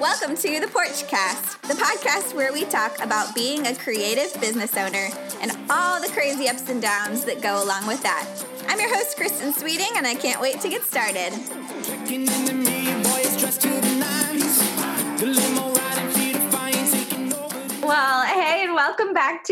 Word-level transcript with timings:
Welcome 0.00 0.36
to 0.36 0.60
the 0.60 0.66
Porchcast, 0.66 1.62
the 1.62 1.74
podcast 1.74 2.34
where 2.34 2.52
we 2.52 2.66
talk 2.66 3.02
about 3.02 3.34
being 3.34 3.66
a 3.66 3.74
creative 3.74 4.38
business 4.42 4.76
owner 4.76 5.08
and 5.40 5.52
all 5.70 6.02
the 6.02 6.08
crazy 6.08 6.50
ups 6.50 6.68
and 6.68 6.82
downs 6.82 7.24
that 7.24 7.40
go 7.40 7.64
along 7.64 7.86
with 7.86 8.02
that. 8.02 8.28
I'm 8.68 8.78
your 8.78 8.94
host, 8.94 9.16
Kristen 9.16 9.54
Sweeting, 9.54 9.88
and 9.96 10.06
I 10.06 10.14
can't 10.14 10.40
wait 10.40 10.60
to 10.60 10.68
get 10.68 10.82
started. 10.82 11.32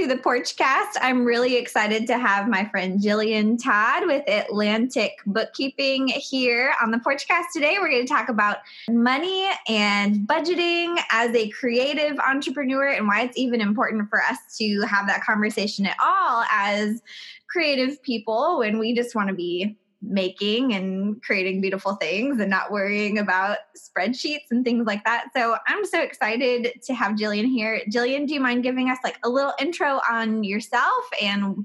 The 0.07 0.17
Porchcast. 0.17 0.99
I'm 1.01 1.25
really 1.25 1.57
excited 1.57 2.07
to 2.09 2.19
have 2.19 2.47
my 2.47 2.67
friend 2.67 3.01
Jillian 3.01 3.63
Todd 3.63 4.07
with 4.07 4.23
Atlantic 4.29 5.13
Bookkeeping 5.25 6.09
here 6.09 6.75
on 6.83 6.91
the 6.91 6.99
Porchcast 6.99 7.45
today. 7.55 7.77
We're 7.81 7.89
going 7.89 8.07
to 8.07 8.13
talk 8.13 8.29
about 8.29 8.59
money 8.91 9.49
and 9.67 10.29
budgeting 10.29 10.99
as 11.11 11.35
a 11.35 11.49
creative 11.51 12.19
entrepreneur 12.19 12.89
and 12.89 13.09
why 13.09 13.23
it's 13.23 13.39
even 13.39 13.63
important 13.63 14.11
for 14.11 14.23
us 14.23 14.37
to 14.59 14.83
have 14.83 15.07
that 15.07 15.25
conversation 15.25 15.87
at 15.87 15.97
all 16.03 16.45
as 16.53 17.03
creative 17.49 18.03
people 18.03 18.59
when 18.59 18.79
we 18.79 18.95
just 18.95 19.15
want 19.15 19.29
to 19.29 19.35
be 19.35 19.75
making 20.07 20.75
and 20.75 21.23
creating 21.23 21.61
beautiful 21.61 21.95
things 21.97 22.41
and 22.41 22.51
not 22.51 22.71
worrying 22.71 23.19
about 23.19 23.59
spreadsheets 23.77 24.51
and 24.51 24.65
things 24.65 24.87
like 24.87 25.05
that. 25.05 25.27
So 25.35 25.57
I'm 25.67 25.85
so 25.85 26.01
excited 26.01 26.73
to 26.85 26.95
have 26.95 27.13
Jillian 27.13 27.47
here. 27.47 27.81
Jillian, 27.91 28.27
do 28.27 28.35
you 28.35 28.41
mind 28.41 28.63
giving 28.63 28.91
us 28.91 28.99
like 29.03 29.19
a 29.25 29.29
little 29.29 29.53
intro 29.59 30.01
on 30.11 30.45
yourself 30.45 31.05
and 31.21 31.65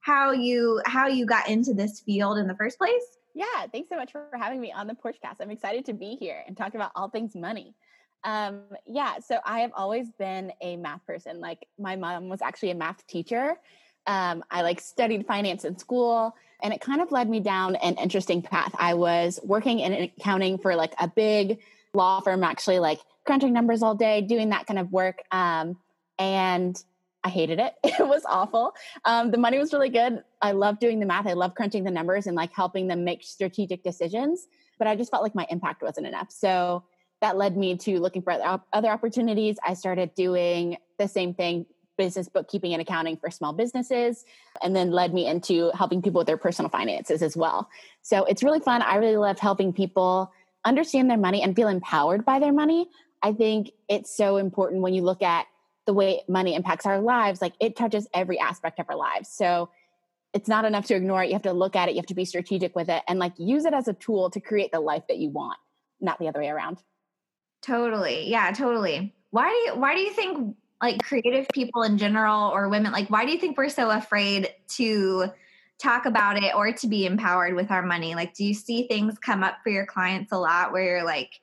how 0.00 0.30
you 0.32 0.80
how 0.86 1.06
you 1.08 1.26
got 1.26 1.48
into 1.48 1.74
this 1.74 2.00
field 2.00 2.38
in 2.38 2.46
the 2.46 2.54
first 2.54 2.78
place? 2.78 3.02
Yeah, 3.34 3.66
thanks 3.70 3.88
so 3.88 3.96
much 3.96 4.12
for 4.12 4.30
having 4.34 4.60
me 4.60 4.72
on 4.72 4.86
the 4.86 4.94
Porchcast. 4.94 5.36
I'm 5.40 5.50
excited 5.50 5.84
to 5.86 5.92
be 5.92 6.16
here 6.18 6.42
and 6.46 6.56
talk 6.56 6.74
about 6.74 6.92
all 6.94 7.10
things 7.10 7.34
money. 7.34 7.74
Um, 8.24 8.62
yeah, 8.86 9.18
so 9.18 9.38
I 9.44 9.60
have 9.60 9.72
always 9.74 10.10
been 10.18 10.52
a 10.60 10.76
math 10.76 11.04
person. 11.06 11.38
Like 11.40 11.66
my 11.78 11.96
mom 11.96 12.28
was 12.28 12.40
actually 12.42 12.70
a 12.70 12.74
math 12.74 13.06
teacher. 13.06 13.56
Um, 14.06 14.44
I 14.50 14.62
like 14.62 14.80
studied 14.80 15.26
finance 15.26 15.64
in 15.64 15.78
school 15.78 16.34
and 16.62 16.72
it 16.72 16.80
kind 16.80 17.00
of 17.00 17.12
led 17.12 17.28
me 17.28 17.40
down 17.40 17.76
an 17.76 17.96
interesting 17.96 18.42
path. 18.42 18.74
I 18.78 18.94
was 18.94 19.38
working 19.42 19.80
in 19.80 20.10
accounting 20.18 20.58
for 20.58 20.74
like 20.74 20.94
a 20.98 21.08
big 21.08 21.60
law 21.92 22.20
firm, 22.20 22.44
actually, 22.44 22.78
like 22.78 23.00
crunching 23.24 23.52
numbers 23.52 23.82
all 23.82 23.94
day, 23.94 24.20
doing 24.22 24.50
that 24.50 24.66
kind 24.66 24.78
of 24.78 24.92
work. 24.92 25.22
Um, 25.30 25.76
and 26.18 26.82
I 27.24 27.28
hated 27.28 27.58
it. 27.58 27.74
It 27.98 28.06
was 28.06 28.24
awful. 28.26 28.74
Um, 29.04 29.30
the 29.30 29.38
money 29.38 29.58
was 29.58 29.72
really 29.72 29.88
good. 29.88 30.22
I 30.40 30.52
loved 30.52 30.80
doing 30.80 31.00
the 31.00 31.06
math. 31.06 31.26
I 31.26 31.32
loved 31.32 31.56
crunching 31.56 31.82
the 31.82 31.90
numbers 31.90 32.26
and 32.26 32.36
like 32.36 32.52
helping 32.52 32.86
them 32.86 33.04
make 33.04 33.22
strategic 33.22 33.82
decisions. 33.82 34.46
But 34.78 34.86
I 34.86 34.96
just 34.96 35.10
felt 35.10 35.22
like 35.22 35.34
my 35.34 35.46
impact 35.50 35.82
wasn't 35.82 36.06
enough. 36.06 36.30
So 36.30 36.84
that 37.20 37.36
led 37.36 37.56
me 37.56 37.76
to 37.78 37.98
looking 37.98 38.22
for 38.22 38.60
other 38.72 38.88
opportunities. 38.88 39.56
I 39.66 39.74
started 39.74 40.14
doing 40.14 40.76
the 40.98 41.08
same 41.08 41.34
thing 41.34 41.66
business 41.96 42.28
bookkeeping 42.28 42.72
and 42.72 42.82
accounting 42.82 43.16
for 43.16 43.30
small 43.30 43.52
businesses 43.52 44.24
and 44.62 44.74
then 44.74 44.90
led 44.90 45.14
me 45.14 45.26
into 45.26 45.70
helping 45.74 46.02
people 46.02 46.18
with 46.18 46.26
their 46.26 46.36
personal 46.36 46.68
finances 46.68 47.22
as 47.22 47.36
well. 47.36 47.68
So 48.02 48.24
it's 48.24 48.42
really 48.42 48.60
fun. 48.60 48.82
I 48.82 48.96
really 48.96 49.16
love 49.16 49.38
helping 49.38 49.72
people 49.72 50.32
understand 50.64 51.08
their 51.10 51.18
money 51.18 51.42
and 51.42 51.54
feel 51.54 51.68
empowered 51.68 52.24
by 52.24 52.38
their 52.38 52.52
money. 52.52 52.88
I 53.22 53.32
think 53.32 53.70
it's 53.88 54.14
so 54.14 54.36
important 54.36 54.82
when 54.82 54.94
you 54.94 55.02
look 55.02 55.22
at 55.22 55.46
the 55.86 55.94
way 55.94 56.22
money 56.28 56.54
impacts 56.54 56.84
our 56.84 57.00
lives, 57.00 57.40
like 57.40 57.54
it 57.60 57.76
touches 57.76 58.08
every 58.12 58.38
aspect 58.38 58.78
of 58.80 58.86
our 58.88 58.96
lives. 58.96 59.28
So 59.28 59.70
it's 60.34 60.48
not 60.48 60.64
enough 60.64 60.86
to 60.86 60.94
ignore 60.94 61.22
it. 61.22 61.28
You 61.28 61.32
have 61.34 61.42
to 61.42 61.52
look 61.52 61.76
at 61.76 61.88
it, 61.88 61.92
you 61.92 61.98
have 61.98 62.06
to 62.06 62.14
be 62.14 62.24
strategic 62.24 62.76
with 62.76 62.88
it 62.88 63.02
and 63.08 63.18
like 63.18 63.32
use 63.38 63.64
it 63.64 63.72
as 63.72 63.88
a 63.88 63.94
tool 63.94 64.30
to 64.30 64.40
create 64.40 64.72
the 64.72 64.80
life 64.80 65.04
that 65.08 65.18
you 65.18 65.30
want, 65.30 65.58
not 66.00 66.18
the 66.18 66.28
other 66.28 66.40
way 66.40 66.48
around. 66.48 66.82
Totally. 67.62 68.28
Yeah, 68.28 68.52
totally. 68.52 69.14
Why 69.30 69.48
do 69.48 69.54
you 69.54 69.80
why 69.80 69.94
do 69.94 70.00
you 70.00 70.12
think 70.12 70.56
like 70.80 71.02
creative 71.02 71.46
people 71.52 71.82
in 71.82 71.98
general 71.98 72.50
or 72.50 72.68
women 72.68 72.92
like 72.92 73.08
why 73.08 73.24
do 73.24 73.32
you 73.32 73.38
think 73.38 73.56
we're 73.56 73.68
so 73.68 73.90
afraid 73.90 74.48
to 74.68 75.26
talk 75.78 76.06
about 76.06 76.42
it 76.42 76.54
or 76.54 76.72
to 76.72 76.86
be 76.86 77.06
empowered 77.06 77.54
with 77.54 77.70
our 77.70 77.82
money 77.82 78.14
like 78.14 78.34
do 78.34 78.44
you 78.44 78.54
see 78.54 78.86
things 78.86 79.18
come 79.18 79.42
up 79.42 79.56
for 79.62 79.70
your 79.70 79.86
clients 79.86 80.32
a 80.32 80.38
lot 80.38 80.72
where 80.72 80.84
you're 80.84 81.04
like 81.04 81.40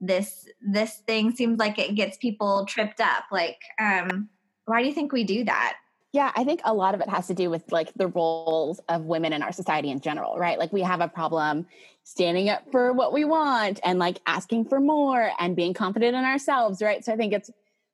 this 0.00 0.48
this 0.60 1.02
thing 1.06 1.30
seems 1.30 1.58
like 1.58 1.78
it 1.78 1.94
gets 1.94 2.16
people 2.16 2.66
tripped 2.66 3.00
up 3.00 3.24
like 3.30 3.60
um 3.78 4.28
why 4.66 4.82
do 4.82 4.88
you 4.88 4.94
think 4.94 5.12
we 5.12 5.24
do 5.24 5.44
that 5.44 5.76
yeah, 6.14 6.30
I 6.36 6.44
think 6.44 6.60
a 6.64 6.72
lot 6.72 6.94
of 6.94 7.00
it 7.00 7.08
has 7.08 7.26
to 7.26 7.34
do 7.34 7.50
with 7.50 7.72
like 7.72 7.92
the 7.94 8.06
roles 8.06 8.78
of 8.88 9.02
women 9.02 9.32
in 9.32 9.42
our 9.42 9.50
society 9.50 9.90
in 9.90 9.98
general, 9.98 10.38
right? 10.38 10.60
Like 10.60 10.72
we 10.72 10.82
have 10.82 11.00
a 11.00 11.08
problem 11.08 11.66
standing 12.04 12.48
up 12.48 12.62
for 12.70 12.92
what 12.92 13.12
we 13.12 13.24
want 13.24 13.80
and 13.82 13.98
like 13.98 14.20
asking 14.24 14.66
for 14.66 14.78
more 14.78 15.32
and 15.40 15.56
being 15.56 15.74
confident 15.74 16.14
in 16.14 16.22
ourselves, 16.22 16.80
right? 16.80 17.04
So 17.04 17.12
I 17.12 17.16
think 17.16 17.32
it's 17.32 17.50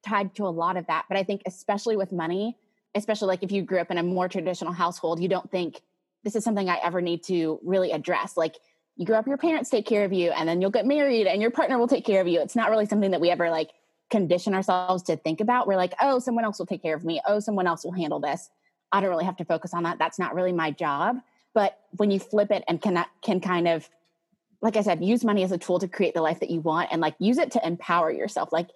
tied 0.07 0.35
to 0.37 0.47
a 0.47 0.49
lot 0.49 0.77
of 0.77 0.87
that. 0.87 1.07
But 1.09 1.19
I 1.19 1.23
think, 1.23 1.43
especially 1.47 1.97
with 1.97 2.13
money, 2.13 2.57
especially 2.95 3.29
like 3.29 3.43
if 3.43 3.53
you 3.53 3.63
grew 3.63 3.81
up 3.81 3.91
in 3.91 3.99
a 3.99 4.03
more 4.03 4.29
traditional 4.29 4.73
household, 4.73 5.21
you 5.21 5.29
don't 5.29 5.51
think 5.51 5.81
this 6.25 6.37
is 6.37 6.45
something 6.45 6.69
I 6.69 6.79
ever 6.83 7.01
need 7.01 7.23
to 7.25 7.61
really 7.63 7.93
address. 7.93 8.37
Like 8.37 8.57
you 8.97 9.07
grew 9.07 9.17
up, 9.17 9.27
your 9.27 9.39
parents 9.39 9.71
take 9.71 9.87
care 9.87 10.05
of 10.05 10.13
you, 10.13 10.31
and 10.31 10.49
then 10.49 10.61
you'll 10.61 10.71
get 10.71 10.87
married 10.87 11.27
and 11.27 11.41
your 11.41 11.51
partner 11.51 11.79
will 11.79 11.89
take 11.89 12.05
care 12.05 12.21
of 12.21 12.29
you. 12.29 12.41
It's 12.41 12.57
not 12.57 12.71
really 12.71 12.87
something 12.87 13.13
that 13.13 13.21
we 13.21 13.31
ever 13.31 13.51
like 13.51 13.71
condition 14.11 14.55
ourselves 14.55 15.03
to 15.05 15.17
think 15.17 15.41
about. 15.41 15.67
We're 15.67 15.77
like, 15.77 15.95
oh, 16.01 16.19
someone 16.19 16.45
else 16.45 16.59
will 16.59 16.67
take 16.67 16.83
care 16.83 16.97
of 16.97 17.05
me. 17.05 17.21
Oh, 17.27 17.41
someone 17.41 17.67
else 17.67 17.85
will 17.85 17.93
handle 17.93 18.21
this. 18.21 18.51
I 18.93 19.01
don't 19.01 19.11
really 19.11 19.25
have 19.25 19.37
to 19.37 19.45
focus 19.45 19.73
on 19.73 19.85
that. 19.85 19.99
That's 19.99 20.19
not 20.19 20.35
really 20.35 20.53
my 20.53 20.73
job. 20.73 21.19
But 21.55 21.79
when 21.97 22.11
you 22.11 22.19
flip 22.19 22.51
it 22.51 22.65
and 22.69 22.83
can 22.83 23.05
can 23.23 23.41
kind 23.41 23.69
of 23.69 23.89
like 24.63 24.77
I 24.77 24.83
said, 24.83 25.03
use 25.03 25.25
money 25.25 25.43
as 25.43 25.53
a 25.53 25.59
tool 25.59 25.79
to 25.79 25.89
create 25.89 26.15
the 26.15 26.21
life 26.21 26.41
that 26.41 26.51
you 26.51 26.61
want 26.61 26.91
and 26.93 27.01
like 27.01 27.15
use 27.19 27.39
it 27.39 27.51
to 27.53 27.67
empower 27.67 28.13
yourself. 28.13 28.53
Like 28.53 28.69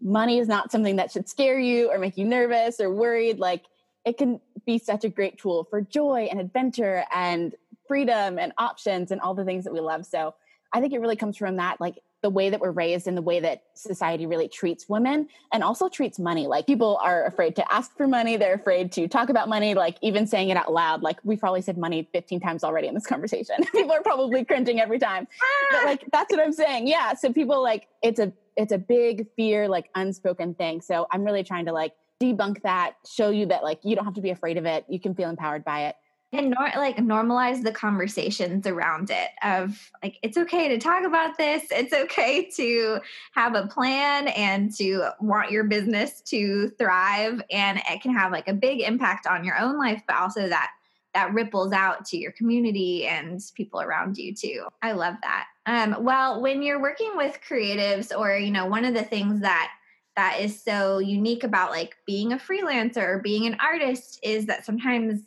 money 0.00 0.38
is 0.38 0.48
not 0.48 0.72
something 0.72 0.96
that 0.96 1.12
should 1.12 1.28
scare 1.28 1.58
you 1.58 1.90
or 1.90 1.98
make 1.98 2.16
you 2.16 2.24
nervous 2.24 2.80
or 2.80 2.90
worried. 2.90 3.38
Like 3.38 3.64
it 4.04 4.16
can 4.18 4.40
be 4.66 4.78
such 4.78 5.04
a 5.04 5.08
great 5.08 5.38
tool 5.38 5.64
for 5.64 5.80
joy 5.80 6.28
and 6.30 6.40
adventure 6.40 7.04
and 7.14 7.54
freedom 7.86 8.38
and 8.38 8.52
options 8.58 9.10
and 9.10 9.20
all 9.20 9.34
the 9.34 9.44
things 9.44 9.64
that 9.64 9.72
we 9.72 9.80
love. 9.80 10.06
So 10.06 10.34
I 10.72 10.80
think 10.80 10.92
it 10.92 11.00
really 11.00 11.16
comes 11.16 11.36
from 11.36 11.56
that, 11.56 11.80
like 11.80 11.98
the 12.22 12.30
way 12.30 12.50
that 12.50 12.60
we're 12.60 12.70
raised 12.70 13.08
and 13.08 13.16
the 13.16 13.22
way 13.22 13.40
that 13.40 13.62
society 13.74 14.26
really 14.26 14.46
treats 14.46 14.88
women 14.88 15.26
and 15.52 15.64
also 15.64 15.88
treats 15.88 16.18
money. 16.18 16.46
Like 16.46 16.66
people 16.66 17.00
are 17.02 17.24
afraid 17.26 17.56
to 17.56 17.72
ask 17.72 17.96
for 17.96 18.06
money, 18.06 18.36
they're 18.36 18.54
afraid 18.54 18.92
to 18.92 19.08
talk 19.08 19.30
about 19.30 19.48
money, 19.48 19.74
like 19.74 19.96
even 20.02 20.26
saying 20.26 20.50
it 20.50 20.56
out 20.56 20.72
loud. 20.72 21.02
Like 21.02 21.18
we've 21.24 21.40
probably 21.40 21.62
said 21.62 21.78
money 21.78 22.08
15 22.12 22.40
times 22.40 22.62
already 22.62 22.88
in 22.88 22.94
this 22.94 23.06
conversation. 23.06 23.56
people 23.72 23.92
are 23.92 24.02
probably 24.02 24.44
cringing 24.44 24.80
every 24.80 24.98
time. 24.98 25.26
But 25.70 25.80
ah! 25.80 25.86
like 25.86 26.04
that's 26.12 26.30
what 26.30 26.40
I'm 26.40 26.52
saying. 26.52 26.86
Yeah. 26.86 27.14
So 27.14 27.32
people 27.32 27.62
like 27.62 27.88
it's 28.02 28.20
a 28.20 28.32
it's 28.56 28.72
a 28.72 28.78
big 28.78 29.26
fear, 29.36 29.68
like 29.68 29.90
unspoken 29.94 30.54
thing. 30.54 30.80
So 30.80 31.06
I'm 31.10 31.24
really 31.24 31.42
trying 31.42 31.66
to 31.66 31.72
like 31.72 31.92
debunk 32.20 32.62
that, 32.62 32.94
show 33.08 33.30
you 33.30 33.46
that 33.46 33.62
like 33.62 33.80
you 33.82 33.96
don't 33.96 34.04
have 34.04 34.14
to 34.14 34.20
be 34.20 34.30
afraid 34.30 34.56
of 34.58 34.66
it. 34.66 34.84
You 34.88 35.00
can 35.00 35.14
feel 35.14 35.30
empowered 35.30 35.64
by 35.64 35.86
it. 35.86 35.96
And 36.32 36.50
nor- 36.50 36.70
like 36.76 36.96
normalize 36.98 37.64
the 37.64 37.72
conversations 37.72 38.64
around 38.64 39.10
it 39.10 39.30
of 39.42 39.90
like 40.00 40.16
it's 40.22 40.36
okay 40.36 40.68
to 40.68 40.78
talk 40.78 41.04
about 41.04 41.36
this. 41.36 41.64
It's 41.72 41.92
okay 41.92 42.48
to 42.56 43.00
have 43.34 43.56
a 43.56 43.66
plan 43.66 44.28
and 44.28 44.72
to 44.76 45.10
want 45.20 45.50
your 45.50 45.64
business 45.64 46.20
to 46.26 46.68
thrive 46.78 47.42
and 47.50 47.82
it 47.90 48.00
can 48.00 48.14
have 48.14 48.30
like 48.30 48.46
a 48.46 48.54
big 48.54 48.80
impact 48.80 49.26
on 49.26 49.44
your 49.44 49.58
own 49.58 49.76
life 49.76 50.02
but 50.06 50.16
also 50.16 50.48
that 50.48 50.70
that 51.14 51.34
ripples 51.34 51.72
out 51.72 52.04
to 52.06 52.16
your 52.16 52.32
community 52.32 53.06
and 53.06 53.40
people 53.54 53.80
around 53.80 54.16
you 54.16 54.34
too. 54.34 54.64
I 54.82 54.92
love 54.92 55.16
that. 55.22 55.46
Um, 55.66 55.96
well, 56.00 56.40
when 56.40 56.62
you're 56.62 56.80
working 56.80 57.12
with 57.16 57.38
creatives, 57.46 58.16
or 58.16 58.36
you 58.36 58.50
know, 58.50 58.66
one 58.66 58.84
of 58.84 58.94
the 58.94 59.02
things 59.02 59.40
that 59.40 59.70
that 60.16 60.38
is 60.40 60.62
so 60.62 60.98
unique 60.98 61.44
about 61.44 61.70
like 61.70 61.96
being 62.06 62.32
a 62.32 62.36
freelancer 62.36 63.02
or 63.02 63.18
being 63.20 63.46
an 63.46 63.56
artist 63.60 64.18
is 64.22 64.46
that 64.46 64.64
sometimes 64.64 65.20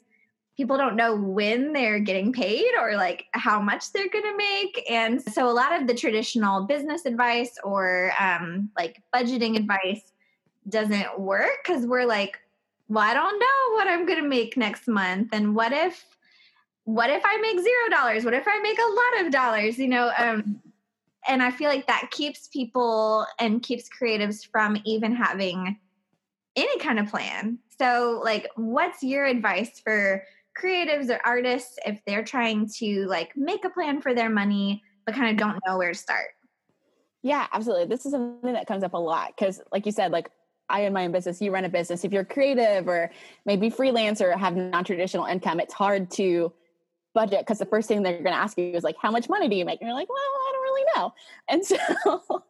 people 0.56 0.78
don't 0.78 0.96
know 0.96 1.16
when 1.16 1.74
they're 1.74 2.00
getting 2.00 2.32
paid 2.32 2.70
or 2.80 2.96
like 2.96 3.26
how 3.32 3.60
much 3.60 3.92
they're 3.92 4.10
going 4.10 4.24
to 4.24 4.38
make 4.38 4.86
and 4.90 5.22
so 5.22 5.50
a 5.50 5.52
lot 5.52 5.74
of 5.74 5.88
the 5.88 5.94
traditional 5.96 6.66
business 6.66 7.06
advice 7.06 7.58
or 7.64 8.12
um, 8.20 8.70
like 8.78 9.02
budgeting 9.16 9.57
advice 9.57 10.12
doesn't 10.69 11.19
work 11.19 11.57
because 11.66 11.86
we're 11.86 12.06
like 12.06 12.40
well, 12.88 13.03
I 13.03 13.13
don't 13.13 13.39
know 13.39 13.75
what 13.75 13.88
I'm 13.88 14.06
going 14.06 14.21
to 14.21 14.27
make 14.27 14.57
next 14.57 14.88
month. 14.88 15.30
And 15.33 15.56
what 15.56 15.71
if, 15.71 16.06
what 16.83 17.09
if 17.09 17.24
I 17.25 17.38
make 17.38 17.59
zero 17.59 17.89
dollars? 17.89 18.25
What 18.25 18.33
if 18.33 18.45
I 18.47 18.59
make 18.59 18.77
a 18.77 18.81
lot 19.19 19.25
of 19.25 19.31
dollars? 19.31 19.77
You 19.80 19.88
know, 19.88 20.12
um, 20.18 20.62
and 21.27 21.41
I 21.41 21.51
feel 21.51 21.69
like 21.69 21.88
that 21.88 22.09
keeps 22.12 22.47
people 22.47 23.25
and 23.39 23.63
keeps 23.63 23.89
creatives 23.89 24.45
from 24.45 24.77
even 24.85 25.15
having 25.15 25.77
any 26.56 26.77
kind 26.80 27.00
of 27.00 27.07
plan. 27.07 27.59
So, 27.80 28.21
like, 28.24 28.50
what's 28.56 29.01
your 29.01 29.25
advice 29.25 29.80
for 29.80 30.24
creatives 30.59 31.09
or 31.09 31.19
artists 31.25 31.77
if 31.85 32.00
they're 32.06 32.24
trying 32.24 32.69
to 32.77 33.07
like 33.07 33.35
make 33.35 33.65
a 33.65 33.69
plan 33.69 34.01
for 34.01 34.13
their 34.13 34.30
money 34.30 34.83
but 35.06 35.15
kind 35.15 35.31
of 35.31 35.38
don't 35.38 35.59
know 35.65 35.77
where 35.77 35.91
to 35.94 35.97
start? 35.97 36.30
Yeah, 37.24 37.47
absolutely. 37.51 37.85
This 37.85 38.06
is 38.06 38.12
something 38.12 38.53
that 38.53 38.68
comes 38.68 38.83
up 38.83 38.94
a 38.94 38.97
lot 38.97 39.33
because, 39.35 39.62
like 39.71 39.85
you 39.85 39.91
said, 39.91 40.12
like 40.12 40.30
I 40.69 40.86
own 40.86 40.94
my 40.94 41.06
own 41.06 41.12
business, 41.12 41.42
you 41.42 41.51
run 41.51 41.65
a 41.65 41.69
business. 41.69 42.04
If 42.04 42.12
you're 42.12 42.25
creative 42.25 42.88
or 42.88 43.12
maybe 43.45 43.69
freelancer 43.69 44.33
or 44.33 44.38
have 44.38 44.56
non-traditional 44.56 45.25
income, 45.25 45.60
it's 45.60 45.74
hard 45.74 46.10
to 46.12 46.54
budget 47.13 47.39
because 47.42 47.60
the 47.60 47.65
first 47.65 47.88
thing 47.88 48.01
they're 48.01 48.13
going 48.13 48.25
to 48.25 48.31
ask 48.31 48.57
you 48.57 48.71
is 48.71 48.83
like, 48.83 48.95
how 49.01 49.12
much 49.12 49.30
money 49.30 49.48
do 49.48 49.56
you 49.56 49.65
make? 49.65 49.81
And 49.81 49.88
you're 49.88 49.95
like, 49.95 50.10
well, 50.10 50.18
I 50.18 50.51
don't 50.54 50.63
really 50.63 50.86
know. 50.95 51.13
And 51.50 51.65
so 51.65 52.44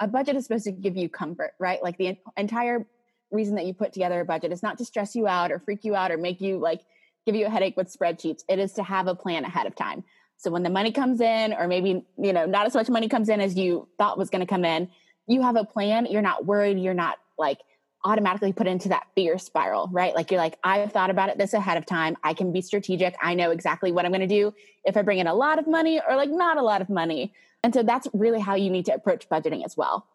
a 0.00 0.08
budget 0.08 0.36
is 0.36 0.44
supposed 0.44 0.64
to 0.64 0.72
give 0.72 0.96
you 0.96 1.08
comfort, 1.08 1.52
right? 1.58 1.82
Like 1.82 1.96
the 1.96 2.18
entire 2.36 2.86
reason 3.30 3.54
that 3.56 3.64
you 3.64 3.74
put 3.74 3.92
together 3.92 4.20
a 4.20 4.24
budget 4.24 4.52
is 4.52 4.62
not 4.62 4.78
to 4.78 4.84
stress 4.84 5.14
you 5.14 5.26
out 5.26 5.50
or 5.50 5.58
freak 5.58 5.84
you 5.84 5.94
out 5.94 6.12
or 6.12 6.18
make 6.18 6.40
you 6.40 6.58
like 6.58 6.82
give 7.24 7.34
you 7.34 7.46
a 7.46 7.50
headache 7.50 7.76
with 7.76 7.92
spreadsheets. 7.92 8.42
It 8.48 8.58
is 8.58 8.72
to 8.74 8.82
have 8.82 9.06
a 9.06 9.14
plan 9.14 9.44
ahead 9.44 9.66
of 9.66 9.74
time. 9.74 10.04
So 10.38 10.50
when 10.50 10.62
the 10.62 10.70
money 10.70 10.92
comes 10.92 11.20
in, 11.20 11.54
or 11.54 11.66
maybe, 11.66 12.04
you 12.18 12.32
know, 12.32 12.44
not 12.44 12.66
as 12.66 12.74
much 12.74 12.90
money 12.90 13.08
comes 13.08 13.28
in 13.28 13.40
as 13.40 13.56
you 13.56 13.88
thought 13.96 14.18
was 14.18 14.28
going 14.28 14.40
to 14.40 14.46
come 14.46 14.64
in, 14.64 14.88
you 15.26 15.42
have 15.42 15.56
a 15.56 15.64
plan. 15.64 16.06
You're 16.06 16.22
not 16.22 16.44
worried. 16.44 16.78
You're 16.78 16.94
not 16.94 17.16
like 17.38 17.60
automatically 18.04 18.52
put 18.52 18.66
into 18.66 18.88
that 18.88 19.06
fear 19.14 19.36
spiral, 19.36 19.88
right? 19.90 20.14
Like 20.14 20.30
you're 20.30 20.40
like, 20.40 20.58
I've 20.62 20.92
thought 20.92 21.10
about 21.10 21.28
it 21.28 21.38
this 21.38 21.54
ahead 21.54 21.76
of 21.76 21.86
time. 21.86 22.16
I 22.22 22.34
can 22.34 22.52
be 22.52 22.60
strategic. 22.60 23.16
I 23.20 23.34
know 23.34 23.50
exactly 23.50 23.90
what 23.90 24.04
I'm 24.04 24.12
going 24.12 24.20
to 24.20 24.26
do 24.26 24.54
if 24.84 24.96
I 24.96 25.02
bring 25.02 25.18
in 25.18 25.26
a 25.26 25.34
lot 25.34 25.58
of 25.58 25.66
money 25.66 26.00
or 26.06 26.14
like 26.14 26.30
not 26.30 26.56
a 26.56 26.62
lot 26.62 26.80
of 26.80 26.88
money. 26.88 27.32
And 27.64 27.74
so 27.74 27.82
that's 27.82 28.06
really 28.12 28.40
how 28.40 28.54
you 28.54 28.70
need 28.70 28.86
to 28.86 28.94
approach 28.94 29.28
budgeting 29.28 29.64
as 29.64 29.76
well. 29.76 30.06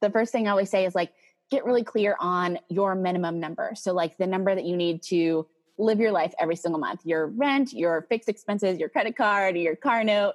The 0.00 0.10
first 0.10 0.30
thing 0.30 0.46
I 0.46 0.52
always 0.52 0.70
say 0.70 0.84
is 0.86 0.94
like, 0.94 1.12
get 1.50 1.64
really 1.64 1.82
clear 1.82 2.16
on 2.20 2.58
your 2.68 2.94
minimum 2.94 3.40
number. 3.40 3.72
So, 3.74 3.92
like 3.92 4.16
the 4.16 4.26
number 4.26 4.54
that 4.54 4.64
you 4.64 4.76
need 4.76 5.02
to 5.04 5.46
live 5.78 5.98
your 5.98 6.12
life 6.12 6.32
every 6.38 6.56
single 6.56 6.78
month 6.78 7.00
your 7.04 7.26
rent, 7.26 7.72
your 7.72 8.02
fixed 8.08 8.28
expenses, 8.28 8.78
your 8.78 8.88
credit 8.88 9.16
card, 9.16 9.56
your 9.56 9.74
car 9.74 10.04
note, 10.04 10.34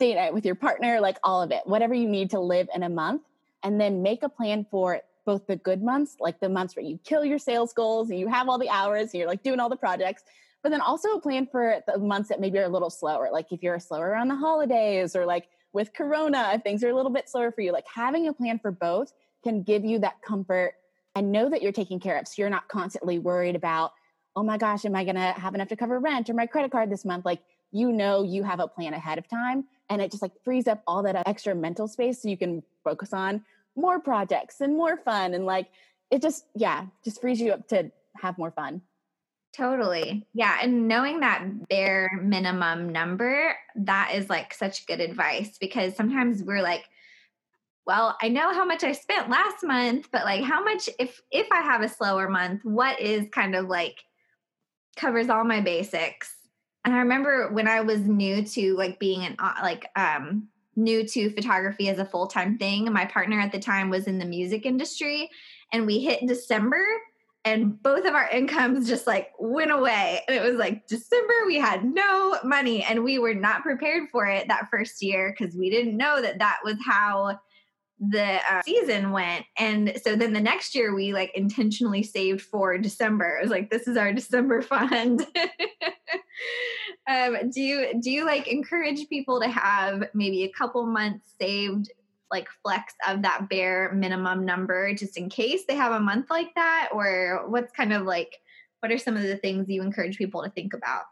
date 0.00 0.14
night 0.14 0.34
with 0.34 0.44
your 0.44 0.54
partner, 0.54 1.00
like 1.00 1.18
all 1.22 1.42
of 1.42 1.52
it, 1.52 1.62
whatever 1.64 1.94
you 1.94 2.08
need 2.08 2.30
to 2.30 2.40
live 2.40 2.68
in 2.74 2.82
a 2.82 2.88
month. 2.88 3.22
And 3.62 3.80
then 3.80 4.02
make 4.02 4.22
a 4.22 4.28
plan 4.28 4.66
for 4.70 5.00
both 5.28 5.46
the 5.46 5.56
good 5.56 5.82
months, 5.82 6.16
like 6.20 6.40
the 6.40 6.48
months 6.48 6.74
where 6.74 6.82
you 6.82 6.98
kill 7.04 7.22
your 7.22 7.38
sales 7.38 7.74
goals 7.74 8.08
and 8.08 8.18
you 8.18 8.28
have 8.28 8.48
all 8.48 8.56
the 8.56 8.70
hours 8.70 9.12
and 9.12 9.14
you're 9.16 9.28
like 9.28 9.42
doing 9.42 9.60
all 9.60 9.68
the 9.68 9.76
projects, 9.76 10.22
but 10.62 10.70
then 10.70 10.80
also 10.80 11.10
a 11.10 11.20
plan 11.20 11.46
for 11.46 11.82
the 11.86 11.98
months 11.98 12.30
that 12.30 12.40
maybe 12.40 12.58
are 12.58 12.64
a 12.64 12.68
little 12.70 12.88
slower. 12.88 13.28
Like 13.30 13.52
if 13.52 13.62
you're 13.62 13.78
slower 13.78 14.08
around 14.08 14.28
the 14.28 14.36
holidays 14.36 15.14
or 15.14 15.26
like 15.26 15.48
with 15.74 15.92
Corona, 15.92 16.52
if 16.54 16.62
things 16.62 16.82
are 16.82 16.88
a 16.88 16.94
little 16.94 17.10
bit 17.10 17.28
slower 17.28 17.52
for 17.52 17.60
you, 17.60 17.72
like 17.72 17.84
having 17.94 18.26
a 18.26 18.32
plan 18.32 18.58
for 18.58 18.70
both 18.70 19.12
can 19.44 19.62
give 19.62 19.84
you 19.84 19.98
that 19.98 20.22
comfort 20.22 20.76
and 21.14 21.30
know 21.30 21.50
that 21.50 21.60
you're 21.60 21.72
taken 21.72 22.00
care 22.00 22.16
of. 22.18 22.26
So 22.26 22.36
you're 22.38 22.48
not 22.48 22.66
constantly 22.68 23.18
worried 23.18 23.54
about, 23.54 23.92
oh 24.34 24.42
my 24.42 24.56
gosh, 24.56 24.86
am 24.86 24.96
I 24.96 25.04
going 25.04 25.16
to 25.16 25.32
have 25.32 25.54
enough 25.54 25.68
to 25.68 25.76
cover 25.76 25.98
rent 25.98 26.30
or 26.30 26.32
my 26.32 26.46
credit 26.46 26.72
card 26.72 26.90
this 26.90 27.04
month? 27.04 27.26
Like, 27.26 27.42
you 27.70 27.92
know, 27.92 28.22
you 28.22 28.44
have 28.44 28.60
a 28.60 28.66
plan 28.66 28.94
ahead 28.94 29.18
of 29.18 29.28
time 29.28 29.66
and 29.90 30.00
it 30.00 30.10
just 30.10 30.22
like 30.22 30.32
frees 30.42 30.66
up 30.66 30.82
all 30.86 31.02
that 31.02 31.28
extra 31.28 31.54
mental 31.54 31.86
space 31.86 32.22
so 32.22 32.30
you 32.30 32.38
can 32.38 32.62
focus 32.82 33.12
on 33.12 33.44
more 33.78 34.00
projects 34.00 34.60
and 34.60 34.76
more 34.76 34.96
fun. 34.96 35.34
And 35.34 35.46
like, 35.46 35.68
it 36.10 36.20
just, 36.20 36.46
yeah, 36.54 36.86
just 37.04 37.20
frees 37.20 37.40
you 37.40 37.52
up 37.52 37.68
to 37.68 37.90
have 38.16 38.36
more 38.36 38.50
fun. 38.50 38.82
Totally. 39.56 40.26
Yeah. 40.34 40.58
And 40.62 40.86
knowing 40.88 41.20
that 41.20 41.68
bare 41.68 42.10
minimum 42.22 42.90
number, 42.90 43.54
that 43.76 44.12
is 44.14 44.28
like 44.28 44.52
such 44.52 44.86
good 44.86 45.00
advice 45.00 45.56
because 45.58 45.96
sometimes 45.96 46.42
we're 46.42 46.62
like, 46.62 46.84
well, 47.86 48.16
I 48.20 48.28
know 48.28 48.52
how 48.52 48.66
much 48.66 48.84
I 48.84 48.92
spent 48.92 49.30
last 49.30 49.64
month, 49.64 50.10
but 50.12 50.24
like 50.24 50.44
how 50.44 50.62
much 50.62 50.90
if 50.98 51.22
if 51.30 51.46
I 51.50 51.62
have 51.62 51.80
a 51.80 51.88
slower 51.88 52.28
month, 52.28 52.62
what 52.62 53.00
is 53.00 53.26
kind 53.32 53.54
of 53.54 53.66
like 53.66 53.96
covers 54.96 55.30
all 55.30 55.44
my 55.44 55.62
basics. 55.62 56.34
And 56.84 56.94
I 56.94 56.98
remember 56.98 57.50
when 57.50 57.66
I 57.66 57.80
was 57.80 58.00
new 58.00 58.44
to 58.44 58.76
like 58.76 58.98
being 58.98 59.24
an 59.24 59.36
like 59.62 59.86
um 59.96 60.48
new 60.78 61.06
to 61.06 61.30
photography 61.30 61.88
as 61.88 61.98
a 61.98 62.04
full-time 62.04 62.56
thing, 62.56 62.90
my 62.92 63.04
partner 63.04 63.40
at 63.40 63.52
the 63.52 63.58
time 63.58 63.90
was 63.90 64.06
in 64.06 64.18
the 64.18 64.24
music 64.24 64.64
industry 64.64 65.28
and 65.72 65.84
we 65.84 65.98
hit 65.98 66.26
December 66.26 66.82
and 67.44 67.82
both 67.82 68.04
of 68.04 68.14
our 68.14 68.28
incomes 68.32 68.88
just 68.88 69.06
like 69.06 69.32
went 69.38 69.70
away. 69.70 70.22
And 70.28 70.36
it 70.36 70.42
was 70.42 70.56
like 70.56 70.86
december 70.86 71.34
we 71.46 71.56
had 71.56 71.84
no 71.84 72.38
money 72.44 72.82
and 72.82 73.04
we 73.04 73.18
were 73.18 73.34
not 73.34 73.62
prepared 73.62 74.08
for 74.10 74.26
it 74.26 74.48
that 74.48 74.68
first 74.70 75.02
year 75.02 75.34
because 75.36 75.54
we 75.54 75.70
didn't 75.70 75.96
know 75.96 76.22
that 76.22 76.38
that 76.38 76.58
was 76.64 76.76
how 76.86 77.38
the 78.00 78.38
uh, 78.48 78.62
season 78.62 79.10
went. 79.10 79.44
And 79.58 79.92
so 80.04 80.14
then 80.14 80.32
the 80.32 80.40
next 80.40 80.76
year 80.76 80.94
we 80.94 81.12
like 81.12 81.32
intentionally 81.34 82.04
saved 82.04 82.42
for 82.42 82.78
december. 82.78 83.38
It 83.38 83.42
was 83.42 83.50
like 83.50 83.70
this 83.70 83.88
is 83.88 83.96
our 83.96 84.12
december 84.12 84.62
fund 84.62 85.26
um, 87.08 87.50
do 87.50 87.60
you 87.62 88.00
do 88.00 88.10
you 88.10 88.24
like 88.24 88.46
encourage 88.46 89.08
people 89.08 89.40
to 89.40 89.48
have 89.48 90.04
maybe 90.14 90.44
a 90.44 90.50
couple 90.50 90.84
months 90.86 91.32
saved 91.40 91.90
like 92.30 92.48
flex 92.62 92.92
of 93.08 93.22
that 93.22 93.48
bare 93.48 93.92
minimum 93.94 94.44
number 94.44 94.92
just 94.92 95.16
in 95.16 95.30
case 95.30 95.62
they 95.66 95.74
have 95.74 95.92
a 95.92 96.00
month 96.00 96.26
like 96.30 96.54
that? 96.54 96.90
Or 96.92 97.44
what's 97.48 97.72
kind 97.72 97.94
of 97.94 98.02
like 98.02 98.36
what 98.80 98.92
are 98.92 98.98
some 98.98 99.16
of 99.16 99.22
the 99.22 99.36
things 99.36 99.68
you 99.68 99.82
encourage 99.82 100.18
people 100.18 100.42
to 100.44 100.50
think 100.50 100.74
about? 100.74 101.04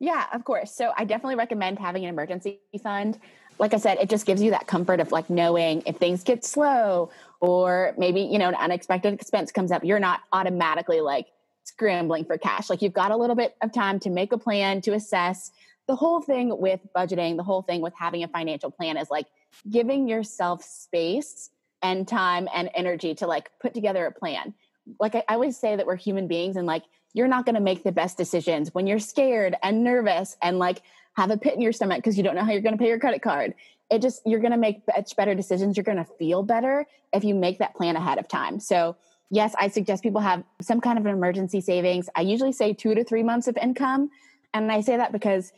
Yeah, 0.00 0.26
of 0.32 0.44
course. 0.44 0.74
So 0.74 0.92
I 0.96 1.04
definitely 1.04 1.36
recommend 1.36 1.78
having 1.78 2.04
an 2.04 2.08
emergency 2.08 2.60
fund. 2.82 3.20
Like 3.58 3.74
I 3.74 3.76
said, 3.76 3.98
it 3.98 4.08
just 4.08 4.26
gives 4.26 4.42
you 4.42 4.50
that 4.50 4.66
comfort 4.66 4.98
of 4.98 5.12
like 5.12 5.30
knowing 5.30 5.82
if 5.86 5.98
things 5.98 6.24
get 6.24 6.44
slow 6.44 7.10
or 7.40 7.94
maybe, 7.98 8.22
you 8.22 8.38
know, 8.38 8.48
an 8.48 8.56
unexpected 8.56 9.12
expense 9.12 9.52
comes 9.52 9.70
up, 9.70 9.84
you're 9.84 10.00
not 10.00 10.20
automatically 10.32 11.00
like 11.00 11.26
scrambling 11.72 12.24
for 12.24 12.38
cash. 12.38 12.68
Like 12.70 12.82
you've 12.82 12.92
got 12.92 13.10
a 13.10 13.16
little 13.16 13.36
bit 13.36 13.56
of 13.62 13.72
time 13.72 13.98
to 14.00 14.10
make 14.10 14.32
a 14.32 14.38
plan, 14.38 14.80
to 14.82 14.92
assess. 14.92 15.50
The 15.88 15.96
whole 15.96 16.20
thing 16.20 16.56
with 16.58 16.80
budgeting, 16.94 17.36
the 17.36 17.42
whole 17.42 17.62
thing 17.62 17.80
with 17.80 17.94
having 17.98 18.22
a 18.22 18.28
financial 18.28 18.70
plan 18.70 18.96
is 18.96 19.10
like 19.10 19.26
giving 19.68 20.06
yourself 20.06 20.62
space 20.62 21.50
and 21.82 22.06
time 22.06 22.48
and 22.54 22.70
energy 22.74 23.14
to 23.16 23.26
like 23.26 23.50
put 23.60 23.74
together 23.74 24.06
a 24.06 24.12
plan. 24.12 24.54
Like 25.00 25.14
I, 25.14 25.24
I 25.28 25.34
always 25.34 25.56
say 25.56 25.76
that 25.76 25.86
we're 25.86 25.96
human 25.96 26.28
beings 26.28 26.56
and 26.56 26.66
like 26.66 26.84
you're 27.14 27.28
not 27.28 27.44
going 27.44 27.56
to 27.56 27.60
make 27.60 27.82
the 27.84 27.92
best 27.92 28.16
decisions 28.16 28.74
when 28.74 28.86
you're 28.86 28.98
scared 28.98 29.56
and 29.62 29.82
nervous 29.82 30.36
and 30.42 30.58
like 30.58 30.82
have 31.14 31.30
a 31.30 31.36
pit 31.36 31.54
in 31.54 31.60
your 31.60 31.72
stomach 31.72 31.98
because 31.98 32.16
you 32.16 32.22
don't 32.22 32.34
know 32.34 32.44
how 32.44 32.52
you're 32.52 32.62
going 32.62 32.76
to 32.76 32.82
pay 32.82 32.88
your 32.88 33.00
credit 33.00 33.22
card. 33.22 33.54
It 33.90 34.00
just, 34.00 34.22
you're 34.24 34.40
going 34.40 34.52
to 34.52 34.58
make 34.58 34.82
much 34.94 35.14
better 35.16 35.34
decisions. 35.34 35.76
You're 35.76 35.84
going 35.84 35.98
to 35.98 36.10
feel 36.18 36.42
better 36.42 36.86
if 37.12 37.24
you 37.24 37.34
make 37.34 37.58
that 37.58 37.74
plan 37.74 37.96
ahead 37.96 38.18
of 38.18 38.28
time. 38.28 38.60
So, 38.60 38.96
yes, 39.32 39.54
I 39.58 39.68
suggest 39.68 40.02
people 40.02 40.20
have 40.20 40.44
some 40.60 40.80
kind 40.80 40.98
of 40.98 41.06
an 41.06 41.12
emergency 41.12 41.62
savings. 41.62 42.08
I 42.14 42.20
usually 42.20 42.52
say 42.52 42.74
two 42.74 42.94
to 42.94 43.02
three 43.02 43.22
months 43.22 43.48
of 43.48 43.56
income. 43.56 44.10
And 44.52 44.70
I 44.70 44.82
say 44.82 44.98
that 44.98 45.10
because, 45.10 45.52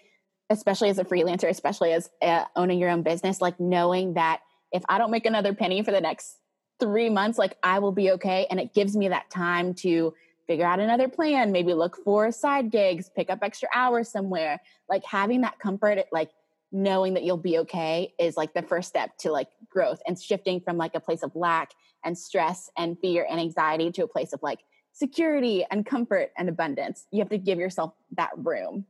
especially 0.48 0.90
as 0.90 0.98
a 0.98 1.04
freelancer, 1.04 1.48
especially 1.48 1.92
as 1.92 2.08
uh, 2.22 2.44
owning 2.54 2.78
your 2.78 2.88
own 2.88 3.02
business, 3.02 3.40
like 3.40 3.58
knowing 3.58 4.14
that 4.14 4.40
if 4.70 4.84
I 4.88 4.96
don't 4.96 5.10
make 5.10 5.26
another 5.26 5.52
penny 5.52 5.82
for 5.82 5.90
the 5.90 6.00
next 6.00 6.36
three 6.78 7.10
months, 7.10 7.36
like 7.36 7.58
I 7.64 7.80
will 7.80 7.90
be 7.90 8.12
okay. 8.12 8.46
And 8.48 8.60
it 8.60 8.74
gives 8.74 8.96
me 8.96 9.08
that 9.08 9.28
time 9.28 9.74
to 9.74 10.14
figure 10.46 10.66
out 10.66 10.78
another 10.78 11.08
plan, 11.08 11.50
maybe 11.50 11.74
look 11.74 11.96
for 12.04 12.30
side 12.30 12.70
gigs, 12.70 13.10
pick 13.16 13.28
up 13.28 13.40
extra 13.42 13.68
hours 13.74 14.08
somewhere. 14.08 14.60
Like 14.88 15.04
having 15.04 15.40
that 15.40 15.58
comfort, 15.58 15.98
like 16.12 16.30
knowing 16.74 17.14
that 17.14 17.22
you'll 17.22 17.36
be 17.36 17.58
okay 17.58 18.12
is 18.18 18.36
like 18.36 18.52
the 18.52 18.62
first 18.62 18.88
step 18.88 19.16
to 19.16 19.30
like 19.30 19.48
growth 19.70 20.02
and 20.06 20.20
shifting 20.20 20.60
from 20.60 20.76
like 20.76 20.94
a 20.94 21.00
place 21.00 21.22
of 21.22 21.34
lack 21.36 21.70
and 22.04 22.18
stress 22.18 22.68
and 22.76 22.98
fear 22.98 23.26
and 23.30 23.40
anxiety 23.40 23.92
to 23.92 24.02
a 24.02 24.08
place 24.08 24.32
of 24.32 24.42
like 24.42 24.58
security 24.92 25.64
and 25.70 25.86
comfort 25.86 26.32
and 26.36 26.48
abundance. 26.48 27.06
You 27.12 27.20
have 27.20 27.30
to 27.30 27.38
give 27.38 27.58
yourself 27.58 27.94
that 28.16 28.30
room. 28.36 28.86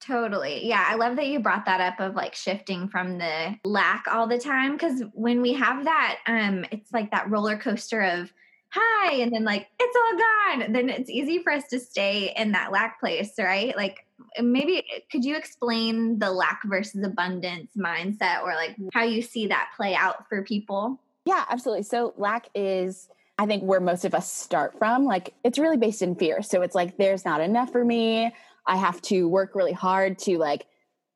Totally. 0.00 0.64
Yeah. 0.64 0.84
I 0.86 0.94
love 0.94 1.16
that 1.16 1.26
you 1.26 1.40
brought 1.40 1.66
that 1.66 1.80
up 1.80 1.98
of 1.98 2.14
like 2.14 2.36
shifting 2.36 2.88
from 2.88 3.18
the 3.18 3.56
lack 3.64 4.04
all 4.08 4.28
the 4.28 4.38
time. 4.38 4.78
Cause 4.78 5.02
when 5.12 5.42
we 5.42 5.54
have 5.54 5.84
that, 5.84 6.18
um, 6.26 6.64
it's 6.70 6.92
like 6.92 7.10
that 7.10 7.28
roller 7.28 7.58
coaster 7.58 8.00
of 8.00 8.32
hi 8.70 9.14
and 9.14 9.32
then 9.32 9.44
like 9.44 9.66
it's 9.80 9.96
all 9.96 10.58
gone 10.58 10.72
then 10.72 10.90
it's 10.90 11.08
easy 11.08 11.42
for 11.42 11.50
us 11.50 11.66
to 11.68 11.80
stay 11.80 12.34
in 12.36 12.52
that 12.52 12.70
lack 12.70 13.00
place 13.00 13.32
right 13.38 13.74
like 13.76 14.04
maybe 14.40 14.84
could 15.10 15.24
you 15.24 15.36
explain 15.36 16.18
the 16.18 16.30
lack 16.30 16.60
versus 16.64 17.04
abundance 17.04 17.72
mindset 17.76 18.42
or 18.42 18.54
like 18.54 18.76
how 18.92 19.02
you 19.02 19.22
see 19.22 19.46
that 19.48 19.70
play 19.76 19.94
out 19.94 20.28
for 20.28 20.42
people? 20.42 21.00
Yeah 21.24 21.44
absolutely. 21.48 21.84
So 21.84 22.14
lack 22.16 22.48
is 22.54 23.08
i 23.40 23.46
think 23.46 23.62
where 23.62 23.80
most 23.80 24.04
of 24.04 24.14
us 24.14 24.30
start 24.30 24.76
from. 24.78 25.04
Like 25.04 25.34
it's 25.44 25.58
really 25.58 25.76
based 25.76 26.02
in 26.02 26.14
fear. 26.14 26.42
So 26.42 26.62
it's 26.62 26.74
like 26.74 26.96
there's 26.98 27.24
not 27.24 27.40
enough 27.40 27.70
for 27.70 27.84
me. 27.84 28.32
I 28.66 28.76
have 28.76 29.00
to 29.02 29.28
work 29.28 29.54
really 29.54 29.72
hard 29.72 30.18
to 30.20 30.38
like 30.38 30.66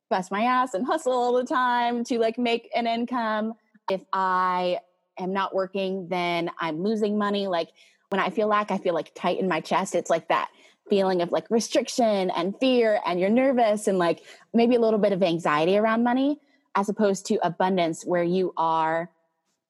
bust 0.09 0.31
my 0.31 0.43
ass 0.43 0.73
and 0.73 0.85
hustle 0.85 1.13
all 1.13 1.33
the 1.33 1.45
time 1.45 2.03
to 2.05 2.19
like 2.19 2.37
make 2.37 2.69
an 2.75 2.87
income. 2.87 3.53
If 3.89 4.01
i 4.13 4.79
am 5.19 5.33
not 5.33 5.53
working, 5.53 6.07
then 6.07 6.49
I'm 6.59 6.81
losing 6.81 7.17
money. 7.17 7.47
Like 7.47 7.69
when 8.09 8.19
I 8.19 8.29
feel 8.29 8.47
lack, 8.47 8.71
I 8.71 8.77
feel 8.77 8.93
like 8.93 9.11
tight 9.15 9.39
in 9.39 9.47
my 9.47 9.59
chest. 9.59 9.95
It's 9.95 10.09
like 10.09 10.27
that 10.29 10.49
feeling 10.89 11.21
of 11.21 11.31
like 11.31 11.45
restriction 11.49 12.29
and 12.31 12.53
fear, 12.59 12.99
and 13.05 13.19
you're 13.19 13.29
nervous 13.29 13.87
and 13.87 13.97
like 13.97 14.23
maybe 14.53 14.75
a 14.75 14.79
little 14.79 14.99
bit 14.99 15.13
of 15.13 15.23
anxiety 15.23 15.77
around 15.77 16.03
money, 16.03 16.39
as 16.75 16.89
opposed 16.89 17.25
to 17.27 17.45
abundance 17.45 18.03
where 18.03 18.23
you 18.23 18.53
are 18.57 19.09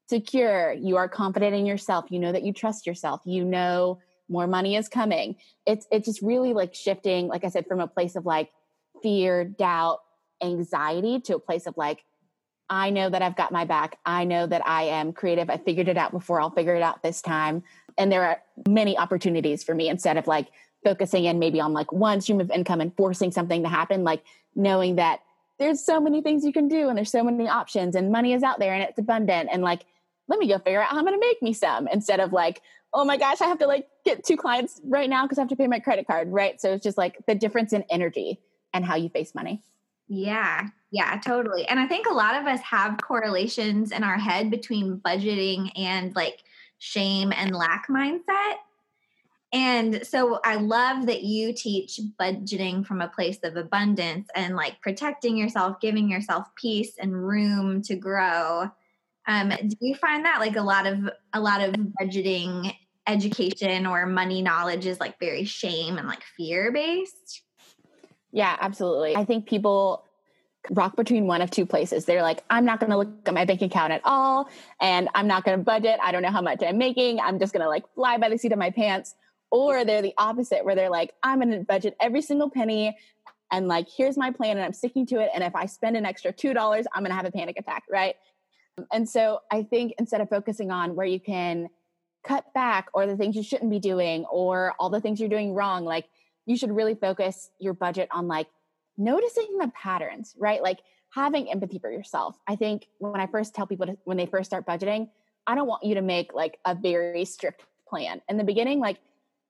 secure, 0.09 0.73
you 0.73 0.97
are 0.97 1.07
confident 1.07 1.55
in 1.55 1.65
yourself, 1.65 2.05
you 2.09 2.19
know 2.19 2.31
that 2.31 2.43
you 2.43 2.53
trust 2.53 2.85
yourself, 2.85 3.21
you 3.25 3.43
know 3.43 3.99
more 4.29 4.47
money 4.47 4.75
is 4.75 4.89
coming. 4.89 5.35
It's 5.65 5.85
it's 5.91 6.05
just 6.05 6.21
really 6.21 6.53
like 6.53 6.73
shifting, 6.73 7.27
like 7.27 7.43
I 7.43 7.49
said, 7.49 7.67
from 7.67 7.79
a 7.79 7.87
place 7.87 8.15
of 8.15 8.25
like 8.25 8.51
fear, 9.01 9.43
doubt, 9.43 9.99
anxiety 10.41 11.19
to 11.21 11.35
a 11.35 11.39
place 11.39 11.67
of 11.67 11.75
like 11.77 12.03
I 12.69 12.89
know 12.89 13.09
that 13.09 13.21
I've 13.21 13.35
got 13.35 13.51
my 13.51 13.65
back. 13.65 13.99
I 14.05 14.23
know 14.23 14.47
that 14.47 14.65
I 14.65 14.83
am 14.83 15.13
creative. 15.13 15.49
I 15.49 15.57
figured 15.57 15.87
it 15.87 15.97
out 15.97 16.11
before. 16.11 16.41
I'll 16.41 16.49
figure 16.49 16.75
it 16.75 16.81
out 16.81 17.03
this 17.03 17.21
time. 17.21 17.63
And 17.97 18.11
there 18.11 18.23
are 18.25 18.41
many 18.67 18.97
opportunities 18.97 19.63
for 19.63 19.75
me 19.75 19.89
instead 19.89 20.17
of 20.17 20.25
like 20.25 20.47
focusing 20.83 21.25
in 21.25 21.39
maybe 21.39 21.59
on 21.59 21.73
like 21.73 21.91
one 21.91 22.21
stream 22.21 22.41
of 22.41 22.51
income 22.51 22.81
and 22.81 22.95
forcing 22.95 23.31
something 23.31 23.63
to 23.63 23.69
happen, 23.69 24.03
like 24.03 24.23
knowing 24.55 24.95
that 24.97 25.21
there's 25.59 25.83
so 25.83 25.99
many 25.99 26.21
things 26.21 26.43
you 26.43 26.53
can 26.53 26.67
do 26.67 26.89
and 26.89 26.97
there's 26.97 27.11
so 27.11 27.23
many 27.23 27.47
options 27.47 27.95
and 27.95 28.11
money 28.11 28.33
is 28.33 28.43
out 28.43 28.59
there 28.59 28.73
and 28.73 28.83
it's 28.83 28.99
abundant 28.99 29.49
and 29.51 29.61
like 29.61 29.85
let 30.27 30.39
me 30.39 30.47
go 30.47 30.57
figure 30.57 30.81
out 30.81 30.89
how 30.89 30.97
I'm 30.97 31.05
going 31.05 31.19
to 31.19 31.25
make 31.25 31.41
me 31.41 31.53
some 31.53 31.87
instead 31.87 32.19
of 32.19 32.31
like, 32.31 32.61
oh 32.93 33.03
my 33.03 33.17
gosh, 33.17 33.41
I 33.41 33.45
have 33.45 33.59
to 33.59 33.67
like 33.67 33.87
get 34.05 34.23
two 34.23 34.37
clients 34.37 34.79
right 34.85 35.09
now 35.09 35.25
because 35.25 35.37
I 35.37 35.41
have 35.41 35.49
to 35.49 35.55
pay 35.55 35.67
my 35.67 35.79
credit 35.79 36.07
card, 36.07 36.31
right? 36.31 36.59
So 36.61 36.73
it's 36.73 36.83
just 36.83 36.97
like 36.97 37.17
the 37.27 37.35
difference 37.35 37.73
in 37.73 37.83
energy 37.89 38.39
and 38.73 38.85
how 38.85 38.95
you 38.95 39.09
face 39.09 39.35
money. 39.35 39.61
Yeah, 40.07 40.67
yeah, 40.91 41.19
totally. 41.19 41.65
And 41.67 41.79
I 41.79 41.87
think 41.87 42.07
a 42.07 42.13
lot 42.13 42.35
of 42.35 42.45
us 42.45 42.61
have 42.61 42.97
correlations 43.01 43.91
in 43.91 44.03
our 44.03 44.17
head 44.17 44.51
between 44.51 44.97
budgeting 44.97 45.71
and 45.75 46.15
like 46.15 46.43
shame 46.77 47.33
and 47.35 47.55
lack 47.55 47.87
mindset. 47.89 48.55
And 49.53 50.05
so 50.05 50.39
I 50.43 50.55
love 50.55 51.05
that 51.05 51.21
you 51.23 51.53
teach 51.53 51.99
budgeting 52.19 52.83
from 52.85 53.01
a 53.01 53.07
place 53.07 53.37
of 53.43 53.55
abundance 53.55 54.27
and 54.35 54.55
like 54.55 54.81
protecting 54.81 55.37
yourself, 55.37 55.79
giving 55.79 56.09
yourself 56.09 56.47
peace 56.55 56.93
and 56.99 57.15
room 57.15 57.83
to 57.83 57.95
grow. 57.95 58.71
Um, 59.27 59.49
do 59.49 59.77
you 59.79 59.93
find 59.95 60.25
that 60.25 60.39
like 60.39 60.55
a 60.55 60.61
lot 60.61 60.87
of 60.87 61.07
a 61.33 61.39
lot 61.39 61.61
of 61.61 61.75
budgeting 62.01 62.75
education 63.05 63.85
or 63.85 64.07
money 64.07 64.41
knowledge 64.41 64.87
is 64.87 64.99
like 64.99 65.19
very 65.19 65.45
shame 65.45 65.99
and 65.99 66.07
like 66.07 66.23
fear 66.35 66.71
based? 66.71 67.43
Yeah, 68.31 68.57
absolutely. 68.59 69.15
I 69.15 69.23
think 69.23 69.47
people 69.47 70.03
rock 70.71 70.95
between 70.95 71.27
one 71.27 71.41
of 71.43 71.51
two 71.51 71.67
places. 71.67 72.05
They're 72.05 72.23
like, 72.23 72.43
I'm 72.49 72.65
not 72.65 72.79
going 72.79 72.89
to 72.89 72.97
look 72.97 73.09
at 73.27 73.33
my 73.33 73.45
bank 73.45 73.61
account 73.61 73.93
at 73.93 74.01
all, 74.03 74.49
and 74.81 75.09
I'm 75.13 75.27
not 75.27 75.43
going 75.43 75.57
to 75.57 75.63
budget. 75.63 75.99
I 76.01 76.11
don't 76.11 76.23
know 76.23 76.31
how 76.31 76.41
much 76.41 76.63
I'm 76.63 76.79
making. 76.79 77.19
I'm 77.19 77.37
just 77.37 77.53
going 77.53 77.61
to 77.61 77.69
like 77.69 77.83
fly 77.93 78.17
by 78.17 78.29
the 78.29 78.37
seat 78.37 78.51
of 78.51 78.57
my 78.57 78.71
pants. 78.71 79.13
Or 79.53 79.85
they're 79.85 80.01
the 80.01 80.15
opposite, 80.17 80.65
where 80.65 80.73
they're 80.73 80.89
like, 80.89 81.13
I'm 81.21 81.39
going 81.39 81.51
to 81.51 81.59
budget 81.59 81.95
every 82.01 82.23
single 82.23 82.49
penny, 82.49 82.97
and 83.51 83.67
like, 83.67 83.87
here's 83.87 84.17
my 84.17 84.31
plan, 84.31 84.57
and 84.57 84.65
I'm 84.65 84.73
sticking 84.73 85.05
to 85.05 85.19
it. 85.19 85.29
And 85.31 85.43
if 85.43 85.55
I 85.55 85.67
spend 85.67 85.95
an 85.95 86.07
extra 86.07 86.33
$2, 86.33 86.85
I'm 86.91 87.03
going 87.03 87.11
to 87.11 87.15
have 87.15 87.25
a 87.25 87.31
panic 87.31 87.59
attack, 87.59 87.83
right? 87.87 88.15
And 88.91 89.07
so 89.07 89.41
I 89.51 89.61
think 89.61 89.93
instead 89.99 90.21
of 90.21 90.29
focusing 90.29 90.71
on 90.71 90.95
where 90.95 91.05
you 91.05 91.19
can 91.19 91.69
cut 92.25 92.51
back 92.55 92.87
or 92.95 93.05
the 93.05 93.15
things 93.15 93.35
you 93.35 93.43
shouldn't 93.43 93.69
be 93.69 93.77
doing 93.77 94.25
or 94.25 94.73
all 94.79 94.89
the 94.89 94.99
things 94.99 95.19
you're 95.19 95.29
doing 95.29 95.53
wrong, 95.53 95.85
like, 95.85 96.05
you 96.47 96.57
should 96.57 96.71
really 96.71 96.95
focus 96.95 97.51
your 97.59 97.75
budget 97.75 98.09
on 98.11 98.27
like 98.27 98.47
noticing 98.97 99.59
the 99.59 99.71
patterns, 99.75 100.33
right? 100.39 100.63
Like 100.63 100.79
having 101.13 101.51
empathy 101.51 101.77
for 101.77 101.91
yourself. 101.91 102.35
I 102.47 102.55
think 102.55 102.87
when 102.97 103.21
I 103.21 103.27
first 103.27 103.53
tell 103.53 103.67
people 103.67 103.85
to, 103.85 103.97
when 104.05 104.17
they 104.17 104.25
first 104.25 104.49
start 104.49 104.65
budgeting, 104.65 105.09
I 105.45 105.53
don't 105.53 105.67
want 105.67 105.83
you 105.83 105.93
to 105.93 106.01
make 106.01 106.33
like 106.33 106.57
a 106.65 106.73
very 106.73 107.23
strict 107.25 107.61
plan. 107.87 108.19
In 108.29 108.37
the 108.37 108.43
beginning, 108.43 108.79
like 108.79 108.97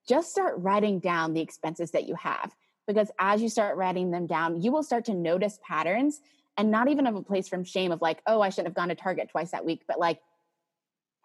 just 0.08 0.30
start 0.30 0.54
writing 0.58 0.98
down 0.98 1.32
the 1.32 1.40
expenses 1.40 1.90
that 1.92 2.06
you 2.06 2.14
have 2.16 2.54
because 2.86 3.10
as 3.18 3.40
you 3.40 3.48
start 3.48 3.76
writing 3.76 4.10
them 4.10 4.26
down, 4.26 4.60
you 4.60 4.70
will 4.70 4.82
start 4.82 5.06
to 5.06 5.14
notice 5.14 5.58
patterns 5.66 6.20
and 6.56 6.70
not 6.70 6.88
even 6.88 7.06
of 7.06 7.16
a 7.16 7.22
place 7.22 7.48
from 7.48 7.64
shame 7.64 7.92
of 7.92 8.02
like, 8.02 8.22
oh, 8.26 8.40
I 8.40 8.50
shouldn't 8.50 8.68
have 8.68 8.74
gone 8.74 8.88
to 8.88 8.94
Target 8.94 9.30
twice 9.30 9.50
that 9.52 9.64
week, 9.64 9.82
but 9.88 9.98
like, 9.98 10.20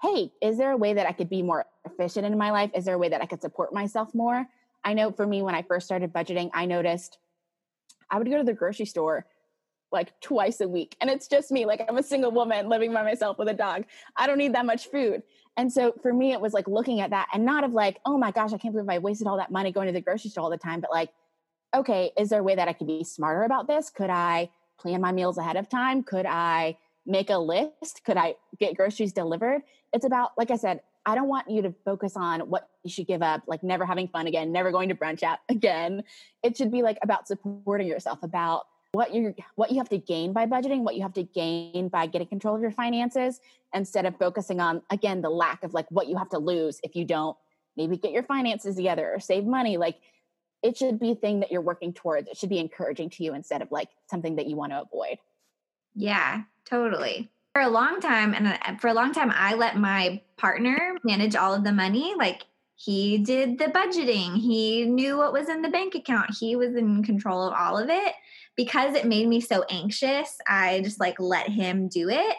hey, 0.01 0.31
is 0.41 0.57
there 0.57 0.71
a 0.71 0.77
way 0.77 0.93
that 0.93 1.05
I 1.05 1.11
could 1.11 1.29
be 1.29 1.41
more 1.41 1.65
efficient 1.85 2.25
in 2.25 2.37
my 2.37 2.51
life? 2.51 2.71
Is 2.73 2.85
there 2.85 2.95
a 2.95 2.99
way 2.99 3.09
that 3.09 3.21
I 3.21 3.25
could 3.25 3.41
support 3.41 3.73
myself 3.73 4.15
more? 4.15 4.47
I 4.83 4.93
know 4.93 5.11
for 5.11 5.27
me, 5.27 5.41
when 5.41 5.55
I 5.55 5.61
first 5.61 5.85
started 5.85 6.13
budgeting, 6.13 6.49
I 6.53 6.65
noticed 6.65 7.17
I 8.09 8.17
would 8.17 8.29
go 8.29 8.37
to 8.37 8.43
the 8.43 8.53
grocery 8.53 8.85
store 8.85 9.25
like 9.91 10.19
twice 10.21 10.61
a 10.61 10.67
week. 10.67 10.95
And 11.01 11.09
it's 11.09 11.27
just 11.27 11.51
me. 11.51 11.65
Like 11.65 11.81
I'm 11.87 11.97
a 11.97 12.03
single 12.03 12.31
woman 12.31 12.69
living 12.69 12.93
by 12.93 13.03
myself 13.03 13.37
with 13.37 13.47
a 13.47 13.53
dog. 13.53 13.85
I 14.15 14.27
don't 14.27 14.37
need 14.37 14.53
that 14.53 14.65
much 14.65 14.87
food. 14.87 15.23
And 15.57 15.71
so 15.71 15.93
for 16.01 16.13
me, 16.13 16.31
it 16.31 16.39
was 16.39 16.53
like 16.53 16.67
looking 16.67 17.01
at 17.01 17.09
that 17.09 17.27
and 17.33 17.43
not 17.43 17.63
of 17.63 17.73
like, 17.73 17.99
oh 18.05 18.17
my 18.17 18.31
gosh, 18.31 18.53
I 18.53 18.57
can't 18.57 18.73
believe 18.73 18.89
I 18.89 18.99
wasted 18.99 19.27
all 19.27 19.37
that 19.37 19.51
money 19.51 19.71
going 19.71 19.87
to 19.87 19.93
the 19.93 20.01
grocery 20.01 20.29
store 20.29 20.45
all 20.45 20.49
the 20.49 20.57
time. 20.57 20.79
But 20.79 20.91
like, 20.91 21.09
okay, 21.75 22.11
is 22.17 22.29
there 22.29 22.39
a 22.39 22.43
way 22.43 22.55
that 22.55 22.67
I 22.67 22.73
could 22.73 22.87
be 22.87 23.03
smarter 23.03 23.43
about 23.43 23.67
this? 23.67 23.89
Could 23.89 24.09
I 24.09 24.49
plan 24.79 25.01
my 25.01 25.11
meals 25.11 25.37
ahead 25.37 25.57
of 25.57 25.69
time? 25.69 26.03
Could 26.03 26.25
I 26.25 26.77
make 27.05 27.29
a 27.29 27.37
list? 27.37 28.01
Could 28.05 28.17
I 28.17 28.35
get 28.59 28.77
groceries 28.77 29.13
delivered? 29.13 29.63
It's 29.91 30.05
about, 30.05 30.31
like 30.37 30.51
I 30.51 30.55
said, 30.55 30.81
I 31.05 31.15
don't 31.15 31.27
want 31.27 31.49
you 31.49 31.61
to 31.63 31.73
focus 31.85 32.15
on 32.15 32.41
what 32.41 32.69
you 32.83 32.89
should 32.91 33.07
give 33.07 33.21
up, 33.21 33.43
like 33.47 33.63
never 33.63 33.85
having 33.85 34.07
fun 34.07 34.27
again, 34.27 34.51
never 34.51 34.71
going 34.71 34.89
to 34.89 34.95
brunch 34.95 35.23
out 35.23 35.39
again. 35.49 36.03
It 36.43 36.55
should 36.55 36.71
be 36.71 36.83
like 36.83 36.99
about 37.01 37.27
supporting 37.27 37.87
yourself, 37.87 38.19
about 38.21 38.67
what 38.91 39.13
you 39.13 39.35
what 39.55 39.71
you 39.71 39.77
have 39.77 39.89
to 39.89 39.97
gain 39.97 40.33
by 40.33 40.45
budgeting, 40.45 40.81
what 40.81 40.95
you 40.95 41.01
have 41.01 41.13
to 41.13 41.23
gain 41.23 41.89
by 41.89 42.07
getting 42.07 42.27
control 42.27 42.55
of 42.55 42.61
your 42.61 42.71
finances, 42.71 43.39
instead 43.73 44.05
of 44.05 44.17
focusing 44.17 44.59
on 44.59 44.81
again 44.89 45.21
the 45.21 45.29
lack 45.29 45.63
of 45.63 45.73
like 45.73 45.85
what 45.89 46.07
you 46.07 46.17
have 46.17 46.29
to 46.29 46.39
lose 46.39 46.79
if 46.83 46.95
you 46.95 47.05
don't 47.05 47.37
maybe 47.77 47.97
get 47.97 48.11
your 48.11 48.23
finances 48.23 48.75
together 48.75 49.11
or 49.13 49.19
save 49.19 49.45
money. 49.45 49.77
Like 49.77 49.97
it 50.63 50.77
should 50.77 50.99
be 50.99 51.11
a 51.11 51.15
thing 51.15 51.39
that 51.39 51.51
you're 51.51 51.61
working 51.61 51.93
towards. 51.93 52.27
It 52.27 52.37
should 52.37 52.49
be 52.49 52.59
encouraging 52.59 53.09
to 53.11 53.23
you 53.23 53.33
instead 53.33 53.61
of 53.61 53.71
like 53.71 53.89
something 54.09 54.35
that 54.37 54.47
you 54.47 54.55
want 54.55 54.71
to 54.71 54.81
avoid. 54.81 55.17
Yeah, 55.95 56.43
totally 56.65 57.29
for 57.53 57.61
a 57.61 57.69
long 57.69 57.99
time 57.99 58.33
and 58.33 58.47
uh, 58.47 58.77
for 58.79 58.87
a 58.87 58.93
long 58.93 59.11
time 59.11 59.31
i 59.35 59.53
let 59.53 59.77
my 59.77 60.21
partner 60.37 60.95
manage 61.03 61.35
all 61.35 61.53
of 61.53 61.63
the 61.63 61.71
money 61.71 62.13
like 62.17 62.45
he 62.79 63.17
did 63.17 63.59
the 63.59 63.65
budgeting. 63.65 64.37
He 64.37 64.85
knew 64.85 65.17
what 65.17 65.33
was 65.33 65.49
in 65.49 65.61
the 65.61 65.69
bank 65.69 65.95
account. 65.95 66.37
He 66.39 66.55
was 66.55 66.75
in 66.75 67.03
control 67.03 67.43
of 67.43 67.53
all 67.53 67.77
of 67.77 67.89
it. 67.89 68.13
Because 68.55 68.95
it 68.95 69.05
made 69.05 69.27
me 69.27 69.39
so 69.39 69.63
anxious 69.69 70.37
i 70.45 70.81
just 70.83 70.99
like 70.99 71.19
let 71.19 71.47
him 71.47 71.87
do 71.87 72.09
it. 72.09 72.35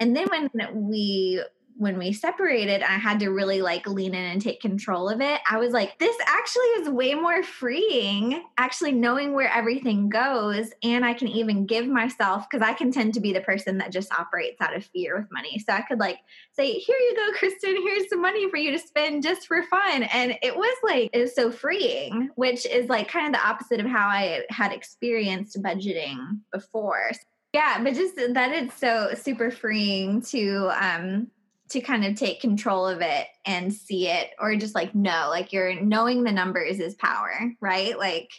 And 0.00 0.16
then 0.16 0.26
when 0.28 0.50
we 0.88 1.42
when 1.76 1.98
we 1.98 2.12
separated 2.12 2.82
i 2.82 2.96
had 2.98 3.18
to 3.20 3.28
really 3.28 3.62
like 3.62 3.86
lean 3.86 4.14
in 4.14 4.24
and 4.24 4.40
take 4.40 4.60
control 4.60 5.08
of 5.08 5.20
it. 5.20 5.40
I 5.50 5.58
was 5.58 5.72
like 5.72 5.98
this 5.98 6.16
actually 6.26 6.66
is 6.80 6.88
way 6.88 7.14
more 7.14 7.42
freeing 7.42 8.44
actually 8.58 8.92
knowing 8.92 9.34
where 9.34 9.50
everything 9.50 10.08
goes 10.08 10.70
and 10.82 11.04
i 11.04 11.14
can 11.14 11.28
even 11.28 11.66
give 11.66 11.86
myself 11.86 12.46
because 12.48 12.66
i 12.66 12.72
can 12.72 12.92
tend 12.92 13.14
to 13.14 13.20
be 13.20 13.32
the 13.32 13.40
person 13.40 13.78
that 13.78 13.92
just 13.92 14.12
operates 14.12 14.60
out 14.60 14.76
of 14.76 14.84
fear 14.84 15.18
with 15.18 15.32
money. 15.32 15.58
So 15.58 15.72
i 15.72 15.82
could 15.82 15.98
like 15.98 16.18
say 16.52 16.72
here 16.72 16.96
you 16.96 17.16
go 17.16 17.38
kristen 17.38 17.76
here's 17.82 18.08
some 18.08 18.22
money 18.22 18.48
for 18.50 18.56
you 18.56 18.70
to 18.72 18.78
spend 18.78 19.22
just 19.22 19.46
for 19.46 19.62
fun. 19.64 20.04
And 20.04 20.36
it 20.42 20.56
was 20.56 20.76
like 20.84 21.10
it 21.12 21.18
was 21.18 21.34
so 21.34 21.50
freeing 21.50 22.30
which 22.34 22.66
is 22.66 22.88
like 22.88 23.08
kind 23.08 23.26
of 23.26 23.32
the 23.32 23.46
opposite 23.46 23.80
of 23.80 23.86
how 23.86 24.08
i 24.08 24.42
had 24.50 24.72
experienced 24.72 25.60
budgeting 25.62 26.40
before. 26.52 27.10
Yeah 27.52 27.82
but 27.82 27.94
just 27.94 28.16
that 28.16 28.52
it's 28.52 28.78
so 28.78 29.10
super 29.14 29.50
freeing 29.50 30.22
to 30.22 30.70
um 30.78 31.28
to 31.72 31.80
kind 31.80 32.04
of 32.04 32.14
take 32.14 32.40
control 32.40 32.86
of 32.86 33.00
it 33.00 33.26
and 33.46 33.72
see 33.72 34.08
it 34.08 34.30
or 34.38 34.54
just 34.56 34.74
like 34.74 34.94
know 34.94 35.28
like 35.30 35.52
you're 35.52 35.80
knowing 35.80 36.22
the 36.22 36.32
numbers 36.32 36.78
is 36.78 36.94
power 36.94 37.52
right? 37.60 37.98
Like 37.98 38.30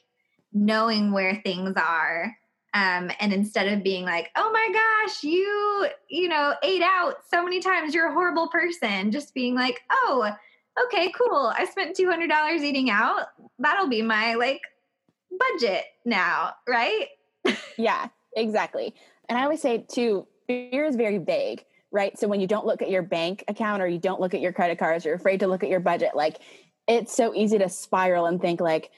knowing 0.54 1.12
where 1.12 1.42
things 1.44 1.76
are 1.76 2.36
um, 2.76 3.12
and 3.20 3.34
instead 3.34 3.68
of 3.68 3.84
being 3.84 4.06
like 4.06 4.30
oh 4.36 4.52
my 4.52 4.70
gosh 4.72 5.24
you 5.24 5.88
you 6.10 6.28
know 6.28 6.54
ate 6.64 6.84
out 6.84 7.16
so 7.30 7.44
many 7.44 7.60
times 7.60 7.94
you're 7.94 8.10
a 8.10 8.14
horrible 8.14 8.48
person 8.50 9.12
just 9.12 9.34
being 9.34 9.56
like 9.56 9.82
oh 9.92 10.32
okay 10.84 11.12
cool 11.12 11.52
i 11.58 11.66
spent 11.66 11.98
$200 11.98 12.60
eating 12.62 12.90
out 12.90 13.28
that'll 13.60 13.90
be 13.90 14.02
my 14.02 14.36
like 14.36 14.62
budget 15.52 15.86
now 16.06 16.52
right? 16.68 17.08
Yeah 17.78 18.08
exactly. 18.36 18.94
And 19.28 19.38
i 19.38 19.44
always 19.44 19.62
say 19.62 19.86
too 19.88 20.28
fear 20.48 20.86
is 20.86 20.96
very 20.96 21.18
vague 21.18 21.66
right? 21.94 22.18
So 22.20 22.28
when 22.28 22.42
you 22.42 22.48
don't 22.48 22.66
look 22.66 22.82
at 22.82 22.90
your 22.90 23.04
bank 23.04 23.46
account 23.48 23.82
or 23.82 23.88
you 23.88 24.00
don't 24.00 24.20
look 24.20 24.34
at 24.34 24.42
your 24.42 24.52
credit 24.52 24.80
cards, 24.80 25.06
you're 25.06 25.14
afraid 25.14 25.40
to 25.40 25.48
look 25.48 25.64
at 25.64 25.70
your 25.70 25.80
budget. 25.80 26.16
Like 26.16 26.40
it's 26.88 27.16
so 27.16 27.34
easy 27.34 27.60
to 27.60 27.70
spiral 27.70 28.26
and 28.26 28.42
think 28.42 28.60
like, 28.60 28.92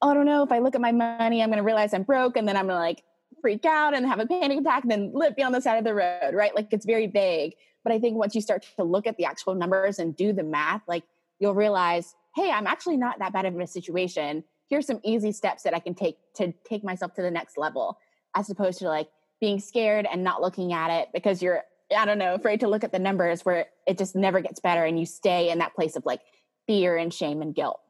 oh, 0.00 0.10
I 0.10 0.14
don't 0.14 0.24
know 0.24 0.44
if 0.44 0.52
I 0.52 0.60
look 0.60 0.76
at 0.76 0.80
my 0.80 0.92
money, 0.92 1.42
I'm 1.42 1.50
going 1.50 1.58
to 1.58 1.64
realize 1.64 1.92
I'm 1.92 2.04
broke, 2.04 2.36
and 2.36 2.46
then 2.46 2.56
I'm 2.56 2.66
going 2.66 2.76
to 2.76 2.80
like 2.80 3.02
freak 3.42 3.64
out 3.64 3.94
and 3.94 4.06
have 4.06 4.20
a 4.20 4.26
panic 4.26 4.60
attack, 4.60 4.84
and 4.84 4.90
then 4.90 5.10
live 5.12 5.36
be 5.36 5.42
on 5.42 5.52
the 5.52 5.60
side 5.60 5.76
of 5.76 5.84
the 5.84 5.94
road, 5.94 6.32
right? 6.32 6.54
Like 6.54 6.72
it's 6.72 6.86
very 6.86 7.08
vague. 7.08 7.54
But 7.82 7.92
I 7.92 7.98
think 7.98 8.16
once 8.16 8.34
you 8.34 8.40
start 8.40 8.64
to 8.76 8.84
look 8.84 9.06
at 9.06 9.16
the 9.16 9.24
actual 9.24 9.54
numbers 9.54 9.98
and 9.98 10.16
do 10.16 10.32
the 10.32 10.44
math, 10.44 10.82
like 10.86 11.02
you'll 11.40 11.54
realize, 11.54 12.14
hey, 12.36 12.50
I'm 12.50 12.66
actually 12.66 12.96
not 12.96 13.18
that 13.18 13.32
bad 13.32 13.46
of 13.46 13.58
a 13.58 13.66
situation. 13.66 14.44
Here's 14.68 14.86
some 14.86 15.00
easy 15.04 15.32
steps 15.32 15.64
that 15.64 15.74
I 15.74 15.80
can 15.80 15.94
take 15.94 16.18
to 16.34 16.52
take 16.68 16.84
myself 16.84 17.14
to 17.14 17.22
the 17.22 17.30
next 17.30 17.58
level, 17.58 17.98
as 18.36 18.48
opposed 18.50 18.78
to 18.80 18.88
like 18.88 19.08
being 19.40 19.58
scared 19.58 20.06
and 20.10 20.22
not 20.22 20.40
looking 20.40 20.72
at 20.72 20.90
it 20.90 21.08
because 21.12 21.42
you're 21.42 21.64
I 21.96 22.04
don't 22.04 22.18
know, 22.18 22.34
afraid 22.34 22.60
to 22.60 22.68
look 22.68 22.84
at 22.84 22.92
the 22.92 22.98
numbers 22.98 23.44
where 23.44 23.66
it 23.86 23.98
just 23.98 24.14
never 24.14 24.40
gets 24.40 24.60
better 24.60 24.84
and 24.84 24.98
you 24.98 25.06
stay 25.06 25.50
in 25.50 25.58
that 25.58 25.74
place 25.74 25.96
of 25.96 26.04
like 26.04 26.20
fear 26.66 26.96
and 26.96 27.12
shame 27.12 27.40
and 27.40 27.54
guilt. 27.54 27.80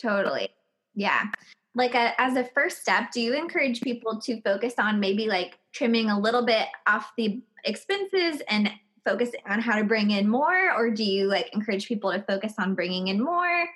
Totally. 0.00 0.48
Yeah. 0.94 1.26
Like 1.74 1.94
a, 1.94 2.20
as 2.20 2.36
a 2.36 2.44
first 2.44 2.82
step, 2.82 3.12
do 3.12 3.20
you 3.20 3.34
encourage 3.34 3.80
people 3.80 4.20
to 4.22 4.40
focus 4.42 4.74
on 4.78 5.00
maybe 5.00 5.26
like 5.26 5.58
trimming 5.72 6.10
a 6.10 6.18
little 6.18 6.44
bit 6.44 6.66
off 6.86 7.12
the 7.16 7.40
expenses 7.64 8.42
and 8.48 8.70
focus 9.04 9.30
on 9.46 9.60
how 9.60 9.78
to 9.78 9.84
bring 9.84 10.10
in 10.10 10.28
more 10.28 10.72
or 10.76 10.90
do 10.90 11.04
you 11.04 11.26
like 11.26 11.52
encourage 11.54 11.86
people 11.86 12.12
to 12.12 12.22
focus 12.22 12.54
on 12.58 12.74
bringing 12.74 13.08
in 13.08 13.22
more 13.22 13.66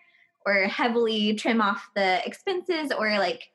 or 0.45 0.65
heavily 0.65 1.35
trim 1.35 1.61
off 1.61 1.89
the 1.97 2.25
expenses 2.25 2.93
or 2.97 3.19
like 3.19 3.49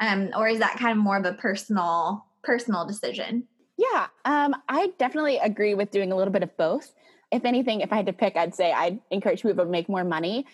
um 0.00 0.30
or 0.36 0.48
is 0.48 0.60
that 0.60 0.78
kind 0.78 0.92
of 0.96 1.02
more 1.02 1.16
of 1.16 1.24
a 1.24 1.32
personal 1.32 2.24
personal 2.42 2.86
decision? 2.86 3.44
Yeah, 3.76 4.06
um, 4.24 4.54
I 4.68 4.92
definitely 4.98 5.38
agree 5.38 5.74
with 5.74 5.90
doing 5.90 6.12
a 6.12 6.16
little 6.16 6.32
bit 6.32 6.42
of 6.42 6.56
both. 6.56 6.92
If 7.30 7.44
anything, 7.44 7.80
if 7.80 7.92
I 7.92 7.96
had 7.96 8.06
to 8.06 8.12
pick, 8.12 8.36
I'd 8.36 8.54
say 8.54 8.72
I'd 8.72 9.00
encourage 9.10 9.42
people 9.42 9.64
to 9.64 9.70
make 9.70 9.88
more 9.88 10.04
money 10.04 10.46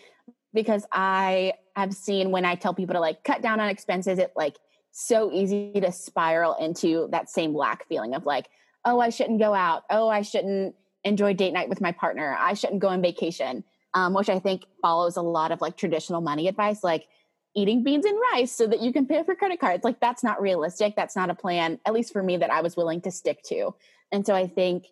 because 0.53 0.85
I 0.93 1.55
have 1.77 1.95
seen 1.95 2.31
when 2.31 2.45
I 2.45 2.55
tell 2.55 2.75
people 2.75 2.95
to 2.95 3.01
like 3.01 3.25
cut 3.25 3.43
down 3.43 3.61
on 3.61 3.69
expenses, 3.69 4.19
it 4.19 4.33
like 4.37 4.57
so 4.91 5.31
easy 5.33 5.73
to 5.81 5.93
spiral 5.93 6.55
into 6.61 7.09
that 7.13 7.31
same 7.31 7.55
lack 7.55 7.87
feeling 7.89 8.15
of 8.15 8.27
like, 8.27 8.49
oh, 8.85 9.01
I 9.01 9.11
shouldn't 9.11 9.39
go 9.39 9.55
out. 9.55 9.85
Oh, 9.91 10.09
I 10.09 10.23
shouldn't 10.23 10.75
enjoy 11.05 11.35
date 11.35 11.53
night 11.53 11.69
with 11.69 11.81
my 11.81 11.93
partner. 11.93 12.37
I 12.39 12.55
shouldn't 12.55 12.81
go 12.81 12.89
on 12.89 13.03
vacation, 13.03 13.65
um, 13.95 14.15
which 14.15 14.29
I 14.29 14.39
think 14.39 14.65
follows 14.81 15.17
a 15.17 15.23
lot 15.23 15.53
of 15.53 15.61
like 15.61 15.77
traditional 15.77 16.21
money 16.21 16.49
advice, 16.49 16.83
like 16.83 17.07
eating 17.55 17.83
beans 17.83 18.05
and 18.05 18.19
rice 18.33 18.53
so 18.53 18.67
that 18.67 18.81
you 18.81 18.93
can 18.93 19.07
pay 19.07 19.23
for 19.23 19.35
credit 19.35 19.61
cards. 19.61 19.85
Like 19.85 20.01
that's 20.01 20.25
not 20.25 20.41
realistic. 20.41 20.97
That's 20.97 21.17
not 21.17 21.31
a 21.31 21.35
plan, 21.35 21.79
at 21.87 21.93
least 21.93 22.13
for 22.13 22.23
me, 22.23 22.37
that 22.39 22.51
I 22.51 22.63
was 22.63 22.77
willing 22.77 23.01
to 23.03 23.11
stick 23.11 23.43
to. 23.45 23.75
And 24.11 24.27
so 24.27 24.35
I 24.35 24.47
think 24.47 24.87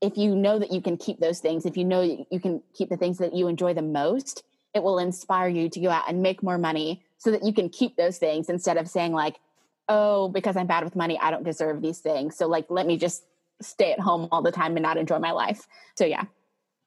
if 0.00 0.16
you 0.16 0.34
know 0.34 0.58
that 0.58 0.72
you 0.72 0.80
can 0.80 0.96
keep 0.96 1.20
those 1.20 1.40
things, 1.40 1.64
if 1.64 1.76
you 1.76 1.84
know 1.84 2.02
you 2.02 2.40
can 2.40 2.62
keep 2.74 2.88
the 2.88 2.96
things 2.96 3.18
that 3.18 3.34
you 3.34 3.46
enjoy 3.46 3.74
the 3.74 3.82
most, 3.82 4.42
it 4.74 4.82
will 4.82 4.98
inspire 4.98 5.48
you 5.48 5.68
to 5.68 5.80
go 5.80 5.90
out 5.90 6.08
and 6.08 6.22
make 6.22 6.42
more 6.42 6.58
money 6.58 7.02
so 7.18 7.30
that 7.30 7.44
you 7.44 7.52
can 7.52 7.68
keep 7.68 7.96
those 7.96 8.18
things 8.18 8.48
instead 8.48 8.76
of 8.76 8.88
saying 8.88 9.12
like, 9.12 9.36
oh, 9.88 10.28
because 10.28 10.56
I'm 10.56 10.66
bad 10.66 10.84
with 10.84 10.96
money, 10.96 11.18
I 11.20 11.30
don't 11.30 11.44
deserve 11.44 11.82
these 11.82 11.98
things. 11.98 12.36
So 12.36 12.48
like, 12.48 12.66
let 12.68 12.86
me 12.86 12.96
just 12.96 13.24
stay 13.60 13.92
at 13.92 14.00
home 14.00 14.28
all 14.32 14.42
the 14.42 14.50
time 14.50 14.76
and 14.76 14.82
not 14.82 14.96
enjoy 14.96 15.18
my 15.18 15.32
life. 15.32 15.68
So 15.94 16.04
yeah. 16.04 16.24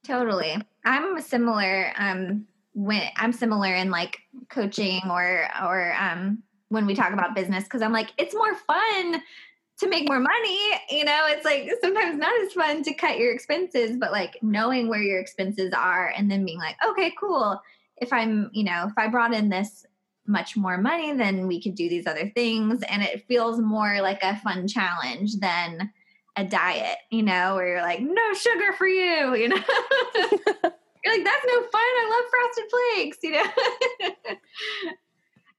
Totally. 0.05 0.55
I'm 0.83 1.15
a 1.15 1.21
similar. 1.21 1.93
Um, 1.97 2.47
when 2.75 3.01
I'm 3.15 3.31
similar 3.31 3.73
in 3.73 3.89
like 3.89 4.19
coaching 4.49 5.01
or 5.09 5.47
or 5.63 5.95
um 5.95 6.43
when 6.67 6.85
we 6.85 6.93
talk 6.93 7.13
about 7.13 7.33
business 7.33 7.63
because 7.63 7.81
I'm 7.81 7.93
like 7.93 8.11
it's 8.17 8.35
more 8.35 8.53
fun 8.53 9.21
to 9.79 9.89
make 9.89 10.07
more 10.07 10.19
money. 10.19 10.59
You 10.89 11.05
know, 11.05 11.21
it's 11.27 11.45
like 11.45 11.69
sometimes 11.81 12.17
not 12.17 12.33
as 12.41 12.53
fun 12.53 12.83
to 12.83 12.93
cut 12.93 13.17
your 13.17 13.33
expenses, 13.33 13.97
but 13.97 14.11
like 14.11 14.37
knowing 14.41 14.87
where 14.87 15.01
your 15.01 15.19
expenses 15.19 15.73
are 15.73 16.13
and 16.15 16.29
then 16.29 16.45
being 16.45 16.59
like, 16.59 16.75
okay, 16.85 17.13
cool. 17.19 17.61
If 17.97 18.13
I'm, 18.13 18.49
you 18.53 18.63
know, 18.63 18.85
if 18.87 18.93
I 18.97 19.07
brought 19.07 19.33
in 19.33 19.49
this 19.49 19.85
much 20.27 20.55
more 20.55 20.77
money, 20.77 21.13
then 21.13 21.47
we 21.47 21.61
could 21.61 21.75
do 21.75 21.89
these 21.89 22.07
other 22.07 22.29
things. 22.29 22.83
And 22.89 23.03
it 23.03 23.25
feels 23.27 23.59
more 23.59 24.01
like 24.01 24.23
a 24.23 24.39
fun 24.39 24.67
challenge 24.67 25.37
than 25.37 25.91
a 26.37 26.43
diet, 26.43 26.97
you 27.11 27.23
know, 27.23 27.55
where 27.55 27.67
you're 27.67 27.81
like, 27.81 28.01
no 28.01 28.33
sugar 28.33 28.73
for 28.77 28.87
you, 28.87 29.35
you 29.35 29.49
know? 29.49 29.63
you're 31.05 31.15
like, 31.15 31.23
that's 31.23 31.45
no 31.45 31.61
fun. 31.61 31.71
I 31.73 32.09
love 32.09 32.29
frosted 32.31 32.65
flakes, 32.71 33.17
you 33.23 33.31
know? 34.31 34.35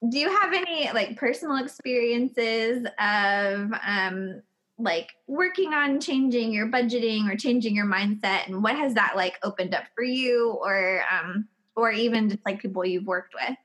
do 0.09 0.19
you 0.19 0.29
have 0.29 0.53
any 0.53 0.91
like 0.93 1.17
personal 1.17 1.63
experiences 1.63 2.87
of 2.99 3.73
um 3.87 4.43
like 4.79 5.09
working 5.27 5.73
on 5.73 6.01
changing 6.01 6.53
your 6.53 6.67
budgeting 6.67 7.31
or 7.33 7.37
changing 7.37 7.75
your 7.75 7.87
mindset 7.87 8.47
and 8.47 8.63
what 8.63 8.77
has 8.77 8.95
that 8.95 9.17
like 9.17 9.39
opened 9.43 9.75
up 9.75 9.85
for 9.95 10.05
you 10.05 10.51
or 10.63 11.03
um 11.11 11.49
or 11.77 11.91
even 11.91 12.29
just 12.29 12.45
like 12.45 12.61
people 12.61 12.85
you've 12.85 13.07
worked 13.07 13.35
with 13.35 13.57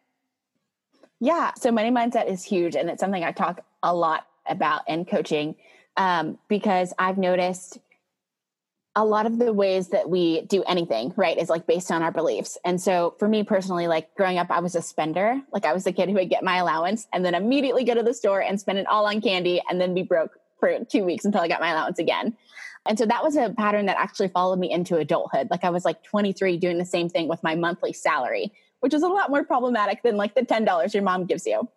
yeah 1.20 1.52
so 1.58 1.72
money 1.72 1.92
mindset 1.92 2.30
is 2.30 2.44
huge 2.44 2.76
and 2.76 2.90
it's 2.90 3.02
something 3.02 3.24
i 3.24 3.32
talk 3.32 3.64
a 3.84 3.94
lot 3.94 4.28
about 4.48 4.82
in 4.88 5.04
coaching 5.04 5.56
um, 5.98 6.38
because 6.48 6.94
i've 6.98 7.18
noticed 7.18 7.78
a 8.96 9.06
lot 9.06 9.26
of 9.26 9.40
the 9.40 9.54
ways 9.54 9.90
that 9.90 10.10
we 10.10 10.42
do 10.42 10.64
anything, 10.64 11.14
right, 11.16 11.38
is 11.38 11.50
like 11.50 11.66
based 11.66 11.92
on 11.92 12.04
our 12.04 12.12
beliefs. 12.12 12.58
And 12.66 12.80
so 12.80 13.16
for 13.20 13.28
me 13.28 13.44
personally, 13.44 13.88
like 13.88 14.14
growing 14.16 14.38
up, 14.38 14.52
I 14.52 14.60
was 14.60 14.76
a 14.76 14.82
spender. 14.82 15.42
Like 15.54 15.66
I 15.66 15.74
was 15.74 15.86
the 15.86 15.94
kid 15.94 16.10
who 16.10 16.16
would 16.16 16.30
get 16.30 16.44
my 16.44 16.58
allowance 16.58 17.08
and 17.14 17.24
then 17.24 17.34
immediately 17.34 17.86
go 17.86 17.94
to 17.94 18.04
the 18.04 18.14
store 18.14 18.42
and 18.42 18.60
spend 18.60 18.80
it 18.80 18.88
all 18.88 19.08
on 19.08 19.22
candy 19.22 19.62
and 19.70 19.80
then 19.80 19.94
be 19.94 20.04
broke 20.04 20.38
for 20.60 20.84
two 20.86 21.06
weeks 21.06 21.24
until 21.24 21.42
I 21.42 21.48
got 21.48 21.62
my 21.62 21.72
allowance 21.72 22.00
again. 22.00 22.36
And 22.86 22.98
so 22.98 23.06
that 23.06 23.24
was 23.24 23.38
a 23.38 23.54
pattern 23.58 23.86
that 23.86 23.98
actually 23.98 24.28
followed 24.28 24.60
me 24.60 24.72
into 24.72 24.98
adulthood. 24.98 25.50
Like 25.50 25.64
I 25.64 25.70
was 25.70 25.86
like 25.86 26.04
23 26.04 26.58
doing 26.58 26.78
the 26.78 26.86
same 26.86 27.08
thing 27.08 27.28
with 27.28 27.42
my 27.44 27.56
monthly 27.56 27.94
salary, 27.94 28.52
which 28.82 28.94
is 28.94 29.04
a 29.04 29.08
lot 29.08 29.30
more 29.30 29.46
problematic 29.46 30.04
than 30.04 30.18
like 30.18 30.36
the 30.36 30.42
$10 30.42 30.94
your 30.94 31.04
mom 31.04 31.26
gives 31.26 31.46
you. 31.46 31.70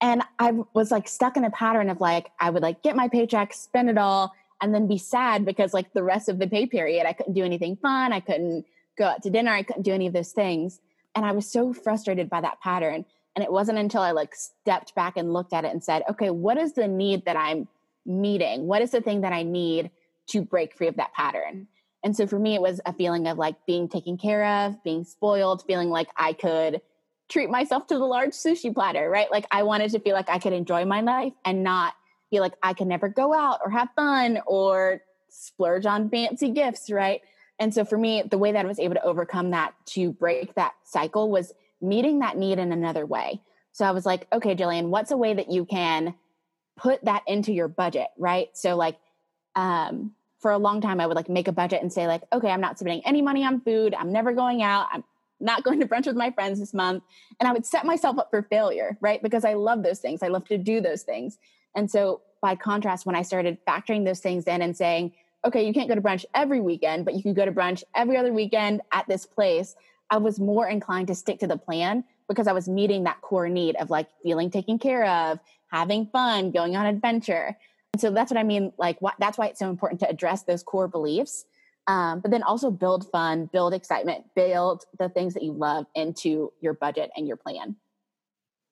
And 0.00 0.22
I 0.40 0.52
was 0.74 0.90
like 0.90 1.06
stuck 1.06 1.36
in 1.36 1.44
a 1.44 1.50
pattern 1.50 1.88
of 1.88 2.00
like, 2.00 2.32
I 2.40 2.50
would 2.50 2.62
like 2.62 2.82
get 2.82 2.96
my 2.96 3.08
paycheck, 3.08 3.54
spend 3.54 3.88
it 3.88 3.98
all, 3.98 4.32
and 4.62 4.74
then 4.74 4.86
be 4.86 4.96
sad 4.96 5.44
because 5.44 5.74
like 5.74 5.92
the 5.92 6.02
rest 6.02 6.28
of 6.28 6.38
the 6.38 6.46
pay 6.46 6.66
period 6.66 7.04
i 7.06 7.12
couldn't 7.12 7.34
do 7.34 7.44
anything 7.44 7.76
fun 7.76 8.12
i 8.12 8.20
couldn't 8.20 8.64
go 8.96 9.04
out 9.04 9.22
to 9.22 9.30
dinner 9.30 9.52
i 9.52 9.62
couldn't 9.62 9.82
do 9.82 9.92
any 9.92 10.06
of 10.06 10.12
those 10.12 10.32
things. 10.32 10.80
And 11.14 11.26
i 11.26 11.32
was 11.32 11.50
so 11.50 11.72
frustrated 11.72 12.30
by 12.30 12.40
that 12.40 12.60
pattern. 12.60 13.04
And 13.34 13.42
it 13.42 13.52
wasn't 13.52 13.78
until 13.78 14.02
i 14.02 14.12
like 14.12 14.34
stepped 14.34 14.94
back 14.94 15.16
and 15.16 15.32
looked 15.32 15.52
at 15.52 15.64
it 15.64 15.72
and 15.72 15.82
said 15.82 16.02
okay 16.08 16.30
what 16.30 16.56
is 16.56 16.74
the 16.74 16.88
need 16.88 17.24
that 17.24 17.36
i'm 17.36 17.68
meeting? 18.04 18.66
What 18.66 18.82
is 18.82 18.90
the 18.90 19.00
thing 19.00 19.20
that 19.22 19.32
i 19.32 19.42
need 19.42 19.90
to 20.28 20.42
break 20.42 20.74
free 20.76 20.88
of 20.88 20.96
that 20.96 21.12
pattern? 21.14 21.68
And 22.04 22.16
so 22.16 22.26
for 22.26 22.38
me 22.38 22.54
it 22.54 22.62
was 22.62 22.80
a 22.84 22.92
feeling 22.92 23.26
of 23.26 23.38
like 23.38 23.64
being 23.66 23.88
taken 23.88 24.16
care 24.16 24.44
of 24.44 24.82
being 24.84 25.04
spoiled 25.04 25.64
feeling 25.66 25.90
like 25.90 26.08
i 26.16 26.32
could 26.32 26.80
treat 27.28 27.48
myself 27.48 27.86
to 27.86 27.94
the 27.94 28.04
large 28.04 28.32
sushi 28.32 28.72
platter 28.74 29.08
right? 29.08 29.30
Like 29.30 29.46
i 29.50 29.62
wanted 29.62 29.90
to 29.92 30.00
feel 30.00 30.14
like 30.14 30.28
i 30.28 30.38
could 30.38 30.52
enjoy 30.52 30.84
my 30.84 31.00
life 31.00 31.32
and 31.44 31.62
not 31.62 31.94
feel 32.32 32.42
like 32.42 32.54
I 32.62 32.72
can 32.72 32.88
never 32.88 33.10
go 33.10 33.34
out 33.34 33.60
or 33.62 33.70
have 33.70 33.90
fun 33.94 34.40
or 34.46 35.02
splurge 35.28 35.84
on 35.84 36.08
fancy 36.08 36.48
gifts, 36.48 36.90
right? 36.90 37.20
And 37.58 37.74
so 37.74 37.84
for 37.84 37.98
me, 37.98 38.22
the 38.28 38.38
way 38.38 38.52
that 38.52 38.64
I 38.64 38.68
was 38.68 38.78
able 38.78 38.94
to 38.94 39.04
overcome 39.04 39.50
that 39.50 39.74
to 39.88 40.12
break 40.12 40.54
that 40.54 40.72
cycle 40.82 41.30
was 41.30 41.52
meeting 41.82 42.20
that 42.20 42.38
need 42.38 42.58
in 42.58 42.72
another 42.72 43.04
way. 43.04 43.42
So 43.72 43.84
I 43.84 43.90
was 43.90 44.06
like, 44.06 44.26
okay, 44.32 44.56
Jillian, 44.56 44.88
what's 44.88 45.10
a 45.10 45.16
way 45.16 45.34
that 45.34 45.50
you 45.50 45.66
can 45.66 46.14
put 46.78 47.04
that 47.04 47.22
into 47.26 47.52
your 47.52 47.68
budget, 47.68 48.08
right? 48.16 48.48
So 48.54 48.76
like 48.76 48.96
um 49.54 50.12
for 50.38 50.50
a 50.50 50.58
long 50.58 50.80
time 50.80 51.00
I 51.00 51.06
would 51.06 51.16
like 51.16 51.28
make 51.28 51.48
a 51.48 51.52
budget 51.52 51.82
and 51.82 51.92
say 51.92 52.06
like, 52.06 52.22
okay, 52.32 52.50
I'm 52.50 52.62
not 52.62 52.78
spending 52.78 53.02
any 53.04 53.20
money 53.20 53.44
on 53.44 53.60
food. 53.60 53.94
I'm 53.94 54.10
never 54.10 54.32
going 54.32 54.62
out. 54.62 54.88
I'm 54.90 55.04
not 55.38 55.64
going 55.64 55.80
to 55.80 55.86
brunch 55.86 56.06
with 56.06 56.16
my 56.16 56.30
friends 56.30 56.58
this 56.58 56.72
month. 56.72 57.02
And 57.38 57.48
I 57.48 57.52
would 57.52 57.66
set 57.66 57.84
myself 57.84 58.18
up 58.18 58.30
for 58.30 58.42
failure, 58.42 58.96
right? 59.00 59.22
Because 59.22 59.44
I 59.44 59.54
love 59.54 59.82
those 59.82 59.98
things. 59.98 60.22
I 60.22 60.28
love 60.28 60.46
to 60.46 60.56
do 60.56 60.80
those 60.80 61.02
things. 61.02 61.38
And 61.74 61.90
so, 61.90 62.22
by 62.40 62.56
contrast, 62.56 63.06
when 63.06 63.14
I 63.14 63.22
started 63.22 63.58
factoring 63.66 64.04
those 64.04 64.20
things 64.20 64.44
in 64.44 64.62
and 64.62 64.76
saying, 64.76 65.12
okay, 65.44 65.66
you 65.66 65.72
can't 65.72 65.88
go 65.88 65.94
to 65.94 66.00
brunch 66.00 66.24
every 66.34 66.60
weekend, 66.60 67.04
but 67.04 67.14
you 67.14 67.22
can 67.22 67.34
go 67.34 67.44
to 67.44 67.52
brunch 67.52 67.82
every 67.94 68.16
other 68.16 68.32
weekend 68.32 68.80
at 68.92 69.06
this 69.08 69.26
place, 69.26 69.74
I 70.10 70.18
was 70.18 70.38
more 70.38 70.68
inclined 70.68 71.08
to 71.08 71.14
stick 71.14 71.40
to 71.40 71.46
the 71.46 71.56
plan 71.56 72.04
because 72.28 72.46
I 72.46 72.52
was 72.52 72.68
meeting 72.68 73.04
that 73.04 73.20
core 73.22 73.48
need 73.48 73.76
of 73.76 73.90
like 73.90 74.08
feeling 74.22 74.50
taken 74.50 74.78
care 74.78 75.06
of, 75.06 75.38
having 75.68 76.06
fun, 76.06 76.50
going 76.50 76.76
on 76.76 76.86
adventure. 76.86 77.56
And 77.92 78.00
so 78.00 78.10
that's 78.10 78.30
what 78.30 78.38
I 78.38 78.42
mean. 78.42 78.72
Like, 78.78 79.00
what, 79.00 79.14
that's 79.18 79.38
why 79.38 79.46
it's 79.46 79.58
so 79.58 79.68
important 79.68 80.00
to 80.00 80.08
address 80.08 80.42
those 80.42 80.62
core 80.62 80.88
beliefs, 80.88 81.44
um, 81.86 82.20
but 82.20 82.30
then 82.30 82.42
also 82.42 82.70
build 82.70 83.10
fun, 83.10 83.48
build 83.52 83.74
excitement, 83.74 84.24
build 84.34 84.84
the 84.98 85.08
things 85.08 85.34
that 85.34 85.42
you 85.42 85.52
love 85.52 85.86
into 85.94 86.52
your 86.60 86.74
budget 86.74 87.10
and 87.16 87.26
your 87.26 87.36
plan. 87.36 87.76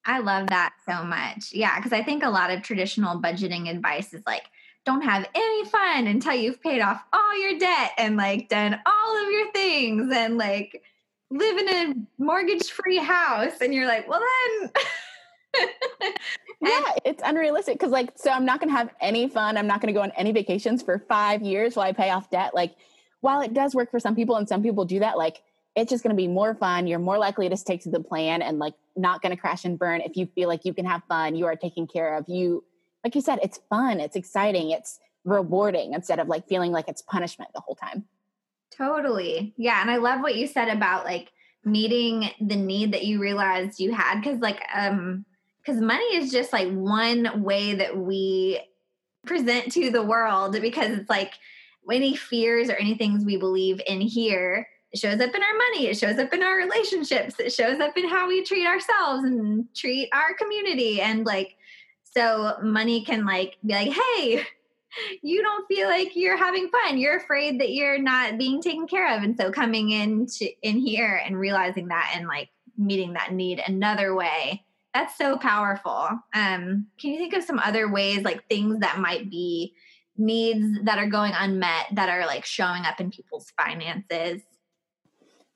I 0.05 0.21
love 0.21 0.49
that 0.49 0.73
so 0.87 1.05
much. 1.05 1.53
Yeah, 1.53 1.77
because 1.77 1.93
I 1.93 2.03
think 2.03 2.23
a 2.23 2.31
lot 2.31 2.51
of 2.51 2.63
traditional 2.63 3.21
budgeting 3.21 3.71
advice 3.71 4.13
is 4.15 4.23
like, 4.27 4.45
don't 4.87 5.03
have 5.03 5.29
any 5.35 5.65
fun 5.67 6.07
until 6.07 6.35
you've 6.35 6.63
paid 6.63 6.81
off 6.81 7.03
all 7.13 7.41
your 7.41 7.59
debt 7.59 7.93
and 7.99 8.17
like 8.17 8.49
done 8.49 8.79
all 8.87 9.25
of 9.27 9.31
your 9.31 9.53
things 9.53 10.11
and 10.13 10.39
like 10.39 10.83
live 11.31 11.59
in 11.59 11.69
a 11.69 11.95
mortgage 12.23 12.71
free 12.71 12.97
house. 12.97 13.61
And 13.61 13.75
you're 13.75 13.87
like, 13.87 14.09
well, 14.09 14.21
then. 14.21 14.71
yeah, 16.61 16.93
it's 17.05 17.23
unrealistic 17.25 17.75
because, 17.75 17.93
like, 17.93 18.13
so 18.17 18.31
I'm 18.31 18.45
not 18.45 18.61
going 18.61 18.71
to 18.71 18.77
have 18.77 18.91
any 19.01 19.29
fun. 19.29 19.57
I'm 19.57 19.67
not 19.67 19.81
going 19.81 19.93
to 19.93 19.99
go 19.99 20.03
on 20.03 20.13
any 20.13 20.33
vacations 20.33 20.83
for 20.83 20.99
five 20.99 21.43
years 21.43 21.77
while 21.77 21.87
I 21.87 21.93
pay 21.93 22.11
off 22.11 22.31
debt. 22.31 22.55
Like, 22.55 22.75
while 23.21 23.41
it 23.41 23.53
does 23.53 23.75
work 23.75 23.91
for 23.91 24.01
some 24.01 24.15
people 24.15 24.37
and 24.37 24.49
some 24.49 24.63
people 24.63 24.85
do 24.85 25.01
that, 25.01 25.19
like, 25.19 25.43
it's 25.77 25.91
just 25.91 26.03
going 26.03 26.15
to 26.15 26.21
be 26.21 26.29
more 26.29 26.55
fun. 26.55 26.87
You're 26.87 26.99
more 26.99 27.19
likely 27.19 27.49
to 27.49 27.57
stick 27.57 27.83
to 27.83 27.91
the 27.91 28.01
plan 28.01 28.43
and 28.43 28.59
like 28.59 28.75
not 28.97 29.23
going 29.23 29.35
to 29.35 29.41
crash 29.41 29.65
and 29.65 29.79
burn 29.79 30.01
if 30.01 30.17
you 30.17 30.27
feel 30.27 30.49
like 30.49 30.65
you 30.65 30.75
can 30.75 30.85
have 30.85 31.03
fun, 31.09 31.37
you 31.37 31.47
are 31.47 31.57
taken 31.57 31.87
care 31.87 32.17
of. 32.17 32.29
You, 32.29 32.65
like 33.05 33.15
you 33.15 33.21
said, 33.21 33.39
it's 33.43 33.61
fun, 33.71 34.01
it's 34.01 34.17
exciting, 34.17 34.71
it's 34.71 34.99
rewarding 35.25 35.95
instead 35.95 36.19
of 36.19 36.29
like 36.29 36.49
feeling 36.49 36.73
like 36.73 36.89
it's 36.89 37.03
punishment 37.03 37.51
the 37.55 37.61
whole 37.61 37.77
time. 37.77 38.05
Totally. 38.71 39.55
Yeah. 39.57 39.81
And 39.81 39.91
I 39.91 39.97
love 39.97 40.21
what 40.21 40.35
you 40.35 40.47
said 40.47 40.69
about 40.69 41.05
like 41.05 41.33
meeting 41.65 42.31
the 42.41 42.57
need 42.57 42.93
that 42.93 43.05
you 43.05 43.21
realized 43.21 43.81
you 43.81 43.93
had 43.93 44.21
because, 44.21 44.41
like, 44.41 44.61
um, 44.75 45.25
because 45.61 45.81
money 45.81 46.17
is 46.17 46.33
just 46.33 46.53
like 46.53 46.71
one 46.71 47.43
way 47.43 47.75
that 47.75 47.97
we 47.97 48.61
present 49.27 49.71
to 49.73 49.91
the 49.91 50.03
world 50.03 50.59
because 50.61 50.91
it's 50.93 51.11
like 51.11 51.35
any 51.91 52.17
fears 52.17 52.71
or 52.71 52.77
any 52.77 52.95
things 52.95 53.25
we 53.25 53.37
believe 53.37 53.81
in 53.87 54.01
here 54.01 54.67
it 54.93 54.99
shows 54.99 55.21
up 55.21 55.35
in 55.35 55.43
our 55.43 55.57
money. 55.57 55.87
It 55.87 55.97
shows 55.97 56.19
up 56.19 56.33
in 56.35 56.43
our 56.43 56.57
relationships. 56.57 57.37
It 57.39 57.53
shows 57.53 57.81
up 57.81 57.97
in 57.97 58.09
how 58.09 58.27
we 58.27 58.43
treat 58.43 58.67
ourselves 58.67 59.25
and 59.25 59.67
treat 59.75 60.09
our 60.13 60.35
community. 60.35 61.01
And 61.01 61.25
like 61.25 61.57
so 62.03 62.57
money 62.63 63.05
can 63.05 63.25
like 63.25 63.57
be 63.65 63.73
like 63.73 63.93
hey 63.93 64.45
you 65.23 65.43
don't 65.43 65.67
feel 65.69 65.89
like 65.89 66.17
you're 66.17 66.37
having 66.37 66.69
fun. 66.69 66.99
You're 66.99 67.19
afraid 67.19 67.61
that 67.61 67.71
you're 67.71 68.03
not 68.03 68.39
being 68.39 68.61
taken 68.61 68.89
care 68.89 69.17
of. 69.17 69.23
And 69.23 69.37
so 69.37 69.53
coming 69.53 69.91
in 69.91 70.27
to 70.27 70.51
in 70.63 70.79
here 70.79 71.23
and 71.25 71.39
realizing 71.39 71.89
that 71.89 72.13
and 72.17 72.27
like 72.27 72.49
meeting 72.77 73.13
that 73.13 73.33
need 73.33 73.63
another 73.65 74.15
way 74.15 74.65
that's 74.93 75.17
so 75.17 75.39
powerful. 75.39 76.09
Um 76.35 76.89
can 76.99 77.13
you 77.13 77.19
think 77.19 77.35
of 77.35 77.45
some 77.45 77.61
other 77.61 77.89
ways 77.89 78.23
like 78.23 78.49
things 78.49 78.81
that 78.81 78.99
might 78.99 79.31
be 79.31 79.73
needs 80.17 80.83
that 80.83 80.99
are 80.99 81.07
going 81.07 81.33
unmet 81.35 81.87
that 81.93 82.09
are 82.09 82.27
like 82.27 82.45
showing 82.45 82.85
up 82.85 83.01
in 83.01 83.11
people's 83.11 83.53
finances 83.57 84.43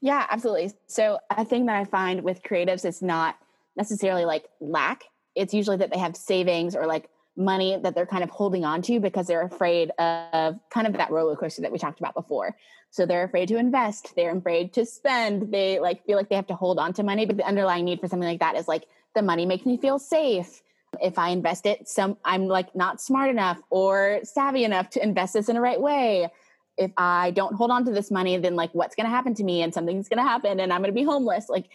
yeah, 0.05 0.27
absolutely. 0.29 0.71
So 0.87 1.19
a 1.31 1.47
thing 1.47 1.65
that 1.65 1.77
I 1.77 1.87
find 1.87 2.25
with 2.25 2.43
creatives 2.43 2.85
is 2.85 3.01
not 3.01 3.39
necessarily 3.75 4.27
like 4.27 4.45
lack. 4.61 5.05
It's 5.35 5.55
usually 5.55 5.79
that 5.79 5.91
they 5.91 5.99
have 5.99 6.15
savings 6.15 6.77
or 6.77 6.85
like 6.87 7.09
money 7.39 7.79
that 7.83 7.95
they're 7.95 8.05
kind 8.05 8.23
of 8.23 8.29
holding 8.29 8.67
on 8.67 8.83
to 8.83 9.01
because 9.01 9.27
they're 9.27 9.47
afraid 9.47 9.93
of 9.99 10.61
kind 10.69 10.87
of 10.87 10.93
that 10.93 11.11
roller 11.11 11.37
coaster 11.37 11.63
that 11.63 11.73
we 11.73 11.79
talked 11.79 12.01
about 12.01 12.13
before. 12.15 12.55
So 12.91 13.07
they're 13.07 13.25
afraid 13.25 13.49
to 13.49 13.57
invest, 13.57 14.13
they're 14.15 14.37
afraid 14.37 14.75
to 14.75 14.85
spend, 14.85 15.51
they 15.51 15.81
like 15.81 16.05
feel 16.05 16.19
like 16.19 16.29
they 16.29 16.37
have 16.37 16.49
to 16.49 16.55
hold 16.55 16.79
on 16.79 16.93
to 16.93 17.03
money, 17.03 17.25
but 17.25 17.39
the 17.39 17.47
underlying 17.47 17.87
need 17.87 17.99
for 17.99 18.07
something 18.07 18.29
like 18.29 18.41
that 18.41 18.57
is 18.57 18.69
like 18.69 18.85
the 19.15 19.23
money 19.23 19.47
makes 19.47 19.65
me 19.65 19.79
feel 19.79 19.99
safe. 19.99 20.61
If 21.01 21.19
I 21.19 21.31
invest 21.31 21.65
it, 21.65 21.89
some 21.89 22.19
I'm 22.27 22.47
like 22.47 22.77
not 22.77 23.01
smart 23.01 23.31
enough 23.31 23.59
or 23.71 24.21
savvy 24.23 24.65
enough 24.65 24.91
to 24.91 25.03
invest 25.03 25.33
this 25.33 25.49
in 25.49 25.55
the 25.55 25.63
right 25.63 25.81
way. 25.81 26.29
If 26.77 26.91
I 26.97 27.31
don't 27.33 27.55
hold 27.55 27.71
on 27.71 27.85
to 27.85 27.93
this 27.93 28.11
money, 28.11 28.37
then 28.37 28.57
like 28.57 28.75
what's 28.75 28.97
going 28.97 29.07
to 29.07 29.11
happen 29.11 29.35
to 29.35 29.45
me 29.45 29.63
and 29.63 29.73
something's 29.73 30.09
going 30.09 30.19
to 30.19 30.29
happen 30.29 30.61
and 30.61 30.73
I'm 30.73 30.81
going 30.81 30.91
to 30.91 30.95
be 30.95 31.05
homeless. 31.05 31.49
Like 31.49 31.67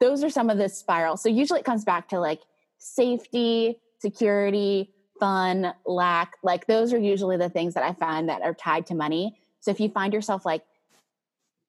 those 0.00 0.22
are 0.22 0.30
some 0.30 0.50
of 0.50 0.58
the 0.58 0.68
spirals. 0.68 1.22
So 1.22 1.28
usually 1.28 1.60
it 1.60 1.66
comes 1.66 1.84
back 1.84 2.08
to 2.10 2.20
like 2.20 2.40
safety, 2.78 3.80
security, 3.98 4.90
fun, 5.18 5.72
lack. 5.86 6.34
Like 6.42 6.66
those 6.66 6.92
are 6.92 6.98
usually 6.98 7.36
the 7.36 7.48
things 7.48 7.74
that 7.74 7.82
I 7.82 7.92
find 7.94 8.28
that 8.28 8.42
are 8.42 8.54
tied 8.54 8.86
to 8.88 8.94
money. 8.94 9.36
So 9.60 9.70
if 9.70 9.80
you 9.80 9.88
find 9.88 10.12
yourself 10.12 10.44
like 10.44 10.62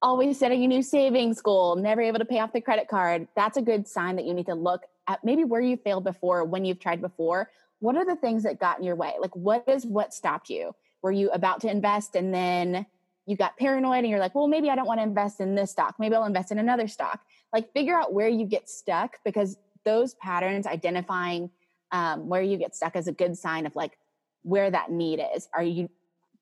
always 0.01 0.37
setting 0.37 0.63
a 0.63 0.67
new 0.67 0.83
savings 0.83 1.41
goal, 1.41 1.75
never 1.75 2.01
able 2.01 2.19
to 2.19 2.25
pay 2.25 2.39
off 2.39 2.53
the 2.53 2.61
credit 2.61 2.87
card, 2.87 3.27
that's 3.35 3.57
a 3.57 3.61
good 3.61 3.87
sign 3.87 4.17
that 4.17 4.25
you 4.25 4.33
need 4.33 4.47
to 4.47 4.55
look 4.55 4.83
at 5.07 5.23
maybe 5.23 5.43
where 5.43 5.61
you 5.61 5.77
failed 5.77 6.03
before, 6.03 6.43
when 6.43 6.65
you've 6.65 6.79
tried 6.79 7.01
before. 7.01 7.49
What 7.79 7.95
are 7.95 8.05
the 8.05 8.15
things 8.15 8.43
that 8.43 8.59
got 8.59 8.79
in 8.79 8.83
your 8.83 8.95
way? 8.95 9.13
Like 9.19 9.35
what 9.35 9.63
is 9.67 9.85
what 9.85 10.13
stopped 10.13 10.49
you? 10.49 10.75
Were 11.05 11.11
you 11.11 11.29
about 11.29 11.61
to 11.61 11.69
invest 11.69 12.15
and 12.15 12.33
then 12.33 12.87
you 13.27 13.37
got 13.37 13.55
paranoid 13.57 13.99
and 13.99 14.09
you're 14.09 14.17
like, 14.17 14.33
well, 14.33 14.47
maybe 14.47 14.71
I 14.71 14.75
don't 14.75 14.87
want 14.87 14.97
to 14.99 15.03
invest 15.03 15.39
in 15.39 15.53
this 15.53 15.69
stock. 15.69 15.93
Maybe 15.99 16.15
I'll 16.15 16.25
invest 16.25 16.51
in 16.51 16.57
another 16.57 16.87
stock. 16.87 17.19
Like 17.53 17.71
figure 17.73 17.95
out 17.95 18.11
where 18.11 18.27
you 18.27 18.43
get 18.47 18.67
stuck 18.67 19.19
because 19.23 19.55
those 19.83 20.15
patterns, 20.15 20.65
identifying 20.65 21.51
um, 21.91 22.27
where 22.27 22.41
you 22.41 22.57
get 22.57 22.75
stuck 22.75 22.95
is 22.95 23.07
a 23.07 23.11
good 23.11 23.37
sign 23.37 23.67
of 23.67 23.75
like 23.75 23.99
where 24.41 24.71
that 24.71 24.89
need 24.89 25.23
is. 25.35 25.47
Are 25.53 25.61
you 25.61 25.91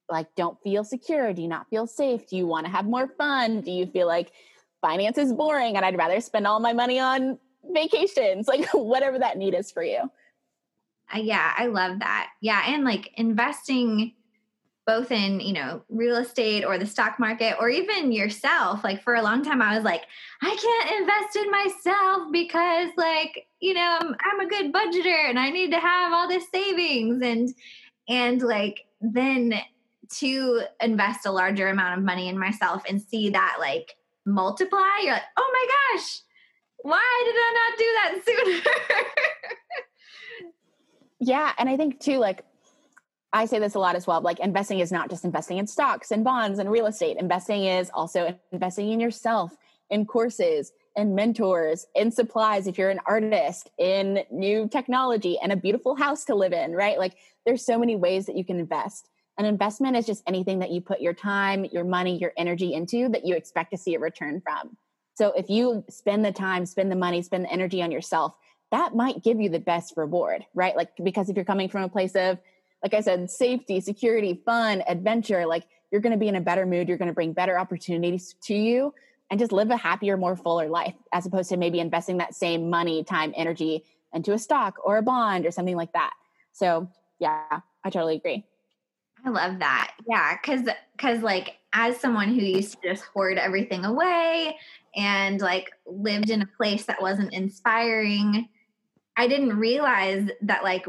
like 0.10 0.34
don't 0.38 0.58
feel 0.64 0.86
secure? 0.86 1.34
Do 1.34 1.42
you 1.42 1.50
not 1.50 1.70
feel 1.70 1.86
safe? 1.86 2.26
Do 2.30 2.38
you 2.38 2.48
want 2.48 2.66
to 2.66 2.72
have 2.72 2.86
more 2.86 3.10
fun? 3.18 3.60
Do 3.60 3.72
you 3.72 3.86
feel 3.86 4.08
like 4.08 4.32
finance 4.80 5.18
is 5.18 5.34
boring 5.34 5.76
and 5.76 5.86
I'd 5.86 5.98
rather 5.98 6.22
spend 6.22 6.48
all 6.48 6.62
my 6.62 6.72
money 6.72 7.00
on 7.02 7.38
vacations? 7.70 8.48
Like 8.48 8.70
whatever 8.70 9.20
that 9.20 9.38
need 9.38 9.56
is 9.56 9.72
for 9.72 9.84
you. 9.84 10.10
Uh, 11.14 11.18
yeah, 11.18 11.54
I 11.58 11.66
love 11.66 12.00
that. 12.00 12.30
Yeah, 12.40 12.64
and 12.66 12.86
like 12.86 13.12
investing 13.18 14.14
both 14.86 15.12
in 15.12 15.40
you 15.40 15.54
know 15.54 15.82
real 15.90 16.18
estate 16.18 16.64
or 16.66 16.78
the 16.78 16.86
stock 16.86 17.20
market 17.20 17.56
or 17.60 17.70
even 17.70 18.12
yourself 18.12 18.84
like 18.84 19.02
for 19.02 19.16
a 19.16 19.22
long 19.22 19.44
time 19.44 19.62
i 19.62 19.76
was 19.76 19.84
like 19.84 20.04
i 20.42 20.56
can't 20.56 21.02
invest 21.02 21.36
in 21.38 21.52
myself 21.52 22.32
because 22.32 22.90
like 22.98 23.48
you 23.60 23.74
know 23.74 24.00
I'm, 24.02 24.40
a 24.40 24.48
good 24.48 24.74
budgeter 24.74 25.30
and 25.30 25.40
i 25.40 25.50
need 25.50 25.72
to 25.72 25.80
have 25.80 26.12
all 26.12 26.28
this 26.28 26.50
savings. 26.54 27.24
And 27.24 27.54
and 28.10 28.42
like 28.42 28.86
then 29.00 29.54
to 30.18 30.62
invest 30.82 31.26
a 31.26 31.32
larger 31.32 31.70
amount 31.70 31.98
of 31.98 32.04
money 32.04 32.28
in 32.28 32.38
myself 32.38 32.84
and 32.90 33.02
see 33.02 33.30
that 33.30 33.58
like 33.60 33.96
multiply 34.26 34.82
you're 35.02 35.14
like 35.14 35.24
oh 35.38 35.52
my 35.54 35.98
gosh 35.98 36.20
why 36.82 37.24
did 37.26 37.36
i 37.38 37.54
not 37.60 37.78
do 37.78 37.90
that 37.96 38.12
sooner? 40.42 40.50
Yeah 41.20 41.54
and 41.58 41.70
i 41.70 41.78
think 41.78 42.02
too 42.02 42.18
like 42.18 42.44
I 43.34 43.46
say 43.46 43.58
this 43.58 43.74
a 43.74 43.80
lot 43.80 43.96
as 43.96 44.06
well. 44.06 44.22
Like 44.22 44.40
investing 44.40 44.80
is 44.80 44.92
not 44.92 45.10
just 45.10 45.26
investing 45.26 45.58
in 45.58 45.66
stocks 45.66 46.12
and 46.12 46.24
bonds 46.24 46.60
and 46.60 46.70
real 46.70 46.86
estate. 46.86 47.18
Investing 47.18 47.66
is 47.66 47.90
also 47.92 48.38
investing 48.52 48.92
in 48.92 49.00
yourself, 49.00 49.58
in 49.90 50.06
courses, 50.06 50.72
in 50.96 51.16
mentors, 51.16 51.88
in 51.96 52.12
supplies. 52.12 52.68
If 52.68 52.78
you're 52.78 52.92
an 52.92 53.00
artist, 53.08 53.72
in 53.80 54.24
new 54.30 54.68
technology 54.68 55.40
and 55.42 55.52
a 55.52 55.56
beautiful 55.56 55.96
house 55.96 56.26
to 56.26 56.36
live 56.36 56.54
in, 56.54 56.74
right? 56.74 57.00
Like 57.00 57.16
there's 57.44 57.66
so 57.66 57.80
many 57.80 57.96
ways 57.96 58.28
that 58.28 58.38
you 58.38 58.46
can 58.46 58.60
invest. 58.60 59.10
An 59.40 59.46
investment 59.46 59.98
is 59.98 60.06
just 60.06 60.22
anything 60.28 60.60
that 60.60 60.70
you 60.70 60.80
put 60.80 61.02
your 61.02 61.14
time, 61.14 61.66
your 61.66 61.84
money, 61.84 62.20
your 62.20 62.34
energy 62.38 62.76
into 62.76 63.10
that 63.10 63.26
you 63.26 63.36
expect 63.36 63.72
to 63.72 63.78
see 63.78 63.96
a 63.96 64.00
return 64.00 64.42
from. 64.42 64.78
So 65.16 65.34
if 65.36 65.50
you 65.50 65.84
spend 65.90 66.24
the 66.24 66.32
time, 66.32 66.68
spend 66.68 66.92
the 66.92 66.96
money, 66.96 67.24
spend 67.24 67.46
the 67.46 67.52
energy 67.52 67.82
on 67.82 67.92
yourself, 67.92 68.36
that 68.72 68.96
might 68.96 69.24
give 69.24 69.42
you 69.42 69.50
the 69.50 69.60
best 69.60 69.94
reward, 69.98 70.46
right? 70.54 70.76
Like 70.76 70.92
because 71.04 71.30
if 71.30 71.36
you're 71.36 71.46
coming 71.46 71.70
from 71.70 71.84
a 71.84 71.90
place 71.90 72.16
of 72.16 72.38
like 72.84 72.94
I 72.94 73.00
said, 73.00 73.32
safety, 73.32 73.80
security, 73.80 74.42
fun, 74.46 74.84
adventure, 74.88 75.46
like 75.46 75.64
you're 75.92 76.02
going 76.02 76.12
to 76.12 76.18
be 76.18 76.28
in 76.28 76.36
a 76.36 76.42
better 76.42 76.66
mood. 76.66 76.88
You're 76.90 76.98
going 76.98 77.08
to 77.08 77.14
bring 77.14 77.34
better 77.34 77.58
opportunities 77.58 78.36
to 78.44 78.54
you 78.54 78.94
and 79.32 79.40
just 79.40 79.52
live 79.52 79.72
a 79.72 79.78
happier, 79.78 80.18
more 80.18 80.36
fuller 80.36 80.68
life 80.68 80.96
as 81.14 81.26
opposed 81.26 81.50
to 81.50 81.58
maybe 81.58 81.80
investing 81.80 82.18
that 82.18 82.36
same 82.36 82.70
money, 82.70 83.04
time, 83.04 83.34
energy 83.36 83.84
into 84.14 84.34
a 84.34 84.38
stock 84.38 84.76
or 84.84 84.98
a 84.98 85.02
bond 85.02 85.46
or 85.46 85.52
something 85.52 85.78
like 85.78 85.94
that. 85.94 86.14
So, 86.52 86.90
yeah, 87.20 87.62
I 87.84 87.90
totally 87.90 88.18
agree. 88.18 88.46
I 89.26 89.30
love 89.30 89.60
that. 89.60 89.94
Yeah, 90.08 90.36
cuz 90.38 90.68
cuz 90.98 91.22
like 91.24 91.56
as 91.72 91.98
someone 91.98 92.30
who 92.30 92.42
used 92.42 92.74
to 92.74 92.90
just 92.90 93.06
hoard 93.06 93.38
everything 93.38 93.86
away 93.86 94.58
and 94.96 95.40
like 95.40 95.72
lived 95.86 96.30
in 96.30 96.42
a 96.42 96.50
place 96.58 96.86
that 96.86 97.02
wasn't 97.02 97.34
inspiring, 97.34 98.50
I 99.16 99.28
didn't 99.28 99.58
realize 99.58 100.30
that 100.42 100.64
like 100.64 100.86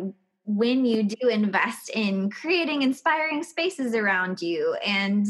when 0.46 0.84
you 0.84 1.02
do 1.02 1.28
invest 1.28 1.90
in 1.90 2.30
creating 2.30 2.82
inspiring 2.82 3.42
spaces 3.42 3.94
around 3.94 4.42
you 4.42 4.76
and 4.84 5.26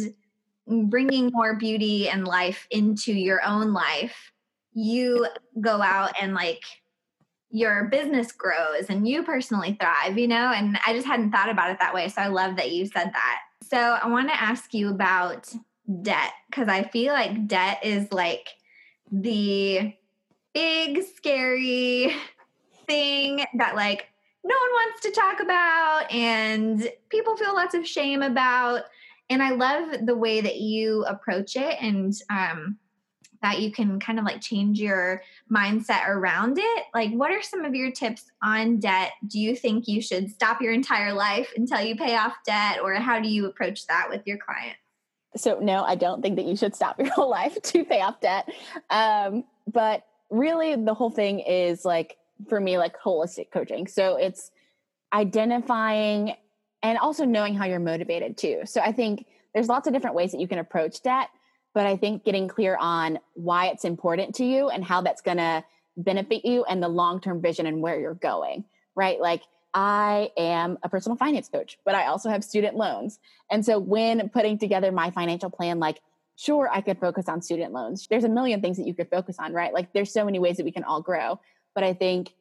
bringing 0.66 1.30
more 1.32 1.54
beauty 1.54 2.08
and 2.08 2.26
life 2.26 2.66
into 2.70 3.12
your 3.12 3.44
own 3.44 3.72
life, 3.72 4.32
you 4.72 5.26
go 5.60 5.80
out 5.80 6.12
and 6.20 6.34
like 6.34 6.62
your 7.50 7.84
business 7.84 8.32
grows 8.32 8.86
and 8.88 9.06
you 9.06 9.22
personally 9.22 9.76
thrive, 9.80 10.18
you 10.18 10.26
know? 10.26 10.52
And 10.52 10.76
I 10.84 10.92
just 10.92 11.06
hadn't 11.06 11.30
thought 11.30 11.48
about 11.48 11.70
it 11.70 11.78
that 11.78 11.94
way. 11.94 12.08
So 12.08 12.20
I 12.20 12.26
love 12.26 12.56
that 12.56 12.72
you 12.72 12.84
said 12.84 13.12
that. 13.12 13.40
So 13.62 13.78
I 13.78 14.08
want 14.08 14.28
to 14.28 14.42
ask 14.42 14.74
you 14.74 14.90
about 14.90 15.54
debt 16.02 16.32
because 16.50 16.68
I 16.68 16.82
feel 16.82 17.12
like 17.12 17.46
debt 17.46 17.78
is 17.84 18.12
like 18.12 18.48
the 19.12 19.94
big, 20.52 21.04
scary 21.16 22.16
thing 22.86 23.44
that 23.54 23.76
like 23.76 24.08
no 24.44 24.54
one 24.54 24.70
wants 24.72 25.00
to 25.00 25.10
talk 25.10 25.40
about 25.40 26.12
and 26.12 26.88
people 27.08 27.36
feel 27.36 27.54
lots 27.54 27.74
of 27.74 27.86
shame 27.86 28.22
about. 28.22 28.82
And 29.30 29.42
i 29.42 29.50
love 29.50 30.04
the 30.04 30.14
way 30.14 30.42
that 30.42 30.56
you 30.56 31.04
approach 31.04 31.56
it 31.56 31.78
and 31.80 32.12
um, 32.28 32.78
that 33.40 33.60
you 33.60 33.72
can 33.72 33.98
kind 33.98 34.18
of 34.18 34.24
like 34.24 34.40
change 34.40 34.78
your 34.78 35.22
mindset 35.50 36.06
around 36.08 36.58
it. 36.58 36.84
Like 36.92 37.10
what 37.12 37.30
are 37.30 37.42
some 37.42 37.64
of 37.64 37.74
your 37.74 37.90
tips 37.90 38.30
on 38.42 38.80
debt? 38.80 39.12
Do 39.26 39.40
you 39.40 39.56
think 39.56 39.88
you 39.88 40.02
should 40.02 40.30
stop 40.30 40.60
your 40.60 40.72
entire 40.72 41.14
life 41.14 41.50
until 41.56 41.80
you 41.80 41.96
pay 41.96 42.16
off 42.16 42.34
debt 42.44 42.80
or 42.82 42.94
how 42.94 43.20
do 43.20 43.28
you 43.28 43.46
approach 43.46 43.86
that 43.86 44.08
with 44.10 44.26
your 44.26 44.38
clients? 44.38 44.78
So 45.36 45.58
no 45.58 45.82
i 45.84 45.94
don't 45.94 46.22
think 46.22 46.36
that 46.36 46.44
you 46.44 46.56
should 46.56 46.76
stop 46.76 46.98
your 47.00 47.10
whole 47.10 47.30
life 47.40 47.60
to 47.60 47.84
pay 47.84 48.02
off 48.02 48.20
debt. 48.20 48.48
Um, 48.90 49.44
but 49.66 50.04
really 50.28 50.76
the 50.76 50.94
whole 50.94 51.10
thing 51.10 51.40
is 51.40 51.84
like 51.84 52.18
for 52.48 52.60
me 52.60 52.78
like 52.78 52.98
holistic 53.00 53.50
coaching. 53.50 53.86
So 53.86 54.16
it's 54.16 54.50
identifying 55.12 56.34
and 56.82 56.98
also 56.98 57.24
knowing 57.24 57.54
how 57.54 57.64
you're 57.64 57.80
motivated 57.80 58.36
too. 58.36 58.62
So 58.64 58.80
I 58.80 58.92
think 58.92 59.26
there's 59.54 59.68
lots 59.68 59.86
of 59.86 59.92
different 59.92 60.16
ways 60.16 60.32
that 60.32 60.40
you 60.40 60.48
can 60.48 60.58
approach 60.58 61.02
debt, 61.02 61.28
but 61.72 61.86
I 61.86 61.96
think 61.96 62.24
getting 62.24 62.48
clear 62.48 62.76
on 62.78 63.18
why 63.34 63.66
it's 63.68 63.84
important 63.84 64.34
to 64.36 64.44
you 64.44 64.68
and 64.68 64.84
how 64.84 65.00
that's 65.00 65.22
going 65.22 65.38
to 65.38 65.64
benefit 65.96 66.44
you 66.44 66.64
and 66.64 66.82
the 66.82 66.88
long-term 66.88 67.40
vision 67.40 67.66
and 67.66 67.80
where 67.80 67.98
you're 67.98 68.14
going, 68.14 68.64
right? 68.94 69.20
Like 69.20 69.42
I 69.72 70.30
am 70.36 70.78
a 70.82 70.88
personal 70.88 71.16
finance 71.16 71.48
coach, 71.48 71.78
but 71.84 71.94
I 71.94 72.06
also 72.06 72.30
have 72.30 72.44
student 72.44 72.76
loans. 72.76 73.18
And 73.50 73.64
so 73.64 73.78
when 73.78 74.28
putting 74.28 74.58
together 74.58 74.92
my 74.92 75.10
financial 75.10 75.50
plan 75.50 75.78
like 75.78 76.00
sure 76.36 76.68
I 76.72 76.80
could 76.80 76.98
focus 76.98 77.28
on 77.28 77.42
student 77.42 77.72
loans. 77.72 78.06
There's 78.08 78.24
a 78.24 78.28
million 78.28 78.60
things 78.60 78.76
that 78.76 78.86
you 78.86 78.94
could 78.94 79.10
focus 79.10 79.36
on, 79.38 79.52
right? 79.52 79.72
Like 79.72 79.92
there's 79.92 80.12
so 80.12 80.24
many 80.24 80.38
ways 80.38 80.56
that 80.56 80.64
we 80.64 80.72
can 80.72 80.84
all 80.84 81.00
grow. 81.00 81.40
But 81.74 81.84
I 81.84 81.94
think 81.94 82.34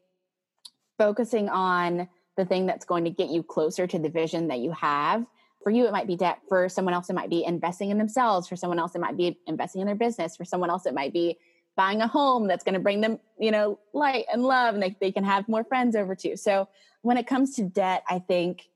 focusing 0.97 1.49
on 1.49 2.07
the 2.37 2.45
thing 2.45 2.65
that's 2.65 2.85
going 2.85 3.03
to 3.03 3.09
get 3.09 3.29
you 3.29 3.43
closer 3.43 3.87
to 3.87 3.99
the 3.99 4.09
vision 4.09 4.47
that 4.47 4.59
you 4.59 4.71
have. 4.71 5.25
For 5.63 5.69
you, 5.69 5.85
it 5.85 5.91
might 5.91 6.07
be 6.07 6.15
debt. 6.15 6.39
For 6.49 6.67
someone 6.67 6.93
else, 6.93 7.09
it 7.09 7.13
might 7.13 7.29
be 7.29 7.45
investing 7.45 7.89
in 7.89 7.97
themselves. 7.97 8.47
For 8.47 8.55
someone 8.55 8.79
else, 8.79 8.95
it 8.95 9.01
might 9.01 9.17
be 9.17 9.39
investing 9.47 9.81
in 9.81 9.87
their 9.87 9.95
business. 9.95 10.35
For 10.35 10.45
someone 10.45 10.69
else, 10.69 10.85
it 10.85 10.93
might 10.93 11.13
be 11.13 11.37
buying 11.75 12.01
a 12.01 12.07
home 12.07 12.47
that's 12.47 12.63
going 12.63 12.73
to 12.73 12.79
bring 12.79 13.01
them, 13.01 13.19
you 13.39 13.51
know, 13.51 13.79
light 13.93 14.25
and 14.31 14.43
love 14.43 14.75
and 14.75 14.83
they, 14.83 14.95
they 14.99 15.11
can 15.11 15.23
have 15.23 15.47
more 15.47 15.63
friends 15.63 15.95
over 15.95 16.15
too. 16.15 16.35
So 16.35 16.67
when 17.01 17.17
it 17.17 17.27
comes 17.27 17.55
to 17.55 17.63
debt, 17.63 18.03
I 18.09 18.19
think 18.19 18.69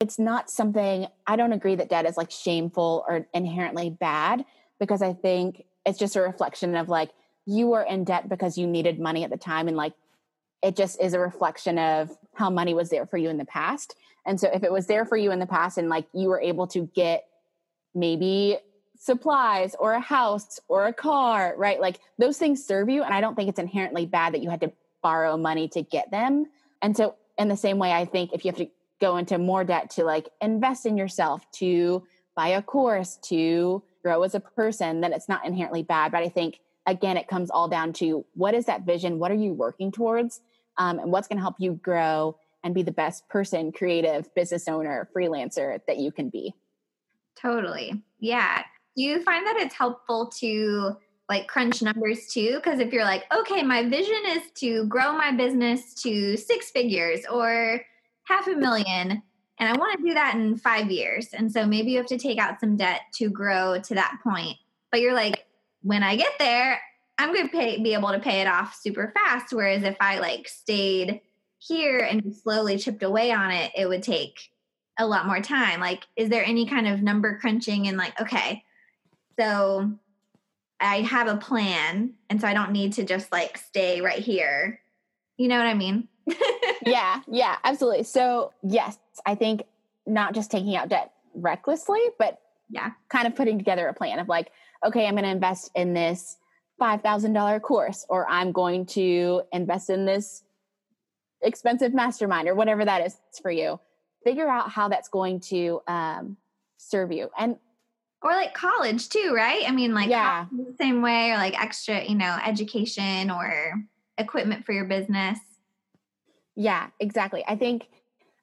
it's 0.00 0.18
not 0.18 0.50
something, 0.50 1.06
I 1.26 1.36
don't 1.36 1.52
agree 1.52 1.76
that 1.76 1.88
debt 1.88 2.04
is 2.04 2.16
like 2.16 2.30
shameful 2.30 3.04
or 3.08 3.26
inherently 3.32 3.90
bad 3.90 4.44
because 4.78 5.00
I 5.00 5.14
think 5.14 5.64
it's 5.86 5.98
just 5.98 6.16
a 6.16 6.20
reflection 6.20 6.76
of 6.76 6.88
like, 6.88 7.10
you 7.46 7.68
were 7.68 7.82
in 7.82 8.04
debt 8.04 8.28
because 8.28 8.56
you 8.56 8.66
needed 8.66 8.98
money 8.98 9.24
at 9.24 9.30
the 9.30 9.36
time 9.36 9.68
and 9.68 9.76
like 9.76 9.92
it 10.62 10.76
just 10.76 11.00
is 11.00 11.12
a 11.12 11.18
reflection 11.18 11.78
of 11.78 12.10
how 12.34 12.48
money 12.48 12.72
was 12.72 12.88
there 12.88 13.06
for 13.06 13.18
you 13.18 13.28
in 13.28 13.36
the 13.36 13.44
past. 13.44 13.96
And 14.26 14.40
so 14.40 14.48
if 14.52 14.62
it 14.62 14.72
was 14.72 14.86
there 14.86 15.04
for 15.04 15.16
you 15.16 15.30
in 15.30 15.38
the 15.38 15.46
past 15.46 15.76
and 15.76 15.90
like 15.90 16.06
you 16.14 16.28
were 16.28 16.40
able 16.40 16.66
to 16.68 16.88
get 16.94 17.26
maybe 17.94 18.56
supplies 18.98 19.76
or 19.78 19.92
a 19.92 20.00
house 20.00 20.58
or 20.68 20.86
a 20.86 20.92
car 20.92 21.54
right? 21.58 21.80
Like 21.80 22.00
those 22.18 22.38
things 22.38 22.64
serve 22.64 22.88
you 22.88 23.02
and 23.02 23.12
i 23.12 23.20
don't 23.20 23.34
think 23.34 23.48
it's 23.48 23.58
inherently 23.58 24.06
bad 24.06 24.32
that 24.32 24.42
you 24.42 24.48
had 24.48 24.60
to 24.62 24.72
borrow 25.02 25.36
money 25.36 25.68
to 25.68 25.82
get 25.82 26.10
them. 26.10 26.46
And 26.80 26.96
so 26.96 27.16
in 27.36 27.48
the 27.48 27.56
same 27.56 27.78
way 27.78 27.92
i 27.92 28.04
think 28.04 28.32
if 28.32 28.44
you 28.44 28.50
have 28.50 28.58
to 28.58 28.68
go 29.00 29.16
into 29.16 29.38
more 29.38 29.64
debt 29.64 29.90
to 29.90 30.04
like 30.04 30.28
invest 30.40 30.86
in 30.86 30.96
yourself, 30.96 31.42
to 31.52 32.06
buy 32.34 32.48
a 32.48 32.62
course, 32.62 33.18
to 33.22 33.82
grow 34.02 34.22
as 34.22 34.34
a 34.34 34.40
person, 34.40 35.00
then 35.00 35.12
it's 35.12 35.28
not 35.28 35.44
inherently 35.44 35.82
bad. 35.82 36.12
But 36.12 36.22
I 36.22 36.28
think, 36.28 36.60
again, 36.86 37.16
it 37.16 37.28
comes 37.28 37.50
all 37.50 37.68
down 37.68 37.92
to 37.94 38.24
what 38.34 38.54
is 38.54 38.66
that 38.66 38.82
vision? 38.82 39.18
What 39.18 39.30
are 39.30 39.36
you 39.36 39.52
working 39.52 39.90
towards? 39.90 40.40
Um, 40.76 40.98
and 40.98 41.12
what's 41.12 41.28
going 41.28 41.38
to 41.38 41.42
help 41.42 41.56
you 41.58 41.74
grow 41.74 42.36
and 42.62 42.74
be 42.74 42.82
the 42.82 42.92
best 42.92 43.28
person, 43.28 43.70
creative, 43.72 44.34
business 44.34 44.66
owner, 44.68 45.08
freelancer 45.14 45.80
that 45.86 45.98
you 45.98 46.10
can 46.10 46.30
be. 46.30 46.54
Totally. 47.40 48.02
Yeah. 48.18 48.62
Do 48.96 49.02
you 49.02 49.22
find 49.22 49.46
that 49.46 49.56
it's 49.56 49.74
helpful 49.74 50.32
to 50.40 50.96
like 51.28 51.46
crunch 51.46 51.82
numbers 51.82 52.28
too? 52.28 52.56
Because 52.56 52.80
if 52.80 52.92
you're 52.92 53.04
like, 53.04 53.24
okay, 53.32 53.62
my 53.62 53.88
vision 53.88 54.20
is 54.28 54.42
to 54.56 54.86
grow 54.86 55.12
my 55.12 55.32
business 55.32 55.94
to 56.02 56.36
six 56.36 56.70
figures 56.70 57.20
or 57.30 57.80
half 58.24 58.46
a 58.46 58.54
million, 58.54 59.22
and 59.58 59.68
I 59.68 59.78
want 59.78 59.98
to 59.98 60.04
do 60.04 60.14
that 60.14 60.34
in 60.34 60.56
five 60.56 60.90
years. 60.90 61.28
And 61.32 61.50
so 61.50 61.66
maybe 61.66 61.92
you 61.92 61.98
have 61.98 62.06
to 62.06 62.18
take 62.18 62.38
out 62.38 62.60
some 62.60 62.76
debt 62.76 63.02
to 63.16 63.28
grow 63.28 63.78
to 63.80 63.94
that 63.94 64.18
point. 64.22 64.56
But 64.90 65.00
you're 65.00 65.14
like, 65.14 65.46
when 65.84 66.02
I 66.02 66.16
get 66.16 66.32
there, 66.38 66.80
I'm 67.18 67.32
going 67.32 67.46
to 67.46 67.52
pay, 67.52 67.80
be 67.80 67.94
able 67.94 68.10
to 68.10 68.18
pay 68.18 68.40
it 68.40 68.48
off 68.48 68.74
super 68.74 69.12
fast. 69.14 69.52
Whereas 69.52 69.84
if 69.84 69.96
I 70.00 70.18
like 70.18 70.48
stayed 70.48 71.20
here 71.58 71.98
and 71.98 72.34
slowly 72.34 72.78
chipped 72.78 73.02
away 73.02 73.30
on 73.30 73.52
it, 73.52 73.70
it 73.76 73.88
would 73.88 74.02
take 74.02 74.50
a 74.98 75.06
lot 75.06 75.26
more 75.26 75.40
time. 75.40 75.80
Like, 75.80 76.04
is 76.16 76.30
there 76.30 76.44
any 76.44 76.66
kind 76.66 76.88
of 76.88 77.02
number 77.02 77.38
crunching 77.38 77.86
and 77.86 77.96
like, 77.96 78.18
okay, 78.20 78.64
so 79.38 79.92
I 80.80 81.02
have 81.02 81.28
a 81.28 81.36
plan, 81.36 82.14
and 82.28 82.40
so 82.40 82.48
I 82.48 82.54
don't 82.54 82.72
need 82.72 82.94
to 82.94 83.04
just 83.04 83.30
like 83.30 83.58
stay 83.58 84.00
right 84.00 84.18
here. 84.18 84.80
You 85.36 85.48
know 85.48 85.58
what 85.58 85.66
I 85.66 85.74
mean? 85.74 86.08
yeah, 86.86 87.20
yeah, 87.28 87.56
absolutely. 87.64 88.04
So, 88.04 88.52
yes, 88.62 88.98
I 89.26 89.34
think 89.34 89.62
not 90.06 90.34
just 90.34 90.50
taking 90.50 90.76
out 90.76 90.88
debt 90.88 91.12
recklessly, 91.34 92.00
but 92.18 92.38
yeah, 92.68 92.92
kind 93.08 93.26
of 93.26 93.34
putting 93.34 93.58
together 93.58 93.86
a 93.88 93.94
plan 93.94 94.18
of 94.18 94.28
like, 94.28 94.50
okay, 94.84 95.06
I'm 95.06 95.14
going 95.14 95.24
to 95.24 95.30
invest 95.30 95.70
in 95.74 95.94
this 95.94 96.36
$5,000 96.80 97.62
course, 97.62 98.04
or 98.08 98.28
I'm 98.28 98.52
going 98.52 98.86
to 98.86 99.42
invest 99.52 99.90
in 99.90 100.06
this 100.06 100.42
expensive 101.42 101.94
mastermind, 101.94 102.48
or 102.48 102.54
whatever 102.54 102.84
that 102.84 103.06
is 103.06 103.16
for 103.42 103.50
you. 103.50 103.78
Figure 104.24 104.48
out 104.48 104.70
how 104.70 104.88
that's 104.88 105.08
going 105.08 105.40
to 105.40 105.80
um, 105.86 106.36
serve 106.78 107.12
you. 107.12 107.30
And 107.38 107.56
or 108.22 108.32
like 108.32 108.54
college 108.54 109.10
too, 109.10 109.34
right? 109.36 109.64
I 109.68 109.70
mean, 109.70 109.92
like 109.92 110.08
yeah. 110.08 110.46
the 110.50 110.74
same 110.78 111.02
way, 111.02 111.30
or 111.30 111.36
like 111.36 111.60
extra, 111.60 112.02
you 112.02 112.14
know, 112.14 112.38
education 112.44 113.30
or 113.30 113.74
equipment 114.16 114.64
for 114.64 114.72
your 114.72 114.86
business. 114.86 115.38
Yeah, 116.56 116.88
exactly. 117.00 117.44
I 117.46 117.56
think 117.56 117.88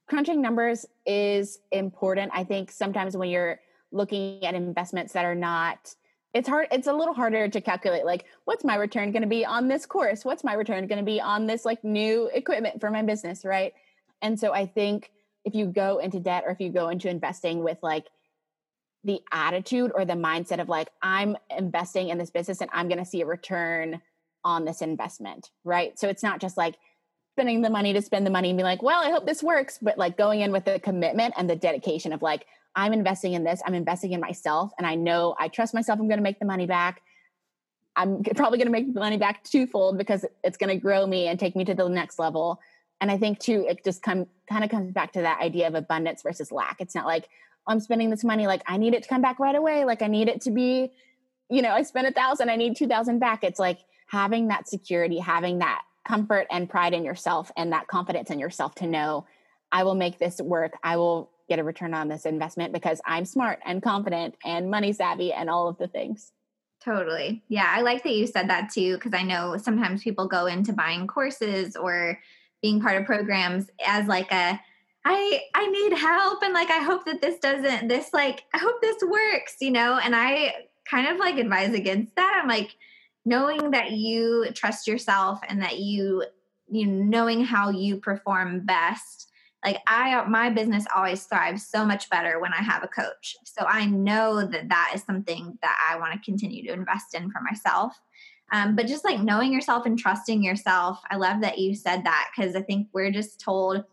crunching 0.08 0.42
numbers 0.42 0.86
is 1.06 1.60
important. 1.72 2.32
I 2.36 2.44
think 2.44 2.72
sometimes 2.72 3.18
when 3.18 3.30
you're 3.30 3.60
looking 3.92 4.44
at 4.46 4.56
investments 4.56 5.14
that 5.14 5.26
are 5.26 5.36
not 5.36 5.96
it's 6.34 6.48
hard 6.48 6.68
it's 6.72 6.88
a 6.88 6.94
little 6.94 7.14
harder 7.14 7.48
to 7.50 7.62
calculate 7.62 8.06
like 8.06 8.26
what's 8.46 8.64
my 8.64 8.76
return 8.76 9.12
going 9.12 9.22
to 9.22 9.28
be 9.28 9.46
on 9.46 9.68
this 9.68 9.86
course? 9.86 10.24
What's 10.24 10.44
my 10.44 10.54
return 10.54 10.88
going 10.88 11.00
to 11.00 11.06
be 11.06 11.20
on 11.20 11.46
this 11.46 11.66
like 11.66 11.84
new 11.84 12.30
equipment 12.34 12.80
for 12.80 12.90
my 12.90 13.02
business 13.04 13.44
right? 13.44 13.74
And 14.22 14.40
so 14.40 14.54
i 14.54 14.66
think 14.66 15.12
if 15.44 15.56
you 15.56 15.66
go 15.66 15.98
into 15.98 16.20
debt 16.20 16.44
or 16.46 16.52
if 16.52 16.62
you 16.62 16.70
go 16.70 16.90
into 16.90 17.10
investing 17.10 17.64
with 17.64 17.78
like 17.82 18.06
the 19.04 19.20
attitude 19.32 19.92
or 19.96 20.06
the 20.06 20.14
mindset 20.14 20.62
of 20.62 20.70
like 20.70 20.90
i'm 21.02 21.36
investing 21.58 22.10
in 22.10 22.18
this 22.20 22.30
business 22.30 22.62
and 22.62 22.70
i'm 22.72 22.88
going 22.88 23.00
to 23.00 23.06
see 23.06 23.22
a 23.22 23.26
return 23.26 24.00
on 24.44 24.66
this 24.66 24.82
investment 24.82 25.50
right? 25.64 25.98
So 26.00 26.08
it's 26.08 26.24
not 26.24 26.40
just 26.40 26.58
like 26.58 26.76
spending 27.34 27.62
the 27.62 27.70
money 27.70 27.94
to 27.94 28.02
spend 28.02 28.26
the 28.26 28.32
money 28.32 28.50
and 28.50 28.58
be 28.58 28.64
like 28.64 28.84
well 28.84 29.02
i 29.02 29.10
hope 29.10 29.26
this 29.26 29.42
works 29.42 29.80
but 29.82 29.98
like 29.98 30.18
going 30.18 30.42
in 30.42 30.52
with 30.52 30.66
the 30.66 30.80
commitment 30.80 31.34
and 31.38 31.50
the 31.50 31.56
dedication 31.56 32.14
of 32.14 32.22
like 32.22 32.46
i'm 32.76 32.94
investing 32.94 33.34
in 33.34 33.44
this 33.44 33.62
i'm 33.66 33.74
investing 33.74 34.14
in 34.14 34.20
myself 34.20 34.72
and 34.78 34.88
i 34.88 34.96
know 34.96 35.36
i 35.40 35.48
trust 35.48 35.74
myself 35.74 36.00
i'm 36.00 36.08
going 36.08 36.20
to 36.20 36.24
make 36.24 36.40
the 36.40 36.46
money 36.46 36.66
back 36.66 37.02
i'm 37.96 38.24
probably 38.36 38.58
going 38.58 38.68
to 38.68 38.72
make 38.72 38.94
the 38.94 39.00
money 39.00 39.18
back 39.18 39.44
twofold 39.44 39.98
because 39.98 40.26
it's 40.44 40.58
going 40.58 40.70
to 40.70 40.78
grow 40.78 41.06
me 41.06 41.28
and 41.28 41.40
take 41.40 41.56
me 41.56 41.66
to 41.66 41.74
the 41.74 41.88
next 41.88 42.20
level 42.20 42.60
and 43.00 43.12
i 43.12 43.18
think 43.18 43.40
too 43.40 43.66
it 43.68 43.84
just 43.84 44.02
come 44.02 44.26
kind 44.50 44.64
of 44.64 44.70
comes 44.70 44.92
back 44.92 45.12
to 45.14 45.22
that 45.22 45.40
idea 45.42 45.68
of 45.68 45.76
abundance 45.76 46.22
versus 46.22 46.52
lack 46.52 46.80
it's 46.80 46.96
not 46.96 47.06
like 47.06 47.28
oh, 47.68 47.72
I'm 47.72 47.80
spending 47.80 48.10
this 48.10 48.24
money. 48.24 48.48
Like 48.48 48.64
I 48.68 48.78
need 48.78 48.94
it 48.94 49.04
to 49.04 49.10
come 49.10 49.22
back 49.22 49.40
right 49.40 49.56
away. 49.56 49.86
Like 49.86 50.02
I 50.02 50.08
need 50.08 50.28
it 50.28 50.42
to 50.42 50.52
be, 50.52 50.92
you 51.50 51.62
know, 51.62 51.72
I 51.72 51.84
spent 51.84 52.08
a 52.08 52.12
thousand, 52.12 52.50
I 52.50 52.56
need 52.56 52.76
2000 52.76 53.20
back. 53.20 53.44
It's 53.44 53.60
like 53.60 53.80
having 54.08 54.48
that 54.48 54.68
security, 54.68 55.20
having 55.20 55.60
that 55.60 55.84
comfort 56.08 56.48
and 56.50 56.70
pride 56.70 56.94
in 56.94 57.06
yourself 57.06 57.52
and 57.56 57.72
that 57.72 57.88
confidence 57.88 58.30
in 58.30 58.40
yourself 58.40 58.76
to 58.76 58.88
know 58.88 59.26
I 59.72 59.84
will 59.84 59.96
make 59.96 60.20
this 60.20 60.42
work. 60.42 60.74
I 60.84 60.98
will 60.98 61.30
get 61.52 61.60
a 61.60 61.64
return 61.66 61.94
on 61.94 62.08
this 62.08 62.26
investment 62.26 62.72
because 62.72 63.02
I'm 63.06 63.26
smart 63.26 63.60
and 63.66 63.84
confident 63.84 64.36
and 64.46 64.72
money 64.72 64.94
savvy 64.94 65.34
and 65.34 65.50
all 65.50 65.68
of 65.68 65.78
the 65.78 65.88
things. 65.88 66.32
Totally. 66.82 67.44
Yeah, 67.50 67.68
I 67.70 67.82
like 67.82 68.04
that 68.04 68.14
you 68.14 68.26
said 68.26 68.50
that 68.50 68.72
too 68.72 68.96
because 68.96 69.14
I 69.14 69.24
know 69.24 69.58
sometimes 69.58 70.02
people 70.02 70.30
go 70.30 70.46
into 70.46 70.72
buying 70.72 71.08
courses 71.08 71.76
or 71.76 72.20
being 72.62 72.80
part 72.80 72.96
of 72.96 73.06
programs 73.06 73.68
as 73.86 74.08
like 74.08 74.32
a 74.32 74.62
I 75.04 75.42
I 75.54 75.68
need 75.68 75.98
help 75.98 76.42
and 76.42 76.54
like 76.54 76.70
I 76.70 76.80
hope 76.80 77.04
that 77.06 77.22
this 77.22 77.38
doesn't 77.40 77.90
this 77.90 78.14
like 78.14 78.46
I 78.54 78.58
hope 78.58 78.82
this 78.82 79.04
works, 79.04 79.58
you 79.60 79.72
know? 79.72 80.00
And 80.02 80.16
I 80.16 80.54
kind 80.90 81.08
of 81.08 81.18
like 81.18 81.38
advise 81.38 81.74
against 81.74 82.16
that. 82.16 82.40
I'm 82.42 82.48
like 82.48 82.78
knowing 83.26 83.72
that 83.72 83.92
you 83.92 84.48
trust 84.54 84.88
yourself 84.88 85.40
and 85.50 85.62
that 85.62 85.80
you 85.80 86.24
you 86.70 86.88
knowing 86.88 87.44
how 87.44 87.72
you 87.72 87.98
perform 87.98 88.62
best. 88.62 89.31
Like 89.64 89.78
I 89.88 90.24
my 90.28 90.50
business 90.50 90.86
always 90.96 91.24
thrives 91.24 91.68
so 91.68 91.86
much 91.86 92.10
better 92.10 92.40
when 92.40 92.54
I 92.54 92.62
have 92.62 92.84
a 92.84 92.88
coach. 92.88 93.36
So 93.44 93.66
I 93.68 93.86
know 93.86 94.46
that 94.46 94.70
that 94.70 94.92
is 94.96 95.04
something 95.04 95.58
that 95.62 95.78
I 95.90 96.00
want 96.00 96.14
to 96.14 96.20
continue 96.20 96.66
to 96.68 96.74
invest 96.74 97.14
in 97.14 97.30
for 97.32 97.42
myself. 97.42 98.00
Um, 98.52 98.76
but 98.76 98.88
just 98.88 99.06
like 99.06 99.22
knowing 99.22 99.54
yourself 99.54 99.86
and 99.86 99.98
trusting 99.98 100.44
yourself, 100.44 101.00
I 101.10 101.16
love 101.16 101.42
that 101.42 101.58
you 101.58 101.74
said 101.74 102.04
that 102.04 102.32
because 102.36 102.56
I 102.56 102.62
think 102.62 102.88
we're 102.92 103.12
just 103.12 103.40
told 103.40 103.86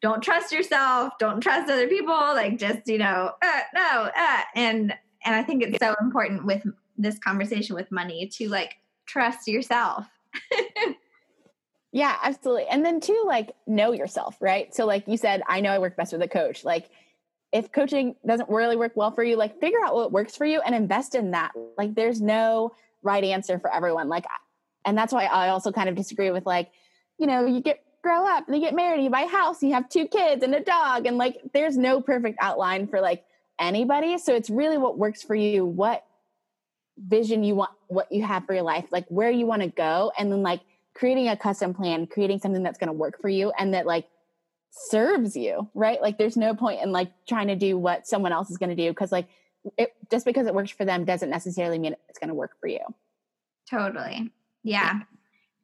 don't 0.00 0.22
trust 0.22 0.50
yourself, 0.50 1.12
don't 1.18 1.40
trust 1.40 1.70
other 1.70 1.86
people, 1.86 2.14
like 2.14 2.58
just, 2.58 2.88
you 2.88 2.98
know, 2.98 3.32
uh, 3.42 3.60
no, 3.74 4.10
uh, 4.16 4.40
and 4.54 4.94
and 5.24 5.34
I 5.34 5.42
think 5.42 5.62
it's 5.62 5.78
so 5.78 5.94
important 6.00 6.46
with 6.46 6.64
this 6.96 7.18
conversation 7.18 7.74
with 7.74 7.92
money 7.92 8.26
to 8.38 8.48
like 8.48 8.76
trust 9.06 9.46
yourself. 9.46 10.06
yeah, 11.92 12.16
absolutely. 12.22 12.66
And 12.66 12.84
then 12.84 13.00
too 13.00 13.22
like 13.26 13.52
know 13.66 13.92
yourself, 13.92 14.36
right? 14.40 14.74
So 14.74 14.86
like 14.86 15.08
you 15.08 15.16
said, 15.16 15.42
I 15.48 15.60
know 15.60 15.70
I 15.70 15.78
work 15.78 15.96
best 15.96 16.12
with 16.12 16.22
a 16.22 16.28
coach. 16.28 16.64
Like 16.64 16.88
if 17.52 17.72
coaching 17.72 18.14
doesn't 18.26 18.48
really 18.48 18.76
work 18.76 18.92
well 18.94 19.10
for 19.10 19.24
you, 19.24 19.36
like 19.36 19.58
figure 19.60 19.82
out 19.84 19.94
what 19.94 20.12
works 20.12 20.36
for 20.36 20.46
you 20.46 20.60
and 20.60 20.74
invest 20.74 21.14
in 21.14 21.32
that. 21.32 21.52
Like 21.76 21.94
there's 21.94 22.20
no 22.20 22.72
right 23.02 23.24
answer 23.24 23.58
for 23.58 23.72
everyone. 23.74 24.08
Like 24.08 24.26
and 24.84 24.96
that's 24.96 25.12
why 25.12 25.24
I 25.24 25.48
also 25.48 25.72
kind 25.72 25.88
of 25.88 25.94
disagree 25.94 26.30
with 26.30 26.46
like, 26.46 26.70
you 27.18 27.26
know, 27.26 27.44
you 27.44 27.60
get 27.60 27.82
grow 28.02 28.26
up 28.26 28.46
and 28.46 28.56
you 28.56 28.62
get 28.62 28.74
married, 28.74 29.02
you 29.02 29.10
buy 29.10 29.22
a 29.22 29.28
house, 29.28 29.62
you 29.62 29.72
have 29.72 29.88
two 29.88 30.06
kids 30.06 30.42
and 30.42 30.54
a 30.54 30.60
dog. 30.60 31.06
And 31.06 31.18
like, 31.18 31.38
there's 31.52 31.76
no 31.76 32.00
perfect 32.00 32.38
outline 32.40 32.86
for 32.86 33.00
like 33.00 33.24
anybody. 33.58 34.16
So 34.18 34.34
it's 34.34 34.48
really 34.48 34.78
what 34.78 34.96
works 34.96 35.22
for 35.22 35.34
you, 35.34 35.66
what 35.66 36.04
vision 36.96 37.42
you 37.42 37.54
want, 37.54 37.72
what 37.88 38.10
you 38.10 38.22
have 38.24 38.46
for 38.46 38.54
your 38.54 38.62
life, 38.62 38.86
like 38.90 39.06
where 39.08 39.30
you 39.30 39.46
want 39.46 39.62
to 39.62 39.68
go. 39.68 40.12
And 40.18 40.32
then 40.32 40.42
like 40.42 40.60
creating 41.00 41.28
a 41.28 41.36
custom 41.36 41.72
plan, 41.72 42.06
creating 42.06 42.38
something 42.38 42.62
that's 42.62 42.78
going 42.78 42.88
to 42.88 42.92
work 42.92 43.18
for 43.20 43.30
you 43.30 43.50
and 43.58 43.72
that 43.72 43.86
like 43.86 44.06
serves 44.70 45.34
you, 45.34 45.66
right? 45.74 46.00
Like 46.00 46.18
there's 46.18 46.36
no 46.36 46.54
point 46.54 46.82
in 46.82 46.92
like 46.92 47.10
trying 47.26 47.48
to 47.48 47.56
do 47.56 47.78
what 47.78 48.06
someone 48.06 48.32
else 48.32 48.50
is 48.50 48.58
going 48.58 48.68
to 48.68 48.76
do 48.76 48.90
because 48.90 49.10
like 49.10 49.26
it 49.78 49.94
just 50.10 50.26
because 50.26 50.46
it 50.46 50.54
works 50.54 50.70
for 50.70 50.84
them 50.84 51.06
doesn't 51.06 51.30
necessarily 51.30 51.78
mean 51.78 51.96
it's 52.10 52.18
going 52.18 52.28
to 52.28 52.34
work 52.34 52.52
for 52.60 52.66
you. 52.66 52.80
Totally. 53.68 54.30
Yeah 54.62 55.00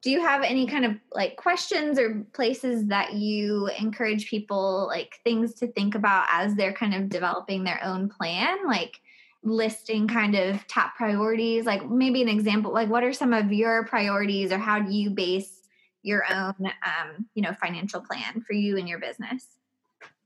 do 0.03 0.11
you 0.11 0.21
have 0.21 0.43
any 0.43 0.67
kind 0.67 0.85
of 0.85 0.95
like 1.11 1.35
questions 1.37 1.97
or 1.97 2.25
places 2.33 2.87
that 2.87 3.13
you 3.13 3.69
encourage 3.79 4.29
people 4.29 4.87
like 4.87 5.19
things 5.23 5.53
to 5.55 5.67
think 5.67 5.95
about 5.95 6.25
as 6.31 6.55
they're 6.55 6.73
kind 6.73 6.93
of 6.93 7.09
developing 7.09 7.63
their 7.63 7.83
own 7.83 8.07
plan 8.07 8.65
like 8.65 9.01
listing 9.49 10.07
kind 10.07 10.35
of 10.35 10.65
top 10.67 10.95
priorities? 10.95 11.65
Like 11.65 11.89
maybe 11.89 12.21
an 12.21 12.29
example 12.29 12.73
like 12.73 12.89
what 12.89 13.03
are 13.03 13.13
some 13.13 13.33
of 13.33 13.51
your 13.51 13.85
priorities 13.85 14.51
or 14.51 14.57
how 14.57 14.79
do 14.79 14.91
you 14.91 15.09
base 15.09 15.61
your 16.03 16.23
own 16.31 16.53
um, 16.59 17.25
you 17.33 17.41
know 17.41 17.53
financial 17.53 18.01
plan 18.01 18.41
for 18.45 18.53
you 18.53 18.77
and 18.77 18.87
your 18.87 18.99
business? 18.99 19.45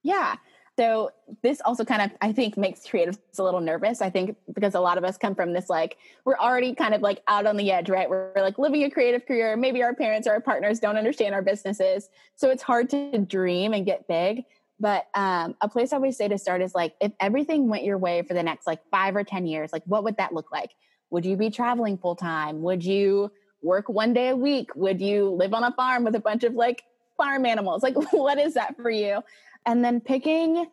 Yeah. 0.03 0.35
So 0.77 1.11
this 1.43 1.61
also 1.63 1.85
kind 1.85 2.01
of 2.01 2.11
i 2.21 2.31
think 2.31 2.57
makes 2.57 2.81
creatives 2.87 3.19
a 3.37 3.43
little 3.43 3.59
nervous 3.59 4.01
i 4.01 4.09
think 4.09 4.35
because 4.53 4.73
a 4.73 4.79
lot 4.79 4.97
of 4.97 5.03
us 5.03 5.17
come 5.17 5.35
from 5.35 5.53
this 5.53 5.69
like 5.69 5.97
we're 6.25 6.37
already 6.37 6.73
kind 6.73 6.95
of 6.95 7.01
like 7.01 7.21
out 7.27 7.45
on 7.45 7.55
the 7.55 7.71
edge 7.71 7.89
right? 7.89 8.09
We're, 8.09 8.31
we're 8.35 8.41
like 8.41 8.57
living 8.57 8.83
a 8.83 8.89
creative 8.89 9.25
career. 9.25 9.55
Maybe 9.55 9.83
our 9.83 9.93
parents 9.93 10.27
or 10.27 10.31
our 10.31 10.41
partners 10.41 10.79
don't 10.79 10.97
understand 10.97 11.35
our 11.35 11.41
businesses. 11.41 12.09
So 12.35 12.49
it's 12.49 12.63
hard 12.63 12.89
to 12.91 13.17
dream 13.19 13.73
and 13.73 13.85
get 13.85 14.07
big 14.07 14.45
but 14.81 15.05
um, 15.13 15.55
a 15.61 15.69
place 15.69 15.93
i 15.93 15.95
always 15.95 16.17
say 16.17 16.27
to 16.27 16.37
start 16.37 16.61
is 16.61 16.73
like 16.73 16.95
if 16.99 17.11
everything 17.19 17.69
went 17.69 17.83
your 17.83 17.97
way 17.97 18.23
for 18.23 18.33
the 18.33 18.43
next 18.43 18.65
like 18.67 18.79
five 18.89 19.15
or 19.15 19.23
ten 19.23 19.45
years 19.45 19.71
like 19.71 19.83
what 19.85 20.03
would 20.03 20.17
that 20.17 20.33
look 20.33 20.51
like? 20.51 20.71
Would 21.11 21.25
you 21.25 21.37
be 21.37 21.49
traveling 21.49 21.97
full 21.97 22.15
time 22.15 22.61
would 22.61 22.83
you 22.83 23.31
work 23.61 23.87
one 23.89 24.13
day 24.13 24.29
a 24.29 24.35
week? 24.35 24.75
Would 24.75 24.99
you 24.99 25.29
live 25.29 25.53
on 25.53 25.63
a 25.63 25.71
farm 25.73 26.03
with 26.03 26.15
a 26.15 26.19
bunch 26.19 26.43
of 26.43 26.53
like 26.55 26.83
farm 27.15 27.45
animals? 27.45 27.83
Like 27.83 27.95
what 28.11 28.37
is 28.37 28.55
that 28.55 28.75
for 28.75 28.89
you? 28.89 29.21
And 29.65 29.85
then 29.85 30.01
picking 30.01 30.65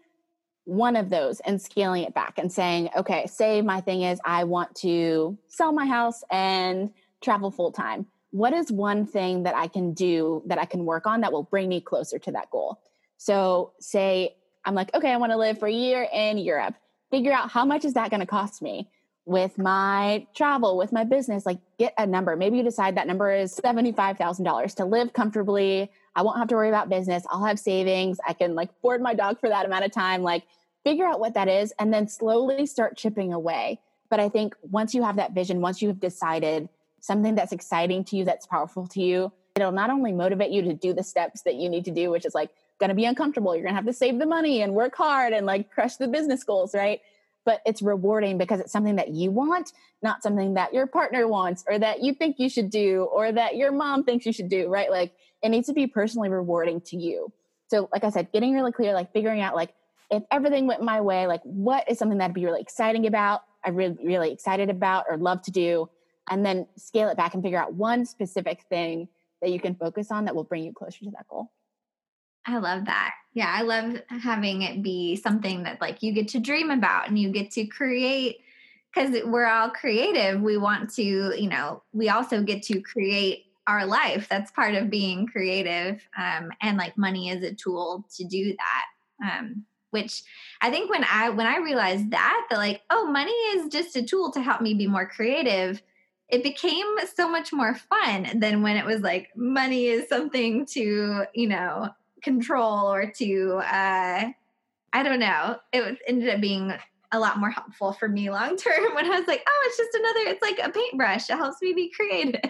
one 0.64 0.96
of 0.96 1.10
those 1.10 1.40
and 1.40 1.60
scaling 1.60 2.04
it 2.04 2.14
back 2.14 2.38
and 2.38 2.52
saying, 2.52 2.90
okay, 2.96 3.26
say 3.26 3.62
my 3.62 3.80
thing 3.80 4.02
is 4.02 4.20
I 4.24 4.44
want 4.44 4.74
to 4.76 5.38
sell 5.48 5.72
my 5.72 5.86
house 5.86 6.22
and 6.30 6.92
travel 7.20 7.50
full 7.50 7.72
time. 7.72 8.06
What 8.30 8.52
is 8.52 8.70
one 8.70 9.06
thing 9.06 9.44
that 9.44 9.56
I 9.56 9.68
can 9.68 9.94
do 9.94 10.42
that 10.46 10.58
I 10.58 10.66
can 10.66 10.84
work 10.84 11.06
on 11.06 11.22
that 11.22 11.32
will 11.32 11.44
bring 11.44 11.68
me 11.68 11.80
closer 11.80 12.18
to 12.18 12.32
that 12.32 12.50
goal? 12.50 12.78
So, 13.18 13.72
say 13.80 14.36
I'm 14.64 14.74
like, 14.74 14.94
okay, 14.94 15.12
I 15.12 15.16
want 15.16 15.32
to 15.32 15.38
live 15.38 15.58
for 15.58 15.68
a 15.68 15.72
year 15.72 16.06
in 16.12 16.38
Europe. 16.38 16.74
Figure 17.10 17.32
out 17.32 17.50
how 17.50 17.64
much 17.64 17.84
is 17.84 17.94
that 17.94 18.10
going 18.10 18.20
to 18.20 18.26
cost 18.26 18.62
me 18.62 18.90
with 19.24 19.58
my 19.58 20.26
travel, 20.34 20.78
with 20.78 20.90
my 20.90 21.04
business. 21.04 21.44
Like, 21.44 21.58
get 21.78 21.92
a 21.98 22.06
number. 22.06 22.34
Maybe 22.36 22.56
you 22.56 22.62
decide 22.62 22.96
that 22.96 23.06
number 23.06 23.30
is 23.30 23.58
$75,000 23.62 24.74
to 24.76 24.84
live 24.84 25.12
comfortably. 25.12 25.90
I 26.14 26.22
won't 26.22 26.38
have 26.38 26.48
to 26.48 26.54
worry 26.54 26.70
about 26.70 26.88
business. 26.88 27.24
I'll 27.30 27.44
have 27.44 27.58
savings. 27.58 28.18
I 28.26 28.32
can 28.32 28.54
like 28.54 28.70
board 28.80 29.02
my 29.02 29.14
dog 29.14 29.38
for 29.38 29.48
that 29.48 29.66
amount 29.66 29.84
of 29.84 29.92
time. 29.92 30.22
Like, 30.22 30.44
figure 30.84 31.06
out 31.06 31.20
what 31.20 31.34
that 31.34 31.48
is 31.48 31.72
and 31.78 31.92
then 31.92 32.08
slowly 32.08 32.64
start 32.64 32.96
chipping 32.96 33.32
away. 33.32 33.80
But 34.08 34.20
I 34.20 34.28
think 34.30 34.54
once 34.62 34.94
you 34.94 35.02
have 35.02 35.16
that 35.16 35.32
vision, 35.32 35.60
once 35.60 35.82
you 35.82 35.88
have 35.88 36.00
decided 36.00 36.68
something 37.00 37.34
that's 37.34 37.52
exciting 37.52 38.04
to 38.04 38.16
you, 38.16 38.24
that's 38.24 38.46
powerful 38.46 38.86
to 38.88 39.00
you, 39.00 39.32
it'll 39.56 39.72
not 39.72 39.90
only 39.90 40.12
motivate 40.12 40.50
you 40.50 40.62
to 40.62 40.72
do 40.72 40.92
the 40.92 41.02
steps 41.02 41.42
that 41.42 41.56
you 41.56 41.68
need 41.68 41.84
to 41.84 41.90
do, 41.90 42.10
which 42.10 42.24
is 42.24 42.34
like 42.34 42.50
going 42.78 42.88
to 42.88 42.94
be 42.94 43.04
uncomfortable. 43.04 43.54
You're 43.54 43.64
going 43.64 43.74
to 43.74 43.76
have 43.76 43.86
to 43.86 43.92
save 43.92 44.18
the 44.18 44.26
money 44.26 44.62
and 44.62 44.74
work 44.74 44.94
hard 44.96 45.32
and 45.32 45.46
like 45.46 45.70
crush 45.70 45.96
the 45.96 46.08
business 46.08 46.44
goals, 46.44 46.74
right? 46.74 47.00
But 47.44 47.60
it's 47.66 47.82
rewarding 47.82 48.38
because 48.38 48.60
it's 48.60 48.72
something 48.72 48.96
that 48.96 49.10
you 49.10 49.30
want, 49.30 49.72
not 50.02 50.22
something 50.22 50.54
that 50.54 50.74
your 50.74 50.86
partner 50.86 51.26
wants 51.26 51.64
or 51.68 51.78
that 51.78 52.02
you 52.02 52.14
think 52.14 52.36
you 52.38 52.48
should 52.48 52.70
do 52.70 53.08
or 53.12 53.32
that 53.32 53.56
your 53.56 53.72
mom 53.72 54.04
thinks 54.04 54.26
you 54.26 54.32
should 54.32 54.48
do, 54.48 54.68
right? 54.68 54.90
Like 54.90 55.12
it 55.42 55.48
needs 55.48 55.66
to 55.68 55.72
be 55.72 55.86
personally 55.86 56.28
rewarding 56.28 56.80
to 56.82 56.96
you. 56.96 57.32
So, 57.68 57.88
like 57.92 58.04
I 58.04 58.10
said, 58.10 58.32
getting 58.32 58.54
really 58.54 58.72
clear, 58.72 58.92
like 58.92 59.12
figuring 59.12 59.40
out 59.40 59.54
like 59.54 59.74
if 60.10 60.22
everything 60.30 60.66
went 60.66 60.82
my 60.82 61.00
way, 61.00 61.26
like 61.26 61.42
what 61.42 61.90
is 61.90 61.98
something 61.98 62.18
that'd 62.18 62.34
be 62.34 62.44
really 62.44 62.60
exciting 62.60 63.06
about, 63.06 63.42
I 63.64 63.70
really 63.70 63.96
really 64.02 64.32
excited 64.32 64.70
about 64.70 65.06
or 65.08 65.16
love 65.16 65.42
to 65.42 65.50
do, 65.50 65.88
and 66.30 66.44
then 66.44 66.66
scale 66.76 67.08
it 67.08 67.16
back 67.16 67.34
and 67.34 67.42
figure 67.42 67.58
out 67.58 67.74
one 67.74 68.06
specific 68.06 68.62
thing 68.68 69.08
that 69.42 69.50
you 69.50 69.60
can 69.60 69.74
focus 69.74 70.10
on 70.10 70.24
that 70.24 70.34
will 70.34 70.44
bring 70.44 70.64
you 70.64 70.72
closer 70.72 71.00
to 71.00 71.10
that 71.10 71.28
goal. 71.28 71.50
I 72.48 72.56
love 72.56 72.86
that. 72.86 73.12
Yeah, 73.34 73.52
I 73.54 73.60
love 73.60 74.00
having 74.08 74.62
it 74.62 74.82
be 74.82 75.16
something 75.16 75.64
that 75.64 75.82
like 75.82 76.02
you 76.02 76.12
get 76.12 76.28
to 76.28 76.40
dream 76.40 76.70
about 76.70 77.06
and 77.06 77.18
you 77.18 77.30
get 77.30 77.50
to 77.52 77.66
create 77.66 78.38
because 78.92 79.14
we're 79.26 79.46
all 79.46 79.68
creative. 79.68 80.40
We 80.40 80.56
want 80.56 80.92
to, 80.94 81.02
you 81.02 81.48
know, 81.48 81.82
we 81.92 82.08
also 82.08 82.42
get 82.42 82.62
to 82.64 82.80
create 82.80 83.44
our 83.66 83.84
life. 83.84 84.28
That's 84.30 84.50
part 84.50 84.74
of 84.74 84.88
being 84.88 85.26
creative. 85.26 86.00
Um, 86.16 86.50
and 86.62 86.78
like 86.78 86.96
money 86.96 87.28
is 87.28 87.44
a 87.44 87.54
tool 87.54 88.06
to 88.16 88.24
do 88.24 88.56
that. 88.56 88.84
Um, 89.22 89.66
which 89.90 90.22
I 90.62 90.70
think 90.70 90.90
when 90.90 91.04
I 91.04 91.28
when 91.30 91.46
I 91.46 91.58
realized 91.58 92.10
that 92.10 92.46
that 92.48 92.56
like 92.56 92.82
oh 92.90 93.06
money 93.06 93.32
is 93.32 93.68
just 93.68 93.96
a 93.96 94.02
tool 94.02 94.30
to 94.32 94.40
help 94.40 94.60
me 94.60 94.74
be 94.74 94.86
more 94.86 95.06
creative 95.06 95.82
it 96.28 96.42
became 96.42 96.86
so 97.14 97.26
much 97.28 97.52
more 97.52 97.74
fun 97.74 98.38
than 98.38 98.62
when 98.62 98.76
it 98.76 98.84
was 98.84 99.00
like 99.00 99.30
money 99.34 99.86
is 99.86 100.08
something 100.08 100.66
to 100.66 101.24
you 101.34 101.48
know 101.48 101.88
control 102.22 102.92
or 102.92 103.10
to 103.18 103.60
uh 103.64 104.30
I 104.92 105.02
don't 105.02 105.20
know 105.20 105.56
it 105.72 105.98
ended 106.06 106.28
up 106.28 106.40
being 106.40 106.72
a 107.12 107.18
lot 107.18 107.38
more 107.38 107.50
helpful 107.50 107.92
for 107.92 108.08
me 108.08 108.30
long 108.30 108.56
term 108.56 108.84
when 108.94 109.06
I 109.06 109.18
was 109.18 109.26
like 109.26 109.42
oh 109.46 109.66
it's 109.66 109.76
just 109.76 109.94
another 109.94 110.30
it's 110.30 110.42
like 110.42 110.58
a 110.62 110.70
paintbrush 110.70 111.30
it 111.30 111.36
helps 111.36 111.60
me 111.62 111.72
be 111.72 111.90
creative 111.90 112.40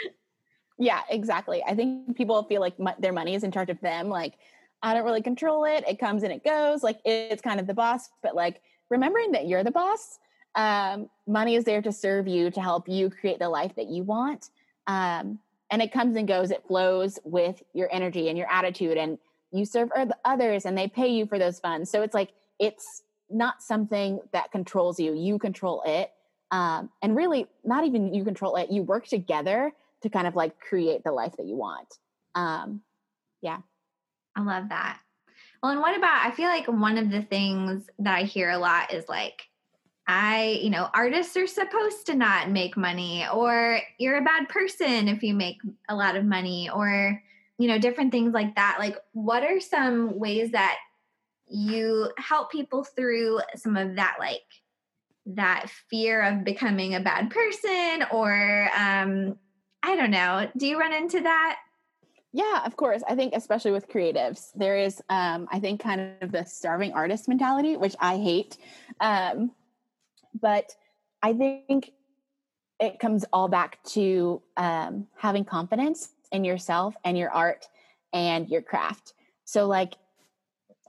yeah 0.78 1.02
exactly 1.10 1.62
I 1.66 1.74
think 1.74 2.16
people 2.16 2.42
feel 2.44 2.60
like 2.60 2.74
their 2.98 3.12
money 3.12 3.34
is 3.34 3.44
in 3.44 3.52
charge 3.52 3.70
of 3.70 3.80
them 3.80 4.08
like 4.08 4.34
I 4.82 4.94
don't 4.94 5.04
really 5.04 5.22
control 5.22 5.64
it. 5.64 5.84
It 5.88 5.98
comes 5.98 6.22
and 6.22 6.32
it 6.32 6.44
goes. 6.44 6.82
Like 6.82 7.00
it's 7.04 7.42
kind 7.42 7.60
of 7.60 7.66
the 7.66 7.74
boss, 7.74 8.10
but 8.22 8.34
like 8.34 8.62
remembering 8.90 9.32
that 9.32 9.46
you're 9.46 9.64
the 9.64 9.70
boss. 9.70 10.18
Um, 10.54 11.08
money 11.26 11.56
is 11.56 11.64
there 11.64 11.82
to 11.82 11.92
serve 11.92 12.26
you, 12.26 12.50
to 12.50 12.60
help 12.60 12.88
you 12.88 13.10
create 13.10 13.38
the 13.38 13.48
life 13.48 13.74
that 13.76 13.88
you 13.88 14.02
want. 14.02 14.50
Um, 14.86 15.38
and 15.70 15.82
it 15.82 15.92
comes 15.92 16.16
and 16.16 16.26
goes. 16.26 16.50
It 16.50 16.64
flows 16.66 17.18
with 17.24 17.62
your 17.72 17.88
energy 17.92 18.28
and 18.28 18.38
your 18.38 18.50
attitude, 18.50 18.96
and 18.96 19.18
you 19.52 19.64
serve 19.64 19.90
others, 20.24 20.66
and 20.66 20.76
they 20.76 20.88
pay 20.88 21.08
you 21.08 21.26
for 21.26 21.38
those 21.38 21.60
funds. 21.60 21.90
So 21.90 22.02
it's 22.02 22.14
like 22.14 22.30
it's 22.58 23.02
not 23.30 23.62
something 23.62 24.20
that 24.32 24.52
controls 24.52 24.98
you. 24.98 25.14
You 25.14 25.38
control 25.38 25.82
it, 25.86 26.10
um, 26.50 26.90
and 27.02 27.16
really, 27.16 27.46
not 27.64 27.84
even 27.84 28.14
you 28.14 28.24
control 28.24 28.56
it. 28.56 28.70
You 28.70 28.82
work 28.82 29.06
together 29.06 29.72
to 30.02 30.08
kind 30.08 30.26
of 30.26 30.36
like 30.36 30.60
create 30.60 31.02
the 31.04 31.12
life 31.12 31.36
that 31.38 31.46
you 31.46 31.56
want. 31.56 31.98
Um, 32.34 32.82
yeah. 33.42 33.58
I 34.36 34.42
love 34.42 34.68
that. 34.68 35.00
Well, 35.60 35.72
and 35.72 35.80
what 35.80 35.96
about, 35.96 36.24
I 36.24 36.30
feel 36.30 36.46
like 36.46 36.68
one 36.68 36.98
of 36.98 37.10
the 37.10 37.22
things 37.22 37.88
that 37.98 38.16
I 38.16 38.22
hear 38.22 38.50
a 38.50 38.58
lot 38.58 38.94
is 38.94 39.08
like, 39.08 39.42
I, 40.08 40.58
you 40.62 40.70
know, 40.70 40.88
artists 40.94 41.36
are 41.36 41.46
supposed 41.46 42.06
to 42.06 42.14
not 42.14 42.50
make 42.50 42.78
money, 42.78 43.26
or 43.32 43.80
you're 43.98 44.16
a 44.16 44.24
bad 44.24 44.48
person 44.48 45.06
if 45.06 45.22
you 45.22 45.34
make 45.34 45.58
a 45.90 45.94
lot 45.94 46.16
of 46.16 46.24
money, 46.24 46.70
or, 46.70 47.22
you 47.58 47.68
know, 47.68 47.78
different 47.78 48.10
things 48.10 48.32
like 48.32 48.54
that. 48.56 48.76
Like, 48.78 48.96
what 49.12 49.44
are 49.44 49.60
some 49.60 50.18
ways 50.18 50.52
that 50.52 50.78
you 51.46 52.10
help 52.16 52.50
people 52.50 52.84
through 52.84 53.40
some 53.54 53.76
of 53.76 53.96
that, 53.96 54.16
like, 54.18 54.40
that 55.26 55.66
fear 55.90 56.22
of 56.22 56.42
becoming 56.42 56.94
a 56.94 57.00
bad 57.00 57.30
person, 57.30 58.06
or, 58.10 58.70
um, 58.74 59.36
I 59.82 59.94
don't 59.94 60.10
know. 60.10 60.50
Do 60.56 60.66
you 60.66 60.80
run 60.80 60.94
into 60.94 61.20
that? 61.20 61.58
Yeah, 62.32 62.62
of 62.64 62.76
course. 62.76 63.02
I 63.08 63.14
think 63.14 63.34
especially 63.34 63.70
with 63.70 63.88
creatives, 63.88 64.50
there 64.54 64.76
is 64.76 65.02
um, 65.08 65.48
I 65.50 65.60
think 65.60 65.80
kind 65.80 66.12
of 66.20 66.32
the 66.32 66.44
starving 66.44 66.92
artist 66.92 67.28
mentality, 67.28 67.76
which 67.76 67.96
I 68.00 68.16
hate. 68.16 68.58
Um, 69.00 69.52
but 70.40 70.74
I 71.22 71.32
think 71.32 71.92
it 72.80 72.98
comes 72.98 73.24
all 73.32 73.48
back 73.48 73.82
to 73.82 74.40
um, 74.56 75.06
having 75.16 75.44
confidence 75.44 76.10
in 76.30 76.44
yourself 76.44 76.94
and 77.04 77.18
your 77.18 77.30
art 77.30 77.66
and 78.12 78.48
your 78.48 78.62
craft. 78.62 79.14
So 79.44 79.66
like 79.66 79.94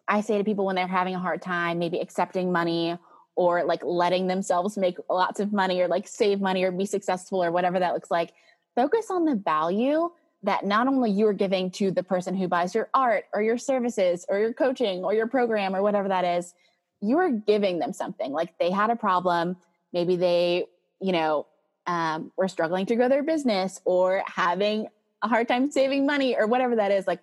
I 0.07 0.21
say 0.21 0.37
to 0.37 0.43
people 0.43 0.65
when 0.65 0.75
they're 0.75 0.87
having 0.87 1.15
a 1.15 1.19
hard 1.19 1.41
time, 1.41 1.79
maybe 1.79 1.99
accepting 1.99 2.51
money 2.51 2.97
or 3.35 3.63
like 3.63 3.81
letting 3.83 4.27
themselves 4.27 4.77
make 4.77 4.97
lots 5.09 5.39
of 5.39 5.53
money 5.53 5.81
or 5.81 5.87
like 5.87 6.07
save 6.07 6.41
money 6.41 6.63
or 6.63 6.71
be 6.71 6.85
successful 6.85 7.43
or 7.43 7.51
whatever 7.51 7.79
that 7.79 7.93
looks 7.93 8.11
like, 8.11 8.33
focus 8.75 9.07
on 9.09 9.25
the 9.25 9.35
value 9.35 10.09
that 10.43 10.65
not 10.65 10.87
only 10.87 11.11
you 11.11 11.27
are 11.27 11.33
giving 11.33 11.69
to 11.69 11.91
the 11.91 12.03
person 12.03 12.35
who 12.35 12.47
buys 12.47 12.73
your 12.73 12.89
art 12.93 13.25
or 13.33 13.41
your 13.41 13.57
services 13.57 14.25
or 14.29 14.39
your 14.39 14.53
coaching 14.53 15.03
or 15.03 15.13
your 15.13 15.27
program 15.27 15.75
or 15.75 15.81
whatever 15.81 16.07
that 16.07 16.23
is, 16.23 16.53
you 17.01 17.17
are 17.19 17.29
giving 17.29 17.79
them 17.79 17.93
something. 17.93 18.31
Like 18.31 18.57
they 18.57 18.71
had 18.71 18.89
a 18.89 18.95
problem, 18.95 19.57
maybe 19.93 20.15
they, 20.15 20.65
you 21.01 21.11
know, 21.11 21.47
um, 21.87 22.31
were 22.37 22.47
struggling 22.47 22.85
to 22.87 22.95
grow 22.95 23.09
their 23.09 23.23
business 23.23 23.81
or 23.85 24.23
having 24.25 24.87
a 25.21 25.27
hard 25.27 25.47
time 25.47 25.71
saving 25.71 26.05
money 26.05 26.35
or 26.35 26.47
whatever 26.47 26.75
that 26.75 26.91
is. 26.91 27.07
Like 27.07 27.21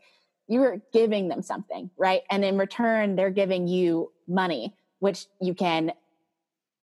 you 0.48 0.62
are 0.62 0.80
giving 0.92 1.28
them 1.28 1.42
something, 1.42 1.90
right? 1.96 2.22
And 2.30 2.44
in 2.44 2.58
return, 2.58 3.16
they're 3.16 3.30
giving 3.30 3.68
you 3.68 4.12
money, 4.26 4.74
which 4.98 5.26
you 5.40 5.54
can 5.54 5.92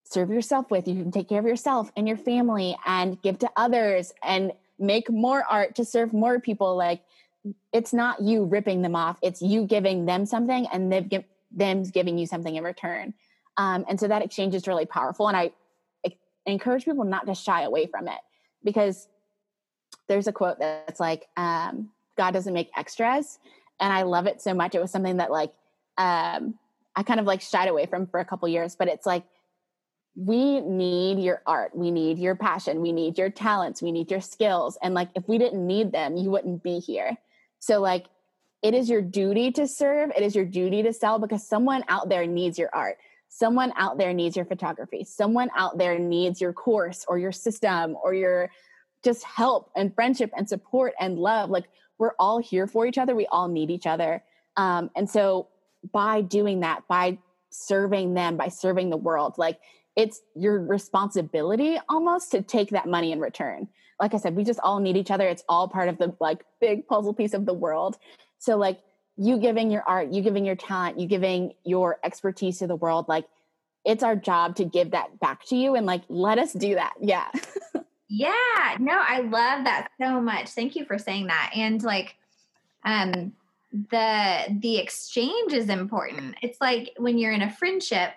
serve 0.05 0.31
yourself 0.31 0.71
with. 0.71 0.87
You 0.87 0.95
can 0.95 1.13
take 1.13 1.29
care 1.29 1.41
of 1.41 1.47
yourself 1.47 1.91
and 1.97 2.07
your 2.07 2.17
family 2.17 2.77
and 2.87 3.21
give 3.23 3.39
to 3.41 3.51
others 3.57 4.13
and 4.23 4.53
make 4.79 5.11
more 5.11 5.45
art 5.49 5.77
to 5.77 5.85
serve 5.85 6.13
more 6.13 6.41
people 6.41 6.77
like 6.77 7.03
it's 7.73 7.93
not 7.93 8.21
you 8.21 8.45
ripping 8.45 8.83
them 8.83 8.97
off 8.97 9.19
it's 9.23 9.43
you 9.43 9.65
giving 9.65 10.07
them 10.07 10.27
something 10.27 10.67
and 10.73 10.93
they've 10.93 11.09
give, 11.09 11.25
them 11.55 11.83
giving 11.85 12.19
you 12.19 12.27
something 12.27 12.57
in 12.57 12.65
return. 12.65 13.15
Um, 13.57 13.85
and 13.89 14.01
so 14.01 14.09
that 14.09 14.23
exchange 14.23 14.55
is 14.55 14.67
really 14.67 14.87
powerful 14.87 15.29
and 15.29 15.37
I, 15.37 15.53
encourage 16.47 16.85
people 16.85 17.05
not 17.05 17.27
to 17.27 17.35
shy 17.35 17.63
away 17.63 17.87
from 17.87 18.09
it 18.09 18.19
because 18.65 19.09
there's 20.09 20.27
a 20.27 20.33
quote 20.33 20.59
that's 20.59 21.01
like 21.01 21.27
um, 21.37 21.91
god 22.17 22.33
doesn't 22.33 22.53
make 22.53 22.71
extras 22.77 23.39
and 23.81 23.93
i 23.93 24.03
love 24.03 24.27
it 24.27 24.41
so 24.41 24.55
much. 24.55 24.75
It 24.75 24.81
was 24.81 24.91
something 24.91 25.19
that 25.19 25.31
like 25.31 25.53
um, 25.99 26.59
i 26.97 27.03
kind 27.03 27.21
of 27.21 27.27
like 27.27 27.41
shied 27.41 27.69
away 27.69 27.87
from 27.87 28.07
for 28.07 28.21
a 28.21 28.25
couple 28.25 28.49
years 28.49 28.77
but 28.77 28.89
it's 28.89 29.07
like 29.07 29.25
we 30.15 30.61
need 30.61 31.21
your 31.21 31.41
art. 31.47 31.75
We 31.75 31.91
need 31.91 32.19
your 32.19 32.37
passion. 32.37 32.83
We 32.83 32.93
need 32.93 33.17
your 33.17 33.31
talents. 33.31 33.81
We 33.81 33.93
need 33.93 34.11
your 34.11 34.21
skills. 34.21 34.77
And 34.83 34.93
like 34.93 35.09
if 35.15 35.27
we 35.27 35.39
didn't 35.39 35.67
need 35.67 35.91
them 35.93 36.17
you 36.17 36.31
wouldn't 36.31 36.63
be 36.63 36.81
here. 36.81 37.17
So 37.61 37.81
like 37.81 38.07
it 38.63 38.75
is 38.75 38.89
your 38.89 39.03
duty 39.03 39.51
to 39.51 39.67
serve 39.67 40.11
it 40.17 40.23
is 40.23 40.35
your 40.35 40.45
duty 40.45 40.83
to 40.83 40.93
sell 40.93 41.19
because 41.19 41.47
someone 41.47 41.83
out 41.89 42.09
there 42.09 42.27
needs 42.27 42.59
your 42.59 42.71
art 42.73 42.97
someone 43.29 43.73
out 43.77 43.99
there 43.99 44.13
needs 44.13 44.37
your 44.37 44.45
photography 44.45 45.05
someone 45.05 45.51
out 45.57 45.79
there 45.79 45.99
needs 45.99 46.41
your 46.41 46.53
course 46.53 47.05
or 47.09 47.19
your 47.19 47.33
system 47.33 47.97
or 48.03 48.15
your 48.15 48.51
just 49.05 49.25
help 49.25 49.71
and 49.75 49.95
friendship 49.95 50.31
and 50.37 50.49
support 50.49 50.93
and 51.01 51.19
love 51.19 51.51
like 51.51 51.65
we're 51.99 52.15
all 52.19 52.39
here 52.39 52.67
for 52.67 52.87
each 52.87 52.99
other 52.99 53.15
we 53.15 53.27
all 53.27 53.49
need 53.49 53.71
each 53.71 53.87
other 53.87 54.23
um, 54.57 54.91
and 54.97 55.09
so 55.09 55.49
by 55.93 56.21
doing 56.21 56.61
that 56.61 56.87
by 56.89 57.19
serving 57.51 58.15
them 58.15 58.37
by 58.37 58.49
serving 58.49 58.91
the 58.91 58.97
world 58.97 59.35
like 59.39 59.59
it's 59.97 60.23
your 60.35 60.59
responsibility 60.61 61.79
almost 61.89 62.31
to 62.33 62.43
take 62.43 62.71
that 62.71 62.87
money 62.87 63.13
in 63.13 63.21
return. 63.21 63.69
Like 64.01 64.15
I 64.15 64.17
said, 64.17 64.35
we 64.35 64.45
just 64.45 64.61
all 64.61 64.81
need 64.81 64.97
each 64.97 65.11
other. 65.11 65.29
It's 65.29 65.45
all 65.49 65.69
part 65.69 65.89
of 65.89 65.99
the 65.99 66.15
like 66.19 66.45
big 66.61 66.87
puzzle 66.87 67.15
piece 67.15 67.35
of 67.35 67.47
the 67.47 67.55
world. 67.55 67.99
So 68.43 68.57
like 68.57 68.81
you 69.17 69.39
giving 69.39 69.71
your 69.71 69.85
art, 69.87 70.09
you 70.11 70.21
giving 70.21 70.45
your 70.45 70.57
talent, 70.57 70.99
you 70.99 71.07
giving 71.07 71.53
your 71.65 71.99
expertise 72.03 72.59
to 72.59 72.67
the 72.67 72.75
world, 72.75 73.07
like 73.09 73.25
it's 73.85 74.03
our 74.03 74.17
job 74.17 74.57
to 74.57 74.65
give 74.65 74.91
that 74.91 75.21
back 75.21 75.45
to 75.47 75.57
you 75.57 75.77
and 75.77 75.87
like 75.87 76.03
let 76.09 76.39
us 76.39 76.53
do 76.53 76.75
that. 76.75 76.95
Yeah. 77.01 77.29
yeah. 78.09 78.77
No, 78.81 78.99
I 78.99 79.21
love 79.21 79.65
that 79.65 79.91
so 80.01 80.21
much. 80.21 80.49
Thank 80.49 80.75
you 80.75 80.85
for 80.85 80.99
saying 80.99 81.29
that. 81.29 81.53
And 81.55 81.81
like 81.85 82.17
um 82.85 83.33
the 83.71 84.59
the 84.61 84.79
exchange 84.79 85.53
is 85.53 85.69
important. 85.69 86.35
It's 86.43 86.61
like 86.61 86.91
when 86.97 87.19
you're 87.19 87.33
in 87.33 87.43
a 87.43 87.51
friendship, 87.51 88.11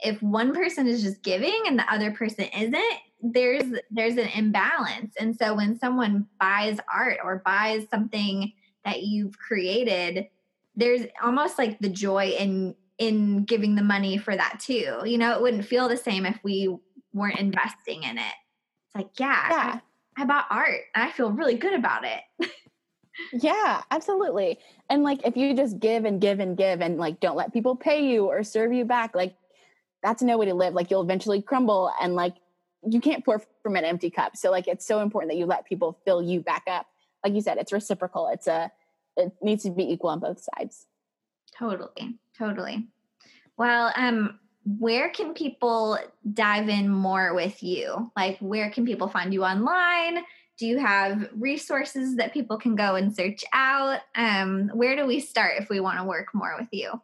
if 0.00 0.22
one 0.22 0.52
person 0.54 0.86
is 0.86 1.02
just 1.02 1.22
giving 1.22 1.62
and 1.66 1.78
the 1.78 1.90
other 1.90 2.10
person 2.10 2.44
isn't, 2.44 2.98
there's 3.22 3.72
there's 3.90 4.18
an 4.18 4.28
imbalance. 4.34 5.14
And 5.18 5.34
so 5.34 5.54
when 5.54 5.78
someone 5.78 6.26
buys 6.38 6.78
art 6.92 7.20
or 7.24 7.40
buys 7.42 7.86
something 7.88 8.52
that 8.84 9.02
you've 9.02 9.38
created, 9.38 10.28
there's 10.74 11.02
almost 11.22 11.58
like 11.58 11.78
the 11.78 11.88
joy 11.88 12.34
in 12.38 12.74
in 12.98 13.44
giving 13.44 13.74
the 13.74 13.82
money 13.82 14.18
for 14.18 14.36
that 14.36 14.60
too. 14.60 15.00
You 15.04 15.18
know, 15.18 15.34
it 15.34 15.42
wouldn't 15.42 15.64
feel 15.64 15.88
the 15.88 15.96
same 15.96 16.24
if 16.26 16.38
we 16.42 16.74
weren't 17.12 17.38
investing 17.38 18.04
in 18.04 18.18
it. 18.18 18.34
It's 18.86 18.94
like, 18.94 19.10
yeah, 19.18 19.48
yeah. 19.50 19.80
I, 20.16 20.22
I 20.22 20.24
bought 20.24 20.46
art 20.50 20.80
and 20.94 21.04
I 21.04 21.10
feel 21.10 21.32
really 21.32 21.56
good 21.56 21.74
about 21.74 22.04
it. 22.04 22.50
yeah, 23.32 23.82
absolutely. 23.90 24.58
And 24.88 25.02
like 25.02 25.26
if 25.26 25.36
you 25.36 25.54
just 25.54 25.78
give 25.80 26.04
and 26.04 26.20
give 26.20 26.40
and 26.40 26.56
give 26.56 26.80
and 26.80 26.98
like 26.98 27.20
don't 27.20 27.36
let 27.36 27.52
people 27.52 27.76
pay 27.76 28.06
you 28.06 28.26
or 28.26 28.44
serve 28.44 28.72
you 28.72 28.84
back, 28.84 29.14
like 29.14 29.34
that's 30.02 30.22
no 30.22 30.38
way 30.38 30.46
to 30.46 30.54
live. 30.54 30.74
Like 30.74 30.90
you'll 30.90 31.02
eventually 31.02 31.42
crumble 31.42 31.90
and 32.00 32.14
like 32.14 32.34
you 32.86 33.00
can't 33.00 33.24
pour 33.24 33.42
from 33.62 33.76
an 33.76 33.84
empty 33.84 34.10
cup. 34.10 34.36
So 34.36 34.50
like 34.50 34.66
it's 34.68 34.86
so 34.86 35.00
important 35.00 35.32
that 35.32 35.38
you 35.38 35.46
let 35.46 35.66
people 35.66 35.98
fill 36.04 36.22
you 36.22 36.40
back 36.40 36.64
up. 36.66 36.86
Like 37.24 37.34
you 37.34 37.40
said, 37.40 37.58
it's 37.58 37.72
reciprocal. 37.72 38.28
It's 38.28 38.46
a 38.46 38.70
it 39.16 39.32
needs 39.42 39.64
to 39.64 39.70
be 39.70 39.92
equal 39.92 40.10
on 40.10 40.20
both 40.20 40.46
sides. 40.56 40.86
Totally. 41.56 42.18
Totally. 42.38 42.86
Well, 43.56 43.92
um 43.96 44.38
where 44.64 45.10
can 45.10 45.34
people 45.34 45.98
dive 46.32 46.68
in 46.68 46.88
more 46.88 47.34
with 47.34 47.62
you? 47.62 48.10
Like 48.16 48.38
where 48.38 48.70
can 48.70 48.86
people 48.86 49.08
find 49.08 49.34
you 49.34 49.44
online? 49.44 50.24
Do 50.58 50.66
you 50.66 50.78
have 50.78 51.28
resources 51.36 52.16
that 52.16 52.32
people 52.32 52.58
can 52.58 52.76
go 52.76 52.94
and 52.94 53.14
search 53.14 53.44
out? 53.52 54.00
Um, 54.14 54.70
where 54.74 54.94
do 54.94 55.06
we 55.06 55.18
start 55.18 55.54
if 55.58 55.68
we 55.68 55.80
want 55.80 55.98
to 55.98 56.04
work 56.04 56.28
more 56.34 56.54
with 56.58 56.68
you? 56.70 57.00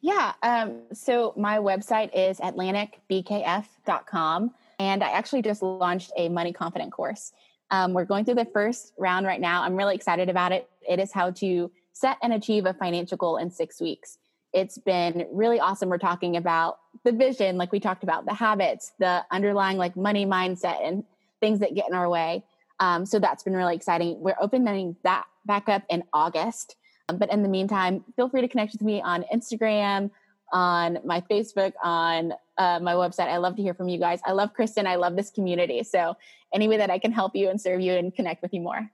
Yeah. 0.00 0.34
Um, 0.42 0.82
so 0.92 1.34
my 1.36 1.58
website 1.58 2.10
is 2.14 2.38
atlanticbkf.com. 2.38 4.54
And 4.78 5.02
I 5.02 5.10
actually 5.10 5.42
just 5.42 5.60
launched 5.60 6.12
a 6.16 6.28
money 6.28 6.52
confident 6.52 6.92
course. 6.92 7.32
Um, 7.70 7.92
we're 7.92 8.04
going 8.04 8.24
through 8.24 8.36
the 8.36 8.46
first 8.46 8.92
round 8.98 9.26
right 9.26 9.40
now. 9.40 9.62
I'm 9.62 9.76
really 9.76 9.94
excited 9.94 10.28
about 10.28 10.52
it. 10.52 10.68
It 10.88 10.98
is 10.98 11.12
how 11.12 11.30
to 11.32 11.70
set 11.92 12.16
and 12.22 12.32
achieve 12.32 12.66
a 12.66 12.74
financial 12.74 13.16
goal 13.16 13.36
in 13.36 13.50
six 13.50 13.80
weeks. 13.80 14.18
It's 14.52 14.78
been 14.78 15.26
really 15.30 15.60
awesome. 15.60 15.88
We're 15.88 15.98
talking 15.98 16.36
about 16.36 16.78
the 17.04 17.12
vision, 17.12 17.58
like 17.58 17.70
we 17.70 17.80
talked 17.80 18.02
about, 18.02 18.24
the 18.24 18.34
habits, 18.34 18.92
the 18.98 19.24
underlying 19.30 19.76
like 19.76 19.96
money 19.96 20.24
mindset, 20.24 20.86
and 20.86 21.04
things 21.40 21.60
that 21.60 21.74
get 21.74 21.88
in 21.88 21.94
our 21.94 22.08
way. 22.08 22.44
Um, 22.80 23.04
so 23.04 23.18
that's 23.18 23.42
been 23.42 23.54
really 23.54 23.74
exciting. 23.74 24.20
We're 24.20 24.36
opening 24.40 24.96
that 25.02 25.26
back 25.44 25.68
up 25.68 25.82
in 25.90 26.04
August. 26.12 26.76
Um, 27.08 27.18
but 27.18 27.30
in 27.30 27.42
the 27.42 27.48
meantime, 27.48 28.04
feel 28.16 28.28
free 28.28 28.40
to 28.40 28.48
connect 28.48 28.72
with 28.72 28.82
me 28.82 29.02
on 29.02 29.24
Instagram, 29.32 30.10
on 30.52 30.98
my 31.04 31.20
Facebook, 31.22 31.72
on 31.82 32.32
uh, 32.56 32.80
my 32.80 32.94
website. 32.94 33.28
I 33.28 33.36
love 33.38 33.56
to 33.56 33.62
hear 33.62 33.74
from 33.74 33.88
you 33.88 33.98
guys. 33.98 34.20
I 34.24 34.32
love 34.32 34.54
Kristen. 34.54 34.86
I 34.86 34.96
love 34.96 35.16
this 35.16 35.30
community. 35.30 35.82
So, 35.82 36.16
any 36.52 36.66
way 36.66 36.78
that 36.78 36.90
I 36.90 36.98
can 36.98 37.12
help 37.12 37.36
you 37.36 37.50
and 37.50 37.60
serve 37.60 37.80
you 37.80 37.92
and 37.92 38.14
connect 38.14 38.40
with 38.40 38.54
you 38.54 38.60
more. 38.60 38.90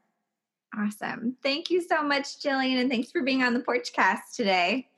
Awesome. 0.77 1.37
Thank 1.43 1.71
you 1.71 1.81
so 1.81 2.03
much, 2.03 2.41
Jillian. 2.41 2.81
And 2.81 2.91
thanks 2.91 3.13
for 3.13 3.23
being 3.23 3.43
on 3.43 3.55
the 3.55 3.61
Porchcast 3.61 4.35
today. 4.35 4.89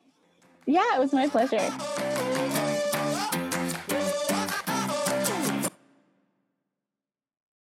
Yeah, 0.65 0.97
it 0.97 0.99
was 0.99 1.13
my 1.13 1.29
pleasure. 1.29 2.46